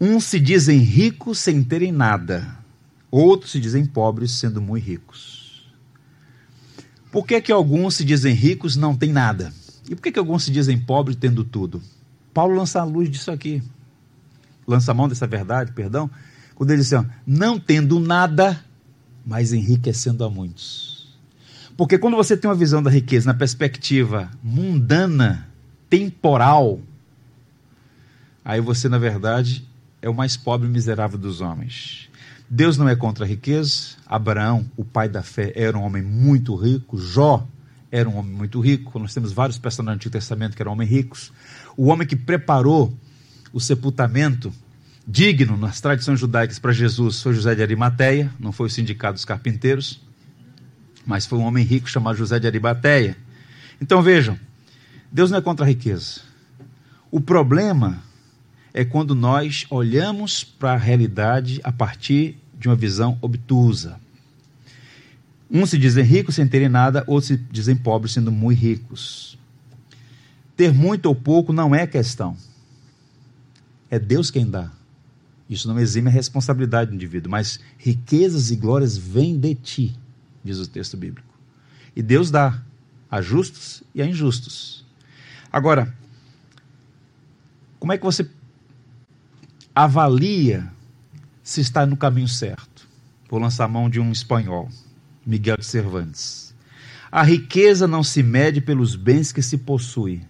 Uns 0.00 0.22
se 0.22 0.38
dizem 0.38 0.78
ricos 0.78 1.40
sem 1.40 1.64
terem 1.64 1.90
nada, 1.90 2.56
outros 3.10 3.50
se 3.50 3.58
dizem 3.58 3.84
pobres 3.84 4.30
sendo 4.30 4.62
muito 4.62 4.84
ricos. 4.84 5.68
Por 7.10 7.26
que, 7.26 7.40
que 7.40 7.50
alguns 7.50 7.96
se 7.96 8.04
dizem 8.04 8.32
ricos 8.34 8.76
não 8.76 8.96
têm 8.96 9.10
nada? 9.10 9.52
E 9.90 9.96
por 9.96 10.02
que, 10.02 10.12
que 10.12 10.18
alguns 10.20 10.44
se 10.44 10.52
dizem 10.52 10.78
pobres 10.78 11.16
tendo 11.16 11.42
tudo? 11.42 11.82
Paulo 12.32 12.54
lança 12.54 12.80
a 12.80 12.84
luz 12.84 13.10
disso 13.10 13.32
aqui. 13.32 13.60
Lança 14.64 14.92
a 14.92 14.94
mão 14.94 15.08
dessa 15.08 15.26
verdade, 15.26 15.72
perdão. 15.72 16.08
Quando 16.54 16.70
ele 16.70 16.82
diz 16.82 16.92
assim, 16.92 17.04
ó, 17.04 17.12
não 17.26 17.58
tendo 17.58 17.98
nada, 17.98 18.64
mas 19.26 19.52
enriquecendo 19.52 20.22
a 20.22 20.30
muitos. 20.30 21.18
Porque 21.76 21.98
quando 21.98 22.16
você 22.16 22.36
tem 22.36 22.48
uma 22.48 22.56
visão 22.56 22.80
da 22.80 22.92
riqueza 22.92 23.26
na 23.26 23.34
perspectiva 23.36 24.30
mundana, 24.40 25.47
temporal, 25.88 26.80
aí 28.44 28.60
você, 28.60 28.88
na 28.88 28.98
verdade, 28.98 29.66
é 30.00 30.08
o 30.08 30.14
mais 30.14 30.36
pobre 30.36 30.68
e 30.68 30.70
miserável 30.70 31.18
dos 31.18 31.40
homens. 31.40 32.08
Deus 32.48 32.78
não 32.78 32.88
é 32.88 32.96
contra 32.96 33.24
a 33.24 33.28
riqueza. 33.28 33.96
Abraão, 34.06 34.70
o 34.76 34.84
pai 34.84 35.08
da 35.08 35.22
fé, 35.22 35.52
era 35.54 35.76
um 35.76 35.82
homem 35.82 36.02
muito 36.02 36.54
rico. 36.54 36.98
Jó 36.98 37.46
era 37.90 38.08
um 38.08 38.16
homem 38.16 38.32
muito 38.32 38.60
rico. 38.60 38.98
Nós 38.98 39.12
temos 39.12 39.32
vários 39.32 39.58
personagens 39.58 39.98
do 39.98 40.00
Antigo 40.00 40.12
Testamento 40.12 40.56
que 40.56 40.62
eram 40.62 40.72
homens 40.72 40.90
ricos. 40.90 41.32
O 41.76 41.86
homem 41.86 42.06
que 42.06 42.16
preparou 42.16 42.94
o 43.52 43.60
sepultamento 43.60 44.52
digno 45.06 45.56
nas 45.56 45.80
tradições 45.80 46.20
judaicas 46.20 46.58
para 46.58 46.72
Jesus 46.72 47.22
foi 47.22 47.32
José 47.32 47.54
de 47.54 47.62
Arimateia, 47.62 48.30
não 48.38 48.52
foi 48.52 48.66
o 48.66 48.70
sindicato 48.70 49.14
dos 49.14 49.24
carpinteiros, 49.24 50.00
mas 51.06 51.24
foi 51.24 51.38
um 51.38 51.44
homem 51.44 51.64
rico 51.64 51.88
chamado 51.88 52.16
José 52.16 52.38
de 52.38 52.46
Arimateia. 52.46 53.16
Então 53.80 54.02
vejam, 54.02 54.38
Deus 55.10 55.30
não 55.30 55.38
é 55.38 55.40
contra 55.40 55.64
a 55.64 55.68
riqueza. 55.68 56.20
O 57.10 57.20
problema 57.20 58.02
é 58.74 58.84
quando 58.84 59.14
nós 59.14 59.66
olhamos 59.70 60.44
para 60.44 60.72
a 60.72 60.76
realidade 60.76 61.60
a 61.64 61.72
partir 61.72 62.38
de 62.58 62.68
uma 62.68 62.76
visão 62.76 63.18
obtusa. 63.20 63.98
Uns 65.50 65.70
se 65.70 65.78
dizem 65.78 66.04
ricos 66.04 66.34
sem 66.34 66.46
terem 66.46 66.68
nada, 66.68 67.02
outros 67.06 67.28
se 67.28 67.36
dizem 67.36 67.74
pobres 67.74 68.12
sendo 68.12 68.30
muito 68.30 68.58
ricos. 68.60 69.38
Ter 70.56 70.74
muito 70.74 71.06
ou 71.06 71.14
pouco 71.14 71.52
não 71.52 71.74
é 71.74 71.86
questão. 71.86 72.36
É 73.90 73.98
Deus 73.98 74.30
quem 74.30 74.48
dá. 74.48 74.70
Isso 75.48 75.66
não 75.66 75.78
exime 75.78 76.08
a 76.08 76.12
responsabilidade 76.12 76.90
do 76.90 76.94
indivíduo, 76.94 77.30
mas 77.30 77.58
riquezas 77.78 78.50
e 78.50 78.56
glórias 78.56 78.98
vêm 78.98 79.38
de 79.38 79.54
ti, 79.54 79.96
diz 80.44 80.58
o 80.58 80.66
texto 80.66 80.96
bíblico. 80.96 81.28
E 81.96 82.02
Deus 82.02 82.30
dá 82.30 82.62
a 83.10 83.22
justos 83.22 83.82
e 83.94 84.02
a 84.02 84.06
injustos. 84.06 84.84
Agora, 85.52 85.94
como 87.78 87.92
é 87.92 87.98
que 87.98 88.04
você 88.04 88.28
avalia 89.74 90.70
se 91.42 91.60
está 91.60 91.86
no 91.86 91.96
caminho 91.96 92.28
certo? 92.28 92.86
Vou 93.30 93.40
lançar 93.40 93.64
a 93.64 93.68
mão 93.68 93.88
de 93.88 94.00
um 94.00 94.10
espanhol, 94.10 94.68
Miguel 95.24 95.56
de 95.56 95.64
Cervantes. 95.64 96.54
A 97.10 97.22
riqueza 97.22 97.86
não 97.86 98.02
se 98.02 98.22
mede 98.22 98.60
pelos 98.60 98.94
bens 98.94 99.32
que 99.32 99.40
se 99.40 99.56
possui, 99.56 100.22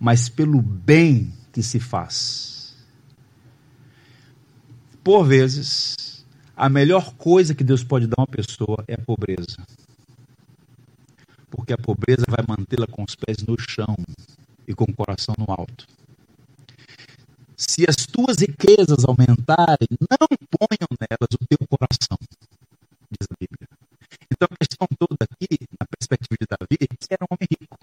mas 0.00 0.28
pelo 0.28 0.62
bem 0.62 1.32
que 1.52 1.62
se 1.62 1.78
faz. 1.78 2.74
Por 5.04 5.24
vezes, 5.24 6.24
a 6.56 6.68
melhor 6.68 7.14
coisa 7.14 7.54
que 7.54 7.64
Deus 7.64 7.84
pode 7.84 8.06
dar 8.06 8.16
a 8.18 8.22
uma 8.22 8.26
pessoa 8.26 8.84
é 8.86 8.94
a 8.94 8.98
pobreza. 8.98 9.56
Porque 11.50 11.72
a 11.72 11.78
pobreza 11.78 12.24
vai 12.28 12.44
mantê-la 12.46 12.86
com 12.86 13.04
os 13.04 13.14
pés 13.14 13.38
no 13.46 13.56
chão 13.58 13.96
e 14.66 14.74
com 14.74 14.84
o 14.84 14.94
coração 14.94 15.34
no 15.38 15.46
alto. 15.48 15.86
Se 17.56 17.84
as 17.88 17.96
tuas 18.06 18.38
riquezas 18.38 19.04
aumentarem, 19.04 19.88
não 20.10 20.28
ponham 20.28 20.88
nelas 21.00 21.28
o 21.34 21.46
teu 21.48 21.58
coração, 21.68 22.18
diz 23.10 23.26
a 23.30 23.34
Bíblia. 23.40 23.68
Então 24.30 24.48
a 24.50 24.56
questão 24.56 24.86
toda 24.98 25.16
aqui, 25.24 25.66
na 25.80 25.86
perspectiva 25.86 26.36
de 26.40 26.46
Davi, 26.46 26.88
era 27.10 27.24
um 27.24 27.34
homem 27.34 27.48
rico. 27.50 27.78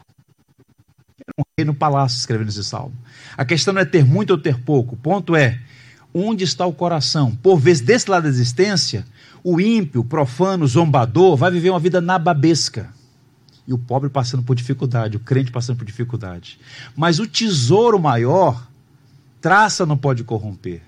Era 1.20 1.34
um 1.40 1.44
rei 1.58 1.66
no 1.66 1.74
palácio 1.74 2.18
escrevendo 2.18 2.50
esse 2.50 2.64
salmo. 2.64 2.96
A 3.36 3.44
questão 3.44 3.74
não 3.74 3.82
é 3.82 3.86
ter 3.86 4.06
muito 4.06 4.32
ou 4.32 4.38
ter 4.38 4.64
pouco. 4.64 4.96
O 4.96 4.98
ponto 4.98 5.36
é 5.36 5.60
onde 6.14 6.46
está 6.46 6.66
o 6.66 6.72
coração. 6.72 7.36
Por 7.36 7.58
vezes, 7.58 7.82
desse 7.82 8.10
lado 8.10 8.24
da 8.24 8.30
existência, 8.30 9.06
o 9.44 9.60
ímpio, 9.60 10.02
o 10.02 10.06
profano, 10.06 10.64
o 10.64 10.68
zombador 10.68 11.36
vai 11.36 11.52
viver 11.52 11.72
uma 11.72 11.80
vida 11.80 12.00
nababesca. 12.00 12.95
E 13.68 13.74
o 13.74 13.78
pobre 13.78 14.10
passando 14.10 14.44
por 14.44 14.56
dificuldade, 14.56 15.18
o 15.18 15.20
crente 15.20 15.52
passando 15.52 15.78
por 15.78 15.86
dificuldade. 15.86 16.60
Mas 16.96 17.20
o 17.20 17.28
tesouro 17.28 18.00
maior, 18.00 18.68
traça 19.42 19.86
não 19.86 19.98
pode 19.98 20.24
corromper, 20.24 20.82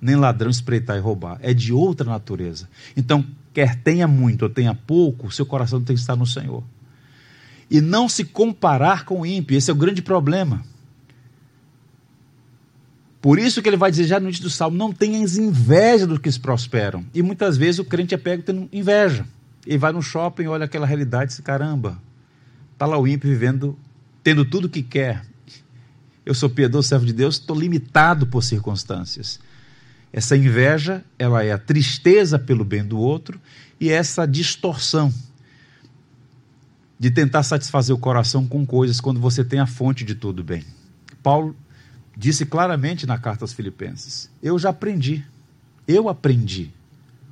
nem 0.00 0.16
ladrão 0.16 0.50
espreitar 0.50 0.96
e 0.96 1.00
roubar. 1.00 1.38
É 1.40 1.54
de 1.54 1.72
outra 1.72 2.10
natureza. 2.10 2.68
Então, 2.96 3.24
quer 3.54 3.76
tenha 3.76 4.06
muito 4.06 4.42
ou 4.42 4.50
tenha 4.50 4.74
pouco, 4.74 5.30
seu 5.30 5.46
coração 5.46 5.80
tem 5.82 5.96
que 5.96 6.00
estar 6.00 6.16
no 6.16 6.26
Senhor. 6.26 6.62
E 7.70 7.80
não 7.80 8.08
se 8.08 8.24
comparar 8.24 9.04
com 9.04 9.20
o 9.20 9.26
ímpio. 9.26 9.56
Esse 9.56 9.70
é 9.70 9.74
o 9.74 9.76
grande 9.76 10.02
problema. 10.02 10.62
Por 13.20 13.38
isso 13.38 13.60
que 13.62 13.68
ele 13.68 13.76
vai 13.76 13.90
dizer 13.90 14.04
já 14.04 14.18
no 14.18 14.26
início 14.26 14.42
do 14.42 14.50
salmo: 14.50 14.76
não 14.76 14.92
tenhas 14.92 15.36
inveja 15.36 16.06
dos 16.06 16.18
que 16.18 16.30
se 16.30 16.40
prosperam. 16.40 17.04
E 17.14 17.22
muitas 17.22 17.56
vezes 17.56 17.78
o 17.78 17.84
crente 17.84 18.14
é 18.14 18.18
pego 18.18 18.42
tendo 18.42 18.68
inveja. 18.72 19.26
Ele 19.66 19.78
vai 19.78 19.92
no 19.92 20.02
shopping, 20.02 20.46
olha 20.46 20.64
aquela 20.64 20.86
realidade 20.86 21.24
e 21.24 21.28
diz: 21.28 21.40
caramba, 21.40 22.00
está 22.80 22.86
lá 22.86 22.96
o 22.96 23.06
ímpio 23.06 23.28
vivendo, 23.28 23.78
tendo 24.24 24.42
tudo 24.42 24.64
o 24.64 24.68
que 24.70 24.82
quer. 24.82 25.22
Eu 26.24 26.32
sou 26.32 26.48
piedoso, 26.48 26.88
servo 26.88 27.04
de 27.04 27.12
Deus, 27.12 27.34
estou 27.34 27.54
limitado 27.54 28.26
por 28.26 28.42
circunstâncias. 28.42 29.38
Essa 30.10 30.34
inveja, 30.34 31.04
ela 31.18 31.44
é 31.44 31.52
a 31.52 31.58
tristeza 31.58 32.38
pelo 32.38 32.64
bem 32.64 32.82
do 32.82 32.98
outro 32.98 33.38
e 33.78 33.90
essa 33.90 34.26
distorção 34.26 35.12
de 36.98 37.10
tentar 37.10 37.42
satisfazer 37.42 37.94
o 37.94 37.98
coração 37.98 38.46
com 38.46 38.64
coisas 38.64 38.98
quando 38.98 39.20
você 39.20 39.44
tem 39.44 39.60
a 39.60 39.66
fonte 39.66 40.02
de 40.02 40.14
tudo 40.14 40.42
bem. 40.42 40.64
Paulo 41.22 41.54
disse 42.16 42.46
claramente 42.46 43.04
na 43.04 43.18
carta 43.18 43.44
aos 43.44 43.52
Filipenses: 43.52 44.30
Eu 44.42 44.58
já 44.58 44.70
aprendi, 44.70 45.22
eu 45.86 46.08
aprendi 46.08 46.70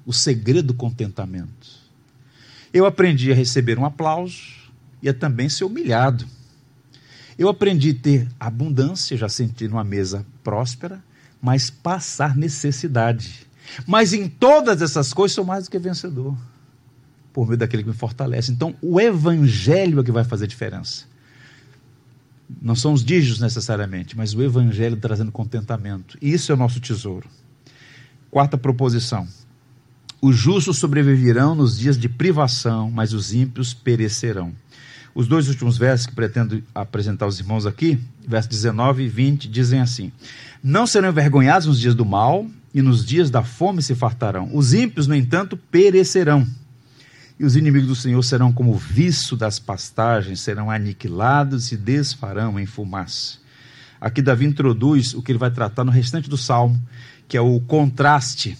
o 0.05 0.13
segredo 0.13 0.67
do 0.67 0.75
contentamento. 0.75 1.89
Eu 2.71 2.85
aprendi 2.85 3.33
a 3.33 3.35
receber 3.35 3.79
um 3.79 3.87
aplauso 3.87 4.58
e 5.03 5.09
a 5.09 5.15
também 5.15 5.49
ser 5.49 5.65
humilhado. 5.65 6.25
Eu 7.39 7.49
aprendi 7.49 7.91
a 7.91 8.03
ter 8.03 8.29
abundância, 8.39 9.17
já 9.17 9.29
senti 9.29 9.69
numa 9.69 9.85
mesa 9.85 10.27
próspera, 10.43 11.03
mas 11.41 11.71
passar 11.71 12.37
necessidade. 12.37 13.47
Mas 13.87 14.13
em 14.13 14.29
todas 14.29 14.83
essas 14.83 15.13
coisas 15.13 15.35
sou 15.35 15.45
mais 15.45 15.65
do 15.65 15.71
que 15.71 15.79
vencedor, 15.79 16.37
por 17.33 17.47
meio 17.47 17.59
daquele 17.59 17.85
que 17.85 17.91
me 17.91 17.95
fortalece. 17.95 18.51
Então, 18.51 18.75
o 18.83 19.01
evangelho 19.01 20.01
é 20.01 20.03
que 20.03 20.11
vai 20.11 20.25
fazer 20.25 20.47
diferença. 20.47 21.05
Não 22.63 22.75
são 22.75 22.93
os 22.93 23.05
dígitos 23.05 23.41
necessariamente, 23.41 24.17
mas 24.17 24.35
o 24.35 24.43
Evangelho 24.43 24.97
trazendo 24.97 25.31
contentamento. 25.31 26.17
Isso 26.21 26.51
é 26.51 26.55
o 26.55 26.59
nosso 26.59 26.81
tesouro. 26.81 27.29
Quarta 28.31 28.57
proposição. 28.57 29.29
Os 30.21 30.35
justos 30.35 30.79
sobreviverão 30.79 31.55
nos 31.55 31.79
dias 31.79 31.99
de 31.99 32.09
privação, 32.09 32.91
mas 32.91 33.13
os 33.13 33.35
ímpios 33.35 33.75
perecerão. 33.75 34.53
Os 35.19 35.27
dois 35.27 35.49
últimos 35.49 35.77
versos 35.77 36.07
que 36.07 36.15
pretendo 36.15 36.63
apresentar 36.73 37.25
aos 37.25 37.41
irmãos 37.41 37.67
aqui, 37.67 37.99
versos 38.25 38.49
19 38.49 39.03
e 39.03 39.09
20, 39.09 39.49
dizem 39.49 39.81
assim: 39.81 40.13
Não 40.63 40.87
serão 40.87 41.09
envergonhados 41.09 41.67
nos 41.67 41.81
dias 41.81 41.97
do 41.97 42.07
mal, 42.07 42.47
e 42.73 42.81
nos 42.81 43.05
dias 43.05 43.29
da 43.29 43.43
fome 43.43 43.83
se 43.83 43.97
fartarão. 43.97 44.49
Os 44.55 44.73
ímpios, 44.73 45.09
no 45.09 45.17
entanto, 45.17 45.57
perecerão 45.57 46.47
e 47.37 47.45
os 47.45 47.57
inimigos 47.57 47.89
do 47.89 47.97
Senhor 47.97 48.23
serão 48.23 48.53
como 48.53 48.71
o 48.71 48.79
viço 48.79 49.37
das 49.37 49.59
pastagens, 49.59 50.39
serão 50.39 50.71
aniquilados 50.71 51.73
e 51.73 51.77
desfarão 51.77 52.59
em 52.59 52.67
fumaça. 52.67 53.39
Aqui 54.01 54.23
Davi 54.23 54.47
introduz 54.47 55.15
o 55.15 55.23
que 55.23 55.33
ele 55.33 55.39
vai 55.39 55.51
tratar 55.51 55.83
no 55.83 55.91
restante 55.91 56.31
do 56.31 56.37
salmo, 56.37 56.81
que 57.27 57.37
é 57.37 57.41
o 57.41 57.59
contraste 57.59 58.57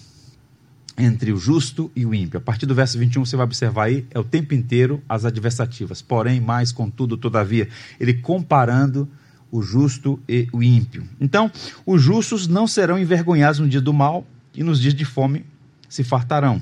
entre 0.99 1.31
o 1.31 1.37
justo 1.37 1.89
e 1.95 2.05
o 2.05 2.13
ímpio. 2.13 2.37
A 2.37 2.41
partir 2.41 2.65
do 2.65 2.75
verso 2.75 2.99
21 2.99 3.25
você 3.25 3.37
vai 3.37 3.45
observar 3.45 3.85
aí, 3.85 4.05
é 4.11 4.19
o 4.19 4.23
tempo 4.23 4.53
inteiro 4.53 5.01
as 5.07 5.23
adversativas. 5.23 6.01
Porém, 6.01 6.41
mais, 6.41 6.71
contudo, 6.73 7.15
todavia, 7.15 7.69
ele 7.99 8.13
comparando 8.15 9.07
o 9.49 9.61
justo 9.61 10.19
e 10.27 10.47
o 10.51 10.61
ímpio. 10.61 11.07
Então, 11.19 11.49
os 11.85 12.01
justos 12.01 12.47
não 12.47 12.67
serão 12.67 12.99
envergonhados 12.99 13.59
no 13.59 13.67
dia 13.67 13.81
do 13.81 13.93
mal 13.93 14.27
e 14.53 14.61
nos 14.61 14.79
dias 14.79 14.93
de 14.93 15.05
fome 15.05 15.45
se 15.87 16.03
fartarão. 16.03 16.61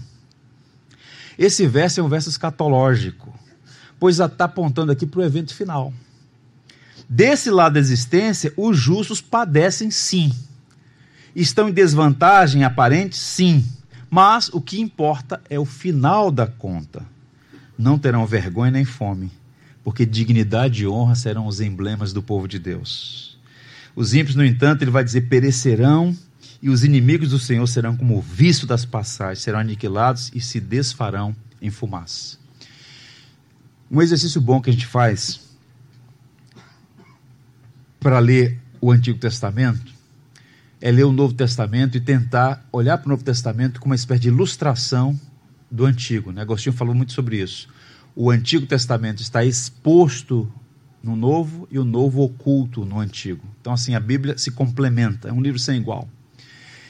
Esse 1.37 1.67
verso 1.67 1.99
é 1.99 2.03
um 2.03 2.09
verso 2.09 2.29
escatológico, 2.29 3.33
pois 3.99 4.19
está 4.19 4.45
apontando 4.45 4.91
aqui 4.91 5.05
para 5.05 5.19
o 5.19 5.23
evento 5.23 5.53
final. 5.53 5.91
Desse 7.09 7.49
lado 7.49 7.73
da 7.73 7.79
existência, 7.79 8.53
os 8.55 8.77
justos 8.77 9.19
padecem 9.19 9.89
sim. 9.89 10.31
Estão 11.35 11.69
em 11.69 11.73
desvantagem 11.73 12.63
aparente? 12.63 13.17
Sim. 13.17 13.65
Mas 14.09 14.49
o 14.49 14.61
que 14.61 14.79
importa 14.79 15.41
é 15.49 15.59
o 15.59 15.65
final 15.65 16.31
da 16.31 16.47
conta. 16.47 17.03
Não 17.77 17.99
terão 17.99 18.25
vergonha 18.25 18.71
nem 18.71 18.85
fome, 18.85 19.31
porque 19.83 20.05
dignidade 20.05 20.83
e 20.83 20.87
honra 20.87 21.15
serão 21.15 21.45
os 21.45 21.59
emblemas 21.59 22.13
do 22.13 22.23
povo 22.23 22.47
de 22.47 22.57
Deus. 22.57 23.37
Os 23.95 24.13
ímpios, 24.13 24.35
no 24.35 24.45
entanto, 24.45 24.81
ele 24.83 24.91
vai 24.91 25.03
dizer: 25.03 25.21
perecerão 25.21 26.15
e 26.61 26.69
os 26.69 26.83
inimigos 26.83 27.29
do 27.29 27.39
Senhor 27.39 27.67
serão 27.67 27.95
como 27.95 28.17
o 28.17 28.21
visto 28.21 28.65
das 28.65 28.85
passagens, 28.85 29.43
serão 29.43 29.59
aniquilados 29.59 30.31
e 30.33 30.41
se 30.41 30.59
desfarão 30.59 31.35
em 31.61 31.69
fumaça. 31.69 32.37
Um 33.89 34.01
exercício 34.01 34.41
bom 34.41 34.61
que 34.61 34.69
a 34.69 34.73
gente 34.73 34.87
faz 34.87 35.39
para 37.99 38.19
ler 38.19 38.59
o 38.81 38.91
Antigo 38.91 39.19
Testamento 39.19 39.96
é 40.79 40.91
ler 40.91 41.05
o 41.05 41.11
Novo 41.11 41.33
Testamento 41.33 41.97
e 41.97 42.01
tentar 42.01 42.65
olhar 42.71 42.97
para 42.97 43.07
o 43.07 43.09
Novo 43.09 43.23
Testamento 43.23 43.79
como 43.79 43.91
uma 43.91 43.95
espécie 43.95 44.21
de 44.21 44.27
ilustração 44.27 45.19
do 45.69 45.85
Antigo. 45.85 46.31
Né? 46.31 46.41
Agostinho 46.41 46.73
falou 46.73 46.93
muito 46.93 47.13
sobre 47.13 47.41
isso. 47.41 47.67
O 48.15 48.31
Antigo 48.31 48.65
Testamento 48.65 49.21
está 49.21 49.43
exposto 49.43 50.51
no 51.03 51.15
Novo 51.15 51.67
e 51.71 51.77
o 51.79 51.85
Novo 51.85 52.21
oculto 52.21 52.85
no 52.85 52.99
Antigo. 52.99 53.43
Então, 53.61 53.73
assim, 53.73 53.95
a 53.95 53.99
Bíblia 53.99 54.37
se 54.37 54.51
complementa, 54.51 55.29
é 55.29 55.33
um 55.33 55.41
livro 55.41 55.59
sem 55.59 55.77
igual. 55.77 56.07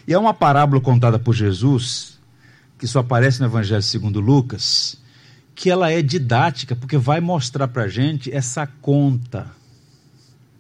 E 0.08 0.14
é 0.14 0.18
uma 0.18 0.34
parábola 0.34 0.82
contada 0.82 1.20
por 1.20 1.36
Jesus, 1.36 2.18
que 2.78 2.88
só 2.88 3.00
aparece 3.00 3.40
no 3.40 3.48
Evangelho 3.48 3.82
segundo 3.82 4.20
Lucas, 4.22 4.98
que 5.54 5.70
ela 5.70 5.92
é 5.92 6.02
didática, 6.02 6.76
porque 6.76 6.98
vai 6.98 7.20
mostrar 7.20 7.68
para 7.68 7.84
a 7.84 7.88
gente 7.88 8.32
essa 8.32 8.66
conta 8.66 9.52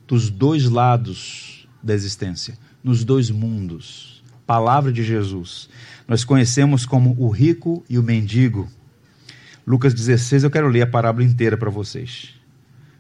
dos 0.08 0.30
dois 0.30 0.66
lados 0.66 1.68
da 1.82 1.94
existência, 1.94 2.58
nos 2.88 3.04
dois 3.04 3.30
mundos. 3.30 4.24
Palavra 4.46 4.92
de 4.92 5.04
Jesus. 5.04 5.70
Nós 6.08 6.24
conhecemos 6.24 6.86
como 6.86 7.16
o 7.20 7.30
rico 7.30 7.84
e 7.90 8.00
o 8.00 8.04
mendigo. 8.04 8.70
Lucas 9.66 9.94
16, 9.94 10.46
eu 10.46 10.50
quero 10.50 10.70
ler 10.70 10.84
a 10.84 10.88
parábola 10.88 11.26
inteira 11.26 11.58
para 11.58 11.70
vocês, 11.70 12.30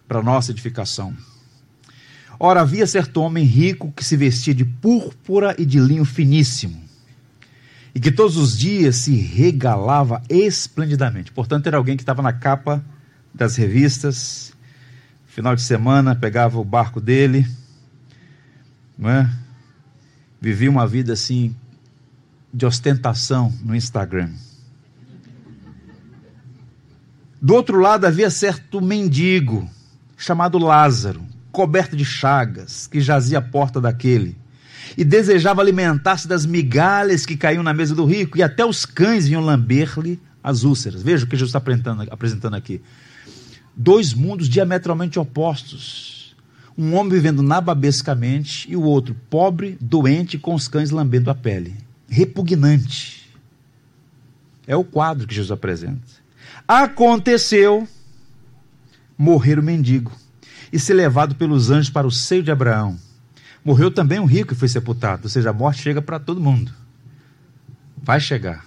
para 0.05 0.21
nossa 0.21 0.51
edificação. 0.51 1.15
Ora, 2.37 2.61
havia 2.61 2.85
certo 2.85 3.21
homem 3.21 3.45
rico 3.45 3.91
que 3.93 4.03
se 4.03 4.17
vestia 4.17 4.53
de 4.53 4.65
púrpura 4.65 5.55
e 5.57 5.65
de 5.65 5.79
linho 5.79 6.03
finíssimo, 6.03 6.83
e 7.95 7.99
que 7.99 8.11
todos 8.11 8.35
os 8.35 8.57
dias 8.57 8.97
se 8.97 9.15
regalava 9.15 10.21
esplendidamente. 10.29 11.31
Portanto, 11.31 11.65
era 11.67 11.77
alguém 11.77 11.95
que 11.95 12.03
estava 12.03 12.21
na 12.21 12.33
capa 12.33 12.83
das 13.33 13.55
revistas, 13.55 14.53
final 15.25 15.55
de 15.55 15.61
semana 15.61 16.13
pegava 16.13 16.59
o 16.59 16.65
barco 16.65 16.99
dele, 16.99 17.47
não 18.97 19.09
é? 19.09 19.46
Vivia 20.47 20.69
uma 20.69 20.87
vida 20.87 21.11
assim 21.11 21.53
de 22.53 22.65
ostentação 22.65 23.53
no 23.65 23.75
Instagram. 23.75 24.31
Do 27.41 27.53
outro 27.53 27.81
lado 27.81 28.05
havia 28.05 28.29
certo 28.29 28.79
mendigo 28.79 29.69
chamado 30.15 30.57
Lázaro, 30.57 31.21
coberto 31.51 31.97
de 31.97 32.05
chagas, 32.05 32.87
que 32.87 33.01
jazia 33.01 33.39
à 33.39 33.41
porta 33.41 33.81
daquele 33.81 34.37
e 34.97 35.03
desejava 35.03 35.61
alimentar-se 35.61 36.29
das 36.29 36.45
migalhas 36.45 37.25
que 37.25 37.35
caíam 37.35 37.61
na 37.61 37.73
mesa 37.73 37.93
do 37.93 38.05
rico, 38.05 38.37
e 38.37 38.41
até 38.41 38.65
os 38.65 38.85
cães 38.85 39.27
vinham 39.27 39.41
lamber-lhe 39.41 40.17
as 40.41 40.63
úlceras. 40.63 41.03
Veja 41.03 41.25
o 41.25 41.27
que 41.27 41.35
Jesus 41.35 41.53
está 41.53 41.61
apresentando 42.09 42.55
aqui 42.55 42.81
dois 43.75 44.13
mundos 44.13 44.47
diametralmente 44.47 45.19
opostos. 45.19 46.16
Um 46.77 46.93
homem 46.93 47.11
vivendo 47.11 47.41
nababescamente 47.41 48.71
e 48.71 48.75
o 48.75 48.83
outro 48.83 49.15
pobre, 49.29 49.77
doente, 49.81 50.37
com 50.37 50.53
os 50.53 50.67
cães 50.67 50.91
lambendo 50.91 51.31
a 51.31 51.35
pele. 51.35 51.75
Repugnante. 52.07 53.27
É 54.67 54.75
o 54.75 54.83
quadro 54.83 55.25
que 55.25 55.33
Jesus 55.33 55.51
apresenta. 55.51 56.01
Aconteceu 56.67 57.87
morrer 59.17 59.57
o 59.57 59.63
mendigo 59.63 60.11
e 60.71 60.77
ser 60.77 60.93
levado 60.93 61.35
pelos 61.35 61.71
anjos 61.71 61.89
para 61.89 62.05
o 62.05 62.11
seio 62.11 62.43
de 62.43 62.51
Abraão. 62.51 62.99
Morreu 63.63 63.89
também 63.89 64.19
um 64.19 64.25
rico 64.25 64.53
e 64.53 64.55
foi 64.55 64.67
sepultado, 64.67 65.23
ou 65.23 65.29
seja, 65.29 65.49
a 65.49 65.53
morte 65.53 65.81
chega 65.81 66.01
para 66.01 66.19
todo 66.19 66.39
mundo. 66.39 66.71
Vai 68.01 68.19
chegar. 68.19 68.65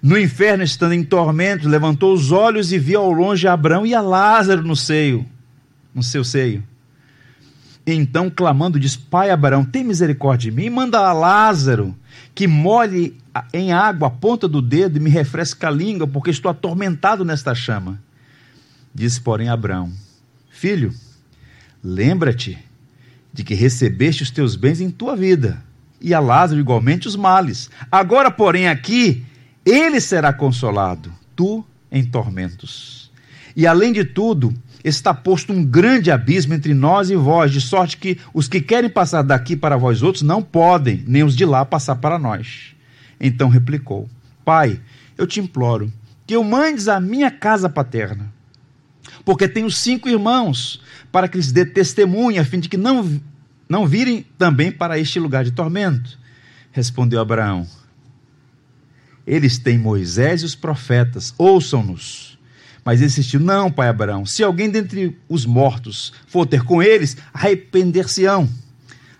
No 0.00 0.18
inferno, 0.18 0.62
estando 0.62 0.92
em 0.92 1.02
tormento, 1.02 1.68
levantou 1.68 2.14
os 2.14 2.30
olhos 2.30 2.72
e 2.72 2.78
viu 2.78 3.00
ao 3.00 3.10
longe 3.10 3.48
Abraão 3.48 3.84
e 3.84 3.94
a 3.94 4.00
Lázaro 4.00 4.62
no 4.62 4.76
seio, 4.76 5.26
no 5.94 6.02
seu 6.02 6.24
seio. 6.24 6.62
Então, 7.86 8.28
clamando, 8.28 8.78
diz: 8.78 8.96
Pai 8.96 9.30
Abraão, 9.30 9.64
tem 9.64 9.82
misericórdia 9.82 10.50
de 10.50 10.56
mim, 10.56 10.68
manda 10.68 10.98
a 10.98 11.12
Lázaro 11.12 11.96
que 12.34 12.46
molhe 12.46 13.16
em 13.52 13.72
água 13.72 14.08
a 14.08 14.10
ponta 14.10 14.46
do 14.46 14.60
dedo 14.60 14.96
e 14.96 15.00
me 15.00 15.10
refresque 15.10 15.64
a 15.64 15.70
língua, 15.70 16.06
porque 16.06 16.30
estou 16.30 16.50
atormentado 16.50 17.24
nesta 17.24 17.54
chama. 17.54 18.00
Disse, 18.94 19.20
porém, 19.20 19.48
Abraão: 19.48 19.92
Filho, 20.50 20.92
lembra-te 21.82 22.58
de 23.32 23.42
que 23.42 23.54
recebeste 23.54 24.22
os 24.22 24.30
teus 24.30 24.56
bens 24.56 24.80
em 24.80 24.90
tua 24.90 25.16
vida, 25.16 25.62
e 26.00 26.12
a 26.12 26.20
Lázaro 26.20 26.60
igualmente 26.60 27.08
os 27.08 27.16
males. 27.16 27.70
Agora, 27.90 28.30
porém, 28.30 28.68
aqui 28.68 29.24
ele 29.64 30.00
será 30.00 30.32
consolado, 30.32 31.12
tu 31.34 31.64
em 31.90 32.04
tormentos. 32.04 33.10
E 33.56 33.66
além 33.66 33.92
de 33.92 34.04
tudo, 34.04 34.54
está 34.84 35.12
posto 35.12 35.52
um 35.52 35.64
grande 35.64 36.10
abismo 36.10 36.54
entre 36.54 36.74
nós 36.74 37.10
e 37.10 37.16
vós, 37.16 37.52
de 37.52 37.60
sorte 37.60 37.96
que 37.96 38.18
os 38.32 38.48
que 38.48 38.60
querem 38.60 38.88
passar 38.88 39.22
daqui 39.22 39.56
para 39.56 39.76
vós 39.76 40.02
outros 40.02 40.22
não 40.22 40.42
podem, 40.42 41.04
nem 41.06 41.22
os 41.22 41.36
de 41.36 41.44
lá 41.44 41.64
passar 41.64 41.96
para 41.96 42.18
nós. 42.18 42.74
Então 43.20 43.48
replicou: 43.48 44.08
Pai, 44.44 44.80
eu 45.16 45.26
te 45.26 45.40
imploro 45.40 45.92
que 46.26 46.36
eu 46.36 46.44
mandes 46.44 46.88
a 46.88 47.00
minha 47.00 47.30
casa 47.30 47.68
paterna, 47.68 48.32
porque 49.24 49.48
tenho 49.48 49.70
cinco 49.70 50.08
irmãos, 50.08 50.82
para 51.10 51.26
que 51.26 51.36
lhes 51.36 51.50
dê 51.50 51.64
testemunha, 51.64 52.42
a 52.42 52.44
fim 52.44 52.60
de 52.60 52.68
que 52.68 52.76
não, 52.76 53.20
não 53.68 53.86
virem 53.86 54.24
também 54.36 54.70
para 54.70 54.98
este 54.98 55.18
lugar 55.18 55.44
de 55.44 55.50
tormento. 55.50 56.18
Respondeu 56.70 57.20
Abraão: 57.20 57.66
eles 59.28 59.58
têm 59.58 59.76
Moisés 59.76 60.40
e 60.40 60.46
os 60.46 60.54
profetas, 60.54 61.34
ouçam-nos. 61.36 62.37
Mas 62.88 63.02
insistiu: 63.02 63.38
Não, 63.38 63.70
pai 63.70 63.86
Abraão, 63.86 64.24
se 64.24 64.42
alguém 64.42 64.70
dentre 64.70 65.14
os 65.28 65.44
mortos 65.44 66.10
for 66.26 66.46
ter 66.46 66.64
com 66.64 66.82
eles, 66.82 67.18
arrepender-se-ão. 67.34 68.48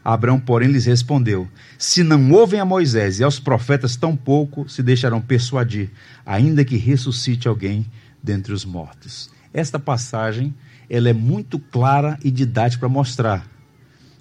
Abraão, 0.02 0.40
porém, 0.40 0.70
lhes 0.70 0.86
respondeu: 0.86 1.46
Se 1.76 2.02
não 2.02 2.32
ouvem 2.32 2.58
a 2.58 2.64
Moisés 2.64 3.20
e 3.20 3.24
aos 3.24 3.38
profetas, 3.38 3.94
tampouco 3.94 4.66
se 4.70 4.82
deixarão 4.82 5.20
persuadir, 5.20 5.90
ainda 6.24 6.64
que 6.64 6.78
ressuscite 6.78 7.46
alguém 7.46 7.84
dentre 8.22 8.54
os 8.54 8.64
mortos. 8.64 9.28
Esta 9.52 9.78
passagem 9.78 10.54
ela 10.88 11.10
é 11.10 11.12
muito 11.12 11.58
clara 11.58 12.18
e 12.24 12.30
didática 12.30 12.80
para 12.80 12.88
mostrar 12.88 13.46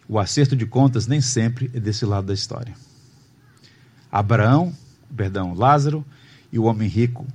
o 0.09 0.19
acerto 0.19 0.57
de 0.57 0.65
contas 0.65 1.07
nem 1.07 1.21
sempre 1.21 1.71
é 1.73 1.79
desse 1.79 2.05
lado 2.05 2.27
da 2.27 2.33
história. 2.33 2.73
Abraão 4.11 4.75
perdão, 5.15 5.53
Lázaro 5.53 6.05
e 6.51 6.59
o 6.59 6.63
homem 6.63 6.89
rico, 6.89 7.25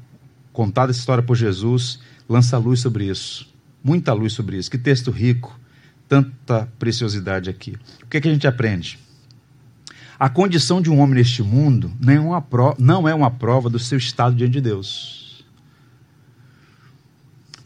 contada 0.52 0.90
essa 0.90 1.00
história 1.00 1.22
por 1.22 1.36
Jesus, 1.36 2.00
lança 2.28 2.58
luz 2.58 2.80
sobre 2.80 3.06
isso. 3.06 3.48
Muita 3.82 4.12
luz 4.12 4.32
sobre 4.32 4.56
isso. 4.56 4.70
Que 4.70 4.78
texto 4.78 5.10
rico, 5.10 5.58
tanta 6.08 6.68
preciosidade 6.78 7.50
aqui. 7.50 7.76
O 8.02 8.06
que, 8.06 8.16
é 8.16 8.20
que 8.20 8.28
a 8.28 8.32
gente 8.32 8.46
aprende? 8.46 8.98
A 10.18 10.28
condição 10.28 10.80
de 10.80 10.90
um 10.90 11.00
homem 11.00 11.16
neste 11.16 11.42
mundo 11.42 11.92
é, 12.06 12.82
não 12.82 13.08
é 13.08 13.14
uma 13.14 13.30
prova 13.30 13.68
do 13.68 13.78
seu 13.78 13.98
estado 13.98 14.36
diante 14.36 14.52
de 14.52 14.60
Deus. 14.60 15.44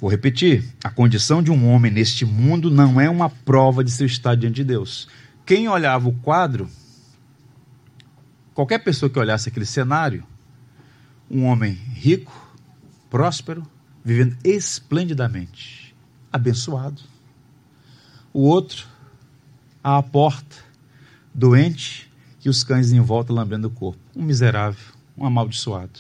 Vou 0.01 0.11
repetir: 0.11 0.65
a 0.83 0.91
condição 0.91 1.43
de 1.43 1.51
um 1.51 1.69
homem 1.69 1.93
neste 1.93 2.25
mundo 2.25 2.71
não 2.71 3.01
é 3.01 3.11
uma 3.11 3.29
prova 3.29 3.85
de 3.85 3.91
seu 3.91 4.07
estado 4.07 4.41
diante 4.41 4.57
de 4.57 4.65
Deus. 4.65 5.09
Quem 5.45 5.69
olhava 5.69 6.09
o 6.09 6.13
quadro 6.13 6.69
Qualquer 8.57 8.79
pessoa 8.79 9.11
que 9.11 9.19
olhasse 9.19 9.51
aquele 9.51 9.67
cenário, 9.67 10.25
um 11.31 11.45
homem 11.45 11.73
rico, 11.73 12.33
próspero, 13.17 13.67
vivendo 14.05 14.37
esplendidamente, 14.45 15.97
abençoado. 16.31 17.01
O 18.31 18.43
outro, 18.43 18.87
à 19.83 20.03
porta, 20.03 20.57
doente, 21.33 22.13
e 22.45 22.51
os 22.51 22.63
cães 22.63 22.93
em 22.93 23.01
volta 23.01 23.33
lambendo 23.33 23.69
o 23.69 23.71
corpo. 23.71 23.99
Um 24.15 24.23
miserável, 24.23 24.85
um 25.17 25.25
amaldiçoado. 25.25 25.99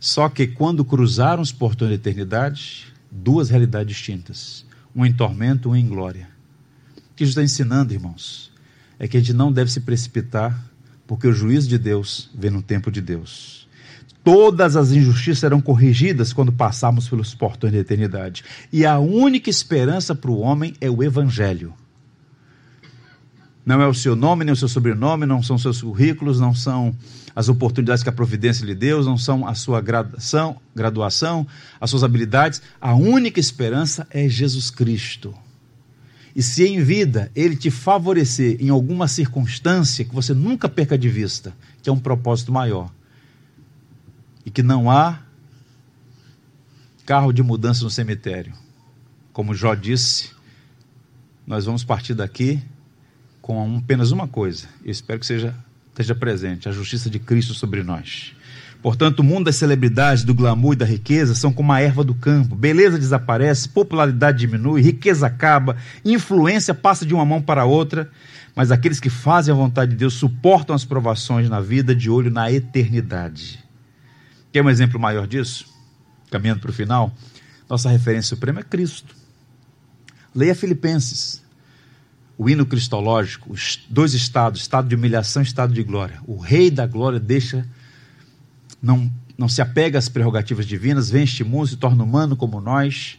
Só 0.00 0.30
que 0.30 0.46
quando 0.46 0.82
cruzaram 0.82 1.42
os 1.42 1.52
portões 1.52 1.90
da 1.90 1.96
eternidade, 1.96 2.90
duas 3.10 3.50
realidades 3.50 3.94
distintas. 3.94 4.64
Um 4.96 5.04
em 5.04 5.12
tormento, 5.12 5.68
um 5.68 5.76
em 5.76 5.86
glória. 5.86 6.26
O 6.96 7.14
que 7.16 7.26
Jesus 7.26 7.32
está 7.32 7.42
ensinando, 7.42 7.92
irmãos, 7.92 8.50
é 8.98 9.06
que 9.06 9.18
a 9.18 9.20
gente 9.20 9.34
não 9.34 9.52
deve 9.52 9.70
se 9.70 9.82
precipitar 9.82 10.58
porque 11.06 11.28
o 11.28 11.34
juízo 11.34 11.68
de 11.68 11.76
Deus 11.76 12.30
vem 12.34 12.50
no 12.50 12.62
tempo 12.62 12.90
de 12.90 13.02
Deus. 13.02 13.68
Todas 14.22 14.76
as 14.76 14.92
injustiças 14.92 15.38
serão 15.38 15.60
corrigidas 15.60 16.32
quando 16.32 16.52
passarmos 16.52 17.08
pelos 17.08 17.34
portões 17.34 17.72
da 17.72 17.78
eternidade. 17.78 18.44
E 18.72 18.84
a 18.84 18.98
única 18.98 19.48
esperança 19.48 20.14
para 20.14 20.30
o 20.30 20.40
homem 20.40 20.74
é 20.80 20.90
o 20.90 21.02
Evangelho. 21.02 21.72
Não 23.64 23.80
é 23.80 23.86
o 23.86 23.94
seu 23.94 24.16
nome, 24.16 24.44
nem 24.44 24.52
o 24.52 24.56
seu 24.56 24.68
sobrenome, 24.68 25.26
não 25.26 25.42
são 25.42 25.56
seus 25.56 25.80
currículos, 25.80 26.40
não 26.40 26.54
são 26.54 26.94
as 27.36 27.48
oportunidades 27.48 28.02
que 28.02 28.08
a 28.08 28.12
providência 28.12 28.64
lhe 28.64 28.74
deu, 28.74 29.02
não 29.04 29.16
são 29.16 29.46
a 29.46 29.54
sua 29.54 29.80
graduação, 29.80 30.56
graduação, 30.74 31.46
as 31.80 31.88
suas 31.90 32.02
habilidades. 32.02 32.60
A 32.80 32.94
única 32.94 33.38
esperança 33.38 34.06
é 34.10 34.28
Jesus 34.28 34.70
Cristo. 34.70 35.34
E 36.34 36.42
se 36.42 36.66
em 36.66 36.82
vida 36.82 37.30
ele 37.34 37.56
te 37.56 37.70
favorecer 37.70 38.56
em 38.60 38.68
alguma 38.68 39.08
circunstância 39.08 40.04
que 40.04 40.14
você 40.14 40.32
nunca 40.32 40.68
perca 40.68 40.96
de 40.96 41.08
vista, 41.08 41.54
que 41.82 41.88
é 41.88 41.92
um 41.92 41.98
propósito 41.98 42.52
maior, 42.52 42.90
e 44.44 44.50
que 44.50 44.62
não 44.62 44.90
há 44.90 45.20
carro 47.06 47.32
de 47.32 47.42
mudança 47.42 47.84
no 47.84 47.90
cemitério. 47.90 48.52
Como 49.32 49.54
Jó 49.54 49.74
disse, 49.74 50.30
nós 51.46 51.64
vamos 51.64 51.84
partir 51.84 52.14
daqui 52.14 52.62
com 53.40 53.78
apenas 53.78 54.10
uma 54.12 54.28
coisa. 54.28 54.68
Eu 54.84 54.90
espero 54.90 55.18
que 55.18 55.26
seja, 55.26 55.54
esteja 55.88 56.14
presente: 56.14 56.68
a 56.68 56.72
justiça 56.72 57.10
de 57.10 57.18
Cristo 57.18 57.54
sobre 57.54 57.82
nós. 57.82 58.34
Portanto, 58.82 59.20
o 59.20 59.24
mundo 59.24 59.44
das 59.44 59.56
celebridades, 59.56 60.24
do 60.24 60.34
glamour 60.34 60.72
e 60.72 60.76
da 60.76 60.86
riqueza 60.86 61.34
são 61.34 61.52
como 61.52 61.72
a 61.72 61.80
erva 61.80 62.02
do 62.02 62.14
campo. 62.14 62.54
Beleza 62.54 62.98
desaparece, 62.98 63.68
popularidade 63.68 64.38
diminui, 64.38 64.80
riqueza 64.80 65.26
acaba, 65.26 65.76
influência 66.02 66.72
passa 66.72 67.04
de 67.04 67.12
uma 67.12 67.24
mão 67.24 67.42
para 67.42 67.66
outra. 67.66 68.10
Mas 68.56 68.70
aqueles 68.70 68.98
que 68.98 69.10
fazem 69.10 69.52
a 69.52 69.56
vontade 69.56 69.92
de 69.92 69.98
Deus 69.98 70.14
suportam 70.14 70.74
as 70.74 70.84
provações 70.84 71.48
na 71.48 71.60
vida 71.60 71.94
de 71.94 72.08
olho 72.10 72.30
na 72.30 72.50
eternidade. 72.50 73.59
Quer 74.52 74.62
um 74.62 74.70
exemplo 74.70 74.98
maior 74.98 75.26
disso? 75.26 75.66
Caminhando 76.30 76.60
para 76.60 76.70
o 76.70 76.72
final, 76.72 77.14
nossa 77.68 77.88
referência 77.88 78.30
suprema 78.30 78.60
é 78.60 78.62
Cristo. 78.62 79.14
Leia 80.34 80.54
Filipenses, 80.54 81.42
o 82.36 82.48
hino 82.48 82.64
cristológico, 82.66 83.52
os 83.52 83.84
dois 83.88 84.14
estados, 84.14 84.60
estado 84.60 84.88
de 84.88 84.94
humilhação 84.94 85.42
e 85.42 85.44
estado 85.44 85.72
de 85.72 85.82
glória. 85.82 86.20
O 86.26 86.38
rei 86.38 86.70
da 86.70 86.86
glória 86.86 87.20
deixa 87.20 87.66
não, 88.82 89.10
não 89.36 89.48
se 89.48 89.60
apega 89.60 89.98
às 89.98 90.08
prerrogativas 90.08 90.66
divinas, 90.66 91.10
vem 91.10 91.24
este 91.24 91.44
mundo, 91.44 91.68
se 91.68 91.76
torna 91.76 92.02
humano 92.02 92.36
como 92.36 92.60
nós, 92.60 93.18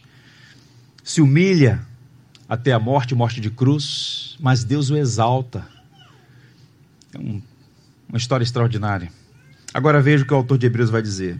se 1.02 1.20
humilha 1.20 1.80
até 2.48 2.72
a 2.72 2.78
morte, 2.78 3.14
morte 3.14 3.40
de 3.40 3.50
cruz, 3.50 4.36
mas 4.40 4.64
Deus 4.64 4.90
o 4.90 4.96
exalta. 4.96 5.66
É 7.14 7.18
um, 7.18 7.40
uma 8.08 8.18
história 8.18 8.44
extraordinária. 8.44 9.10
Agora 9.72 10.00
veja 10.02 10.24
o 10.24 10.26
que 10.26 10.34
o 10.34 10.36
autor 10.36 10.58
de 10.58 10.66
Hebreus 10.66 10.90
vai 10.90 11.02
dizer. 11.02 11.38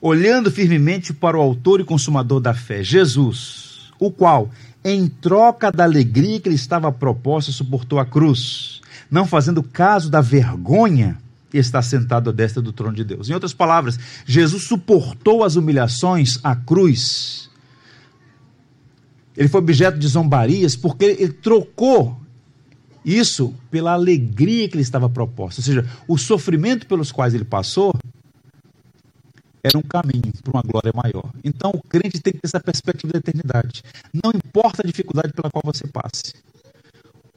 Olhando 0.00 0.50
firmemente 0.50 1.12
para 1.12 1.36
o 1.36 1.40
autor 1.40 1.80
e 1.80 1.84
consumador 1.84 2.40
da 2.40 2.54
fé, 2.54 2.84
Jesus, 2.84 3.90
o 3.98 4.10
qual, 4.10 4.50
em 4.84 5.08
troca 5.08 5.72
da 5.72 5.84
alegria 5.84 6.38
que 6.38 6.48
lhe 6.48 6.54
estava 6.54 6.92
proposta, 6.92 7.50
suportou 7.50 7.98
a 7.98 8.04
cruz, 8.04 8.80
não 9.10 9.26
fazendo 9.26 9.62
caso 9.62 10.10
da 10.10 10.20
vergonha, 10.20 11.18
está 11.52 11.80
sentado 11.80 12.30
à 12.30 12.32
destra 12.32 12.60
do 12.60 12.72
trono 12.72 12.94
de 12.94 13.04
Deus. 13.04 13.28
Em 13.28 13.32
outras 13.32 13.54
palavras, 13.54 13.98
Jesus 14.26 14.64
suportou 14.64 15.44
as 15.44 15.56
humilhações, 15.56 16.38
a 16.42 16.54
cruz. 16.54 17.48
Ele 19.36 19.48
foi 19.48 19.60
objeto 19.60 19.98
de 19.98 20.06
zombarias 20.06 20.76
porque 20.76 21.04
ele 21.04 21.32
trocou 21.32 22.20
isso 23.04 23.54
pela 23.70 23.92
alegria 23.92 24.68
que 24.68 24.76
lhe 24.76 24.82
estava 24.82 25.08
proposta. 25.08 25.60
Ou 25.60 25.64
seja, 25.64 25.88
o 26.08 26.16
sofrimento 26.16 26.86
pelos 26.86 27.12
quais 27.12 27.34
ele 27.34 27.44
passou 27.44 27.92
era 29.62 29.78
um 29.78 29.82
caminho 29.82 30.32
para 30.42 30.52
uma 30.52 30.62
glória 30.62 30.92
maior. 30.94 31.30
Então, 31.42 31.70
o 31.70 31.82
crente 31.82 32.20
tem 32.20 32.32
que 32.32 32.40
ter 32.40 32.46
essa 32.46 32.60
perspectiva 32.60 33.12
da 33.14 33.18
eternidade. 33.18 33.82
Não 34.12 34.30
importa 34.30 34.82
a 34.82 34.86
dificuldade 34.86 35.32
pela 35.32 35.50
qual 35.50 35.62
você 35.64 35.86
passe 35.86 36.34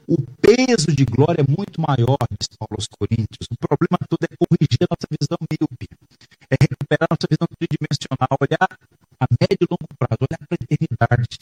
o 0.08 0.16
peso 0.40 0.88
de 0.88 1.04
glória 1.04 1.44
é 1.44 1.46
muito 1.46 1.78
maior, 1.78 2.16
diz 2.32 2.48
Paulo 2.56 2.80
aos 2.80 2.88
Coríntios. 2.88 3.44
O 3.52 3.56
problema 3.60 4.00
todo 4.08 4.24
é 4.24 4.32
corrigir 4.40 4.80
a 4.80 4.88
nossa 4.88 5.04
visão 5.04 5.36
míope, 5.44 5.86
é 6.48 6.56
recuperar 6.56 7.04
a 7.04 7.12
nossa 7.12 7.28
visão 7.28 7.46
tridimensional, 7.60 8.32
olhar 8.40 8.68
a 9.20 9.26
médio 9.36 9.68
e 9.68 9.68
longo 9.68 9.92
prazo, 10.00 10.24
olhar 10.24 10.40
para 10.48 10.56
a 10.56 10.64
eternidade. 10.64 11.36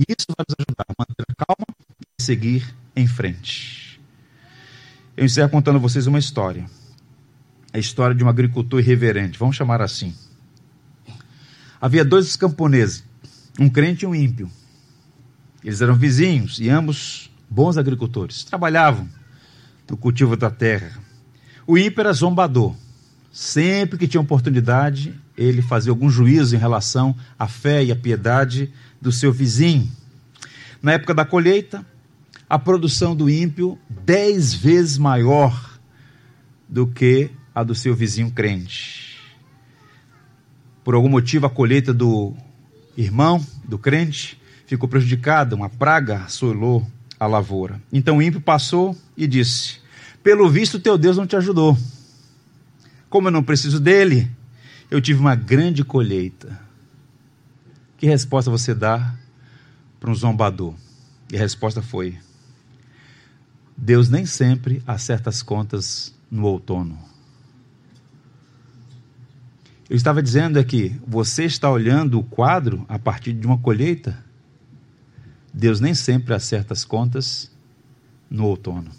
E 0.00 0.04
isso 0.08 0.32
vai 0.32 0.48
nos 0.48 0.56
ajudar 0.56 0.88
a 0.88 0.94
manter 0.96 1.28
a 1.28 1.44
calma 1.44 1.68
e 2.18 2.22
seguir 2.22 2.74
em 2.96 3.06
frente. 3.06 4.00
Eu 5.16 5.24
encerro 5.24 5.50
contando 5.50 5.76
a 5.76 5.80
vocês 5.80 6.06
uma 6.06 6.18
história. 6.18 6.64
A 7.72 7.78
história 7.78 8.16
de 8.16 8.24
um 8.24 8.28
agricultor 8.28 8.80
irreverente, 8.80 9.38
vamos 9.38 9.54
chamar 9.54 9.82
assim. 9.82 10.14
Havia 11.80 12.04
dois 12.04 12.34
camponeses, 12.36 13.04
um 13.60 13.68
crente 13.68 14.04
e 14.04 14.08
um 14.08 14.14
ímpio. 14.14 14.50
Eles 15.62 15.82
eram 15.82 15.94
vizinhos 15.94 16.58
e 16.58 16.70
ambos 16.70 17.30
bons 17.50 17.76
agricultores, 17.76 18.44
trabalhavam 18.44 19.08
no 19.88 19.96
cultivo 19.96 20.36
da 20.36 20.50
terra. 20.50 20.98
O 21.66 21.76
ímpio 21.76 22.00
era 22.00 22.12
zombador. 22.12 22.74
Sempre 23.32 23.98
que 23.98 24.08
tinha 24.08 24.20
oportunidade, 24.20 25.14
ele 25.36 25.60
fazia 25.60 25.92
algum 25.92 26.08
juízo 26.08 26.56
em 26.56 26.58
relação 26.58 27.14
à 27.38 27.46
fé 27.46 27.84
e 27.84 27.92
à 27.92 27.96
piedade 27.96 28.72
do 29.00 29.12
seu 29.12 29.32
vizinho. 29.32 29.90
Na 30.82 30.92
época 30.92 31.12
da 31.12 31.24
colheita, 31.24 31.84
a 32.48 32.58
produção 32.58 33.14
do 33.16 33.28
ímpio 33.28 33.78
dez 33.88 34.54
vezes 34.54 34.98
maior 34.98 35.78
do 36.68 36.86
que 36.86 37.30
a 37.54 37.62
do 37.62 37.74
seu 37.74 37.94
vizinho 37.94 38.30
crente. 38.30 39.16
Por 40.84 40.94
algum 40.94 41.08
motivo, 41.08 41.46
a 41.46 41.50
colheita 41.50 41.92
do 41.92 42.34
irmão, 42.96 43.44
do 43.64 43.78
crente, 43.78 44.40
ficou 44.66 44.88
prejudicada, 44.88 45.56
uma 45.56 45.68
praga 45.68 46.24
assolou 46.24 46.86
a 47.18 47.26
lavoura. 47.26 47.80
Então 47.92 48.18
o 48.18 48.22
ímpio 48.22 48.40
passou 48.40 48.96
e 49.16 49.26
disse: 49.26 49.80
Pelo 50.22 50.48
visto, 50.48 50.78
teu 50.78 50.96
Deus 50.96 51.16
não 51.16 51.26
te 51.26 51.36
ajudou. 51.36 51.76
Como 53.08 53.28
eu 53.28 53.32
não 53.32 53.42
preciso 53.42 53.80
dele, 53.80 54.30
eu 54.90 55.00
tive 55.00 55.18
uma 55.18 55.34
grande 55.34 55.84
colheita. 55.84 56.60
Que 57.96 58.06
resposta 58.06 58.50
você 58.50 58.74
dá 58.74 59.14
para 59.98 60.10
um 60.10 60.14
zombador? 60.14 60.74
E 61.32 61.36
a 61.36 61.40
resposta 61.40 61.82
foi: 61.82 62.18
Deus 63.76 64.08
nem 64.08 64.24
sempre 64.24 64.82
acerta 64.86 65.30
as 65.30 65.42
contas 65.42 66.14
no 66.30 66.44
outono. 66.44 66.98
Eu 69.88 69.96
estava 69.96 70.22
dizendo 70.22 70.58
é 70.58 70.64
que 70.64 70.98
você 71.06 71.44
está 71.44 71.70
olhando 71.70 72.18
o 72.18 72.24
quadro 72.24 72.84
a 72.88 72.98
partir 72.98 73.32
de 73.32 73.46
uma 73.46 73.58
colheita 73.58 74.26
Deus 75.56 75.80
nem 75.80 75.94
sempre 75.94 76.34
acerta 76.34 76.74
as 76.74 76.84
contas 76.84 77.50
no 78.28 78.44
outono. 78.44 78.90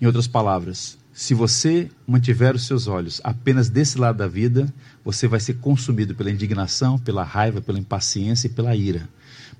Em 0.00 0.06
outras 0.06 0.26
palavras, 0.26 0.98
se 1.12 1.34
você 1.34 1.88
mantiver 2.04 2.56
os 2.56 2.66
seus 2.66 2.88
olhos 2.88 3.20
apenas 3.22 3.70
desse 3.70 3.96
lado 3.96 4.18
da 4.18 4.26
vida, 4.26 4.74
você 5.04 5.28
vai 5.28 5.38
ser 5.38 5.58
consumido 5.58 6.16
pela 6.16 6.32
indignação, 6.32 6.98
pela 6.98 7.22
raiva, 7.22 7.60
pela 7.60 7.78
impaciência 7.78 8.48
e 8.48 8.50
pela 8.50 8.74
ira. 8.74 9.08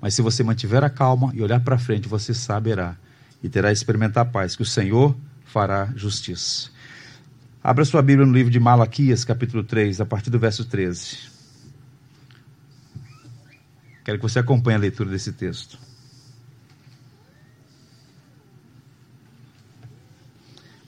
Mas 0.01 0.13
se 0.13 0.21
você 0.21 0.43
mantiver 0.43 0.83
a 0.83 0.89
calma 0.89 1.31
e 1.33 1.41
olhar 1.41 1.61
para 1.61 1.77
frente, 1.77 2.09
você 2.09 2.33
saberá 2.33 2.97
e 3.41 3.49
terá 3.49 3.71
experimentar 3.71 4.23
a 4.23 4.29
paz, 4.29 4.55
que 4.55 4.61
o 4.61 4.65
Senhor 4.65 5.15
fará 5.45 5.91
justiça. 5.95 6.69
Abra 7.63 7.83
sua 7.83 8.01
Bíblia 8.01 8.25
no 8.25 8.33
livro 8.33 8.51
de 8.51 8.59
Malaquias, 8.59 9.25
capítulo 9.25 9.63
3, 9.63 10.01
a 10.01 10.05
partir 10.05 10.29
do 10.29 10.39
verso 10.39 10.65
13. 10.65 11.29
Quero 14.03 14.17
que 14.17 14.23
você 14.23 14.39
acompanhe 14.39 14.75
a 14.75 14.79
leitura 14.79 15.09
desse 15.09 15.33
texto. 15.33 15.77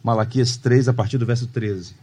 Malaquias 0.03 0.57
3, 0.57 0.87
a 0.87 0.93
partir 0.93 1.17
do 1.17 1.25
verso 1.25 1.47
13. 1.47 1.93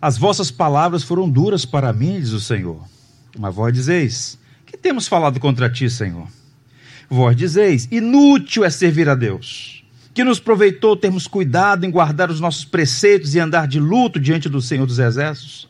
As 0.00 0.18
vossas 0.18 0.50
palavras 0.50 1.02
foram 1.02 1.28
duras 1.28 1.64
para 1.64 1.92
mim, 1.92 2.20
diz 2.20 2.30
o 2.30 2.40
Senhor. 2.40 2.95
Mas 3.38 3.54
vós 3.54 3.72
dizeis: 3.72 4.38
Que 4.64 4.76
temos 4.76 5.06
falado 5.08 5.38
contra 5.40 5.70
ti, 5.70 5.88
Senhor? 5.90 6.28
Vós 7.08 7.36
dizeis: 7.36 7.88
Inútil 7.90 8.64
é 8.64 8.70
servir 8.70 9.08
a 9.08 9.14
Deus 9.14 9.76
que 10.16 10.24
nos 10.24 10.40
proveitou 10.40 10.96
termos 10.96 11.26
cuidado 11.26 11.84
em 11.84 11.90
guardar 11.90 12.30
os 12.30 12.40
nossos 12.40 12.64
preceitos 12.64 13.34
e 13.34 13.38
andar 13.38 13.68
de 13.68 13.78
luto 13.78 14.18
diante 14.18 14.48
do 14.48 14.62
Senhor 14.62 14.86
dos 14.86 14.98
Exércitos? 14.98 15.68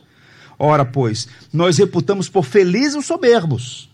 Ora, 0.57 0.85
pois, 0.85 1.27
nós 1.51 1.77
reputamos 1.77 2.29
por 2.29 2.45
felizes 2.45 2.95
os 2.95 3.05
soberbos. 3.05 3.89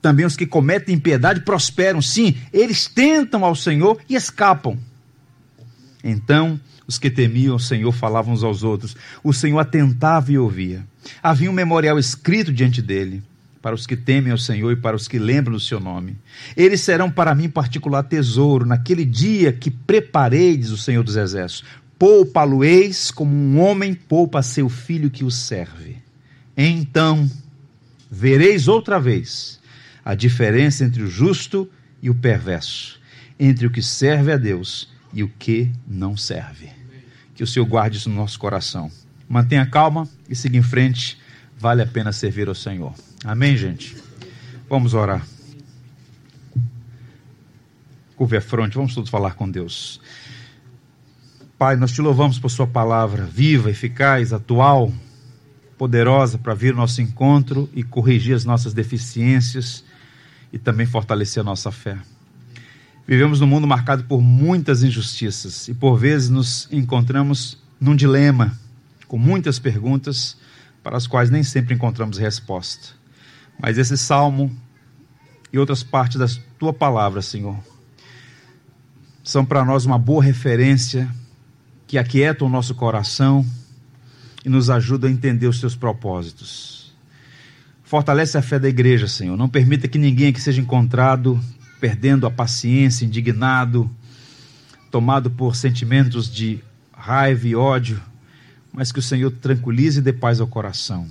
Também 0.00 0.24
os 0.24 0.34
que 0.34 0.46
cometem 0.46 0.94
impiedade 0.94 1.42
prosperam, 1.42 2.00
sim, 2.00 2.34
eles 2.54 2.86
tentam 2.86 3.44
ao 3.44 3.54
Senhor 3.54 3.98
e 4.08 4.14
escapam. 4.14 4.78
Então, 6.02 6.58
os 6.86 6.98
que 6.98 7.10
temiam 7.10 7.56
o 7.56 7.60
Senhor 7.60 7.92
falavam 7.92 8.32
uns 8.32 8.42
aos 8.42 8.62
outros. 8.62 8.96
O 9.22 9.34
Senhor 9.34 9.58
atentava 9.58 10.32
e 10.32 10.38
ouvia. 10.38 10.86
Havia 11.22 11.50
um 11.50 11.54
memorial 11.54 11.98
escrito 11.98 12.52
diante 12.52 12.80
dele 12.80 13.22
para 13.62 13.74
os 13.76 13.86
que 13.86 13.96
temem 13.96 14.32
ao 14.32 14.38
Senhor 14.38 14.72
e 14.72 14.76
para 14.76 14.96
os 14.96 15.06
que 15.06 15.18
lembram 15.18 15.54
do 15.54 15.60
seu 15.60 15.78
nome. 15.78 16.16
Eles 16.56 16.80
serão 16.80 17.08
para 17.08 17.34
mim 17.34 17.48
particular 17.48 18.02
tesouro 18.02 18.66
naquele 18.66 19.04
dia 19.04 19.52
que 19.52 19.70
preparei, 19.70 20.56
diz 20.56 20.70
o 20.70 20.76
Senhor 20.76 21.04
dos 21.04 21.16
Exércitos. 21.16 21.64
Poupa-lo-eis 21.96 23.12
como 23.12 23.32
um 23.32 23.60
homem 23.60 23.94
poupa 23.94 24.42
seu 24.42 24.68
filho 24.68 25.10
que 25.10 25.22
o 25.22 25.30
serve. 25.30 25.98
Então 26.56 27.30
vereis 28.10 28.66
outra 28.66 28.98
vez 28.98 29.60
a 30.04 30.14
diferença 30.14 30.84
entre 30.84 31.02
o 31.02 31.06
justo 31.06 31.70
e 32.02 32.10
o 32.10 32.14
perverso, 32.14 33.00
entre 33.38 33.66
o 33.66 33.70
que 33.70 33.80
serve 33.80 34.32
a 34.32 34.36
Deus 34.36 34.92
e 35.14 35.22
o 35.22 35.28
que 35.28 35.70
não 35.86 36.16
serve. 36.16 36.70
Que 37.34 37.44
o 37.44 37.46
Senhor 37.46 37.64
guarde 37.64 37.96
isso 37.98 38.10
no 38.10 38.16
nosso 38.16 38.38
coração. 38.38 38.90
Mantenha 39.32 39.64
calma 39.64 40.06
e 40.28 40.36
siga 40.36 40.58
em 40.58 40.62
frente. 40.62 41.18
Vale 41.58 41.80
a 41.80 41.86
pena 41.86 42.12
servir 42.12 42.48
ao 42.48 42.54
Senhor. 42.54 42.92
Amém, 43.24 43.56
gente? 43.56 43.96
Vamos 44.68 44.92
orar. 44.92 45.26
Curve 48.14 48.36
a 48.36 48.42
fronte, 48.42 48.74
vamos 48.76 48.94
todos 48.94 49.08
falar 49.08 49.32
com 49.32 49.50
Deus. 49.50 50.02
Pai, 51.56 51.76
nós 51.76 51.92
te 51.92 52.02
louvamos 52.02 52.38
por 52.38 52.50
Sua 52.50 52.66
palavra 52.66 53.24
viva, 53.24 53.70
eficaz, 53.70 54.34
atual, 54.34 54.92
poderosa 55.78 56.36
para 56.36 56.52
vir 56.52 56.72
ao 56.72 56.80
nosso 56.80 57.00
encontro 57.00 57.70
e 57.72 57.82
corrigir 57.82 58.36
as 58.36 58.44
nossas 58.44 58.74
deficiências 58.74 59.82
e 60.52 60.58
também 60.58 60.84
fortalecer 60.84 61.40
a 61.40 61.44
nossa 61.44 61.72
fé. 61.72 61.96
Vivemos 63.08 63.40
num 63.40 63.46
mundo 63.46 63.66
marcado 63.66 64.04
por 64.04 64.20
muitas 64.20 64.82
injustiças 64.82 65.68
e 65.68 65.74
por 65.74 65.96
vezes 65.96 66.28
nos 66.28 66.68
encontramos 66.70 67.56
num 67.80 67.96
dilema, 67.96 68.60
com 69.12 69.18
muitas 69.18 69.58
perguntas 69.58 70.38
para 70.82 70.96
as 70.96 71.06
quais 71.06 71.28
nem 71.28 71.42
sempre 71.42 71.74
encontramos 71.74 72.16
resposta. 72.16 72.94
Mas 73.60 73.76
esse 73.76 73.98
salmo 73.98 74.50
e 75.52 75.58
outras 75.58 75.82
partes 75.82 76.16
da 76.16 76.26
tua 76.58 76.72
palavra, 76.72 77.20
Senhor, 77.20 77.58
são 79.22 79.44
para 79.44 79.66
nós 79.66 79.84
uma 79.84 79.98
boa 79.98 80.24
referência 80.24 81.14
que 81.86 81.98
aquieta 81.98 82.42
o 82.42 82.48
nosso 82.48 82.74
coração 82.74 83.44
e 84.46 84.48
nos 84.48 84.70
ajuda 84.70 85.08
a 85.08 85.10
entender 85.10 85.46
os 85.46 85.60
teus 85.60 85.76
propósitos. 85.76 86.96
Fortalece 87.84 88.38
a 88.38 88.42
fé 88.42 88.58
da 88.58 88.70
igreja, 88.70 89.06
Senhor. 89.06 89.36
Não 89.36 89.46
permita 89.46 89.88
que 89.88 89.98
ninguém 89.98 90.28
aqui 90.28 90.40
seja 90.40 90.62
encontrado 90.62 91.38
perdendo 91.78 92.26
a 92.26 92.30
paciência, 92.30 93.04
indignado, 93.04 93.94
tomado 94.90 95.30
por 95.30 95.54
sentimentos 95.54 96.32
de 96.32 96.60
raiva 96.96 97.46
e 97.46 97.54
ódio, 97.54 98.00
mas 98.72 98.90
que 98.90 98.98
o 98.98 99.02
Senhor 99.02 99.30
tranquilize 99.30 99.98
e 99.98 100.02
dê 100.02 100.12
paz 100.12 100.40
ao 100.40 100.46
coração. 100.46 101.06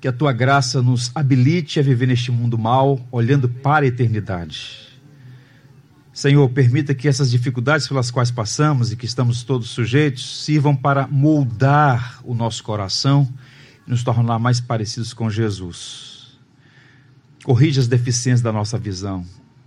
Que 0.00 0.08
a 0.08 0.12
tua 0.12 0.32
graça 0.32 0.80
nos 0.80 1.10
habilite 1.14 1.80
a 1.80 1.82
viver 1.82 2.06
neste 2.06 2.30
mundo 2.30 2.56
mal, 2.56 3.00
olhando 3.10 3.48
para 3.48 3.84
a 3.84 3.88
eternidade. 3.88 4.88
Senhor, 6.12 6.48
permita 6.50 6.94
que 6.94 7.08
essas 7.08 7.30
dificuldades 7.30 7.88
pelas 7.88 8.10
quais 8.10 8.30
passamos 8.30 8.92
e 8.92 8.96
que 8.96 9.06
estamos 9.06 9.42
todos 9.42 9.70
sujeitos 9.70 10.44
sirvam 10.44 10.76
para 10.76 11.06
moldar 11.06 12.20
o 12.24 12.34
nosso 12.34 12.62
coração 12.62 13.28
e 13.86 13.90
nos 13.90 14.02
tornar 14.02 14.38
mais 14.38 14.60
parecidos 14.60 15.12
com 15.12 15.28
Jesus. 15.28 16.38
Corrija 17.42 17.80
as 17.80 17.88
deficiências 17.88 18.42
da 18.42 18.52
nossa 18.52 18.78
visão. 18.78 19.24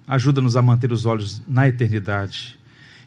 Ajuda-nos 0.08 0.56
a 0.56 0.62
manter 0.62 0.92
os 0.92 1.06
olhos 1.06 1.42
na 1.48 1.68
eternidade 1.68 2.58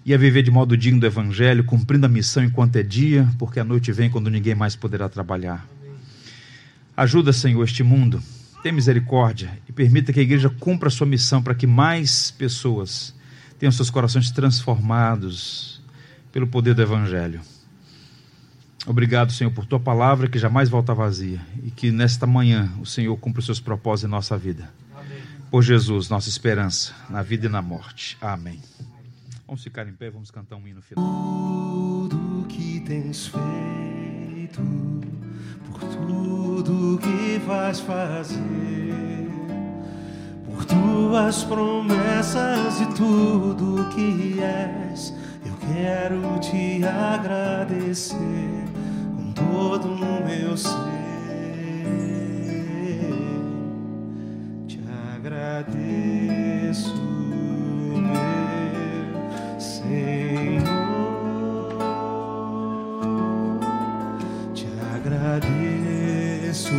e 0.06 0.14
a 0.14 0.16
viver 0.16 0.44
de 0.44 0.52
modo 0.52 0.76
digno 0.76 1.00
do 1.00 1.06
Evangelho, 1.06 1.64
cumprindo 1.64 2.06
a 2.06 2.08
missão 2.08 2.44
enquanto 2.44 2.76
é 2.76 2.82
dia, 2.84 3.28
porque 3.40 3.58
a 3.58 3.64
noite 3.64 3.90
vem 3.90 4.08
quando 4.08 4.30
ninguém 4.30 4.54
mais 4.54 4.76
poderá 4.76 5.08
trabalhar. 5.08 5.66
Ajuda, 6.96 7.32
Senhor, 7.32 7.64
este 7.64 7.82
mundo. 7.82 8.22
Tem 8.62 8.70
misericórdia 8.70 9.50
e 9.68 9.72
permita 9.72 10.12
que 10.12 10.20
a 10.20 10.22
igreja 10.22 10.48
cumpra 10.48 10.86
a 10.86 10.92
sua 10.92 11.08
missão 11.08 11.42
para 11.42 11.56
que 11.56 11.66
mais 11.66 12.30
pessoas 12.30 13.12
tenham 13.58 13.72
seus 13.72 13.90
corações 13.90 14.30
transformados 14.30 15.82
pelo 16.30 16.46
poder 16.46 16.74
do 16.74 16.82
Evangelho. 16.82 17.40
Obrigado, 18.86 19.32
Senhor, 19.32 19.50
por 19.50 19.66
tua 19.66 19.80
palavra 19.80 20.28
que 20.28 20.38
jamais 20.38 20.68
volta 20.68 20.94
vazia 20.94 21.40
e 21.64 21.70
que 21.72 21.90
nesta 21.90 22.28
manhã 22.28 22.70
o 22.80 22.86
Senhor 22.86 23.16
cumpra 23.16 23.40
os 23.40 23.46
seus 23.46 23.58
propósitos 23.58 24.08
em 24.08 24.12
nossa 24.12 24.38
vida. 24.38 24.72
Por 25.50 25.62
Jesus, 25.62 26.08
nossa 26.08 26.28
esperança 26.28 26.94
na 27.10 27.22
vida 27.22 27.46
e 27.46 27.48
na 27.48 27.60
morte. 27.60 28.16
Amém. 28.20 28.60
Vamos 29.46 29.62
ficar 29.62 29.86
em 29.86 29.94
pé, 29.94 30.10
vamos 30.10 30.30
cantar 30.30 30.56
um 30.56 30.66
hino 30.66 30.82
final. 30.82 31.04
Tudo 32.10 32.46
que 32.48 32.80
tens 32.80 33.28
feito, 33.28 34.60
por 35.70 35.80
tudo 35.80 36.98
que 36.98 37.38
vais 37.46 37.80
fazer 37.80 38.86
por 40.56 40.64
tuas 40.64 41.44
promessas 41.44 42.80
e 42.80 42.86
tudo 42.94 43.88
que 43.90 44.40
és. 44.40 45.12
Eu 45.44 45.54
quero 45.56 46.38
te 46.40 46.82
agradecer 46.84 48.64
com 49.14 49.32
todo 49.32 49.88
o 49.92 50.26
meu 50.26 50.56
ser. 50.56 50.70
Te 54.66 54.80
agradeço, 55.14 56.94
meu 57.92 58.35
Senhor. 59.86 60.62
Te 64.54 64.66
agradeço, 64.94 66.74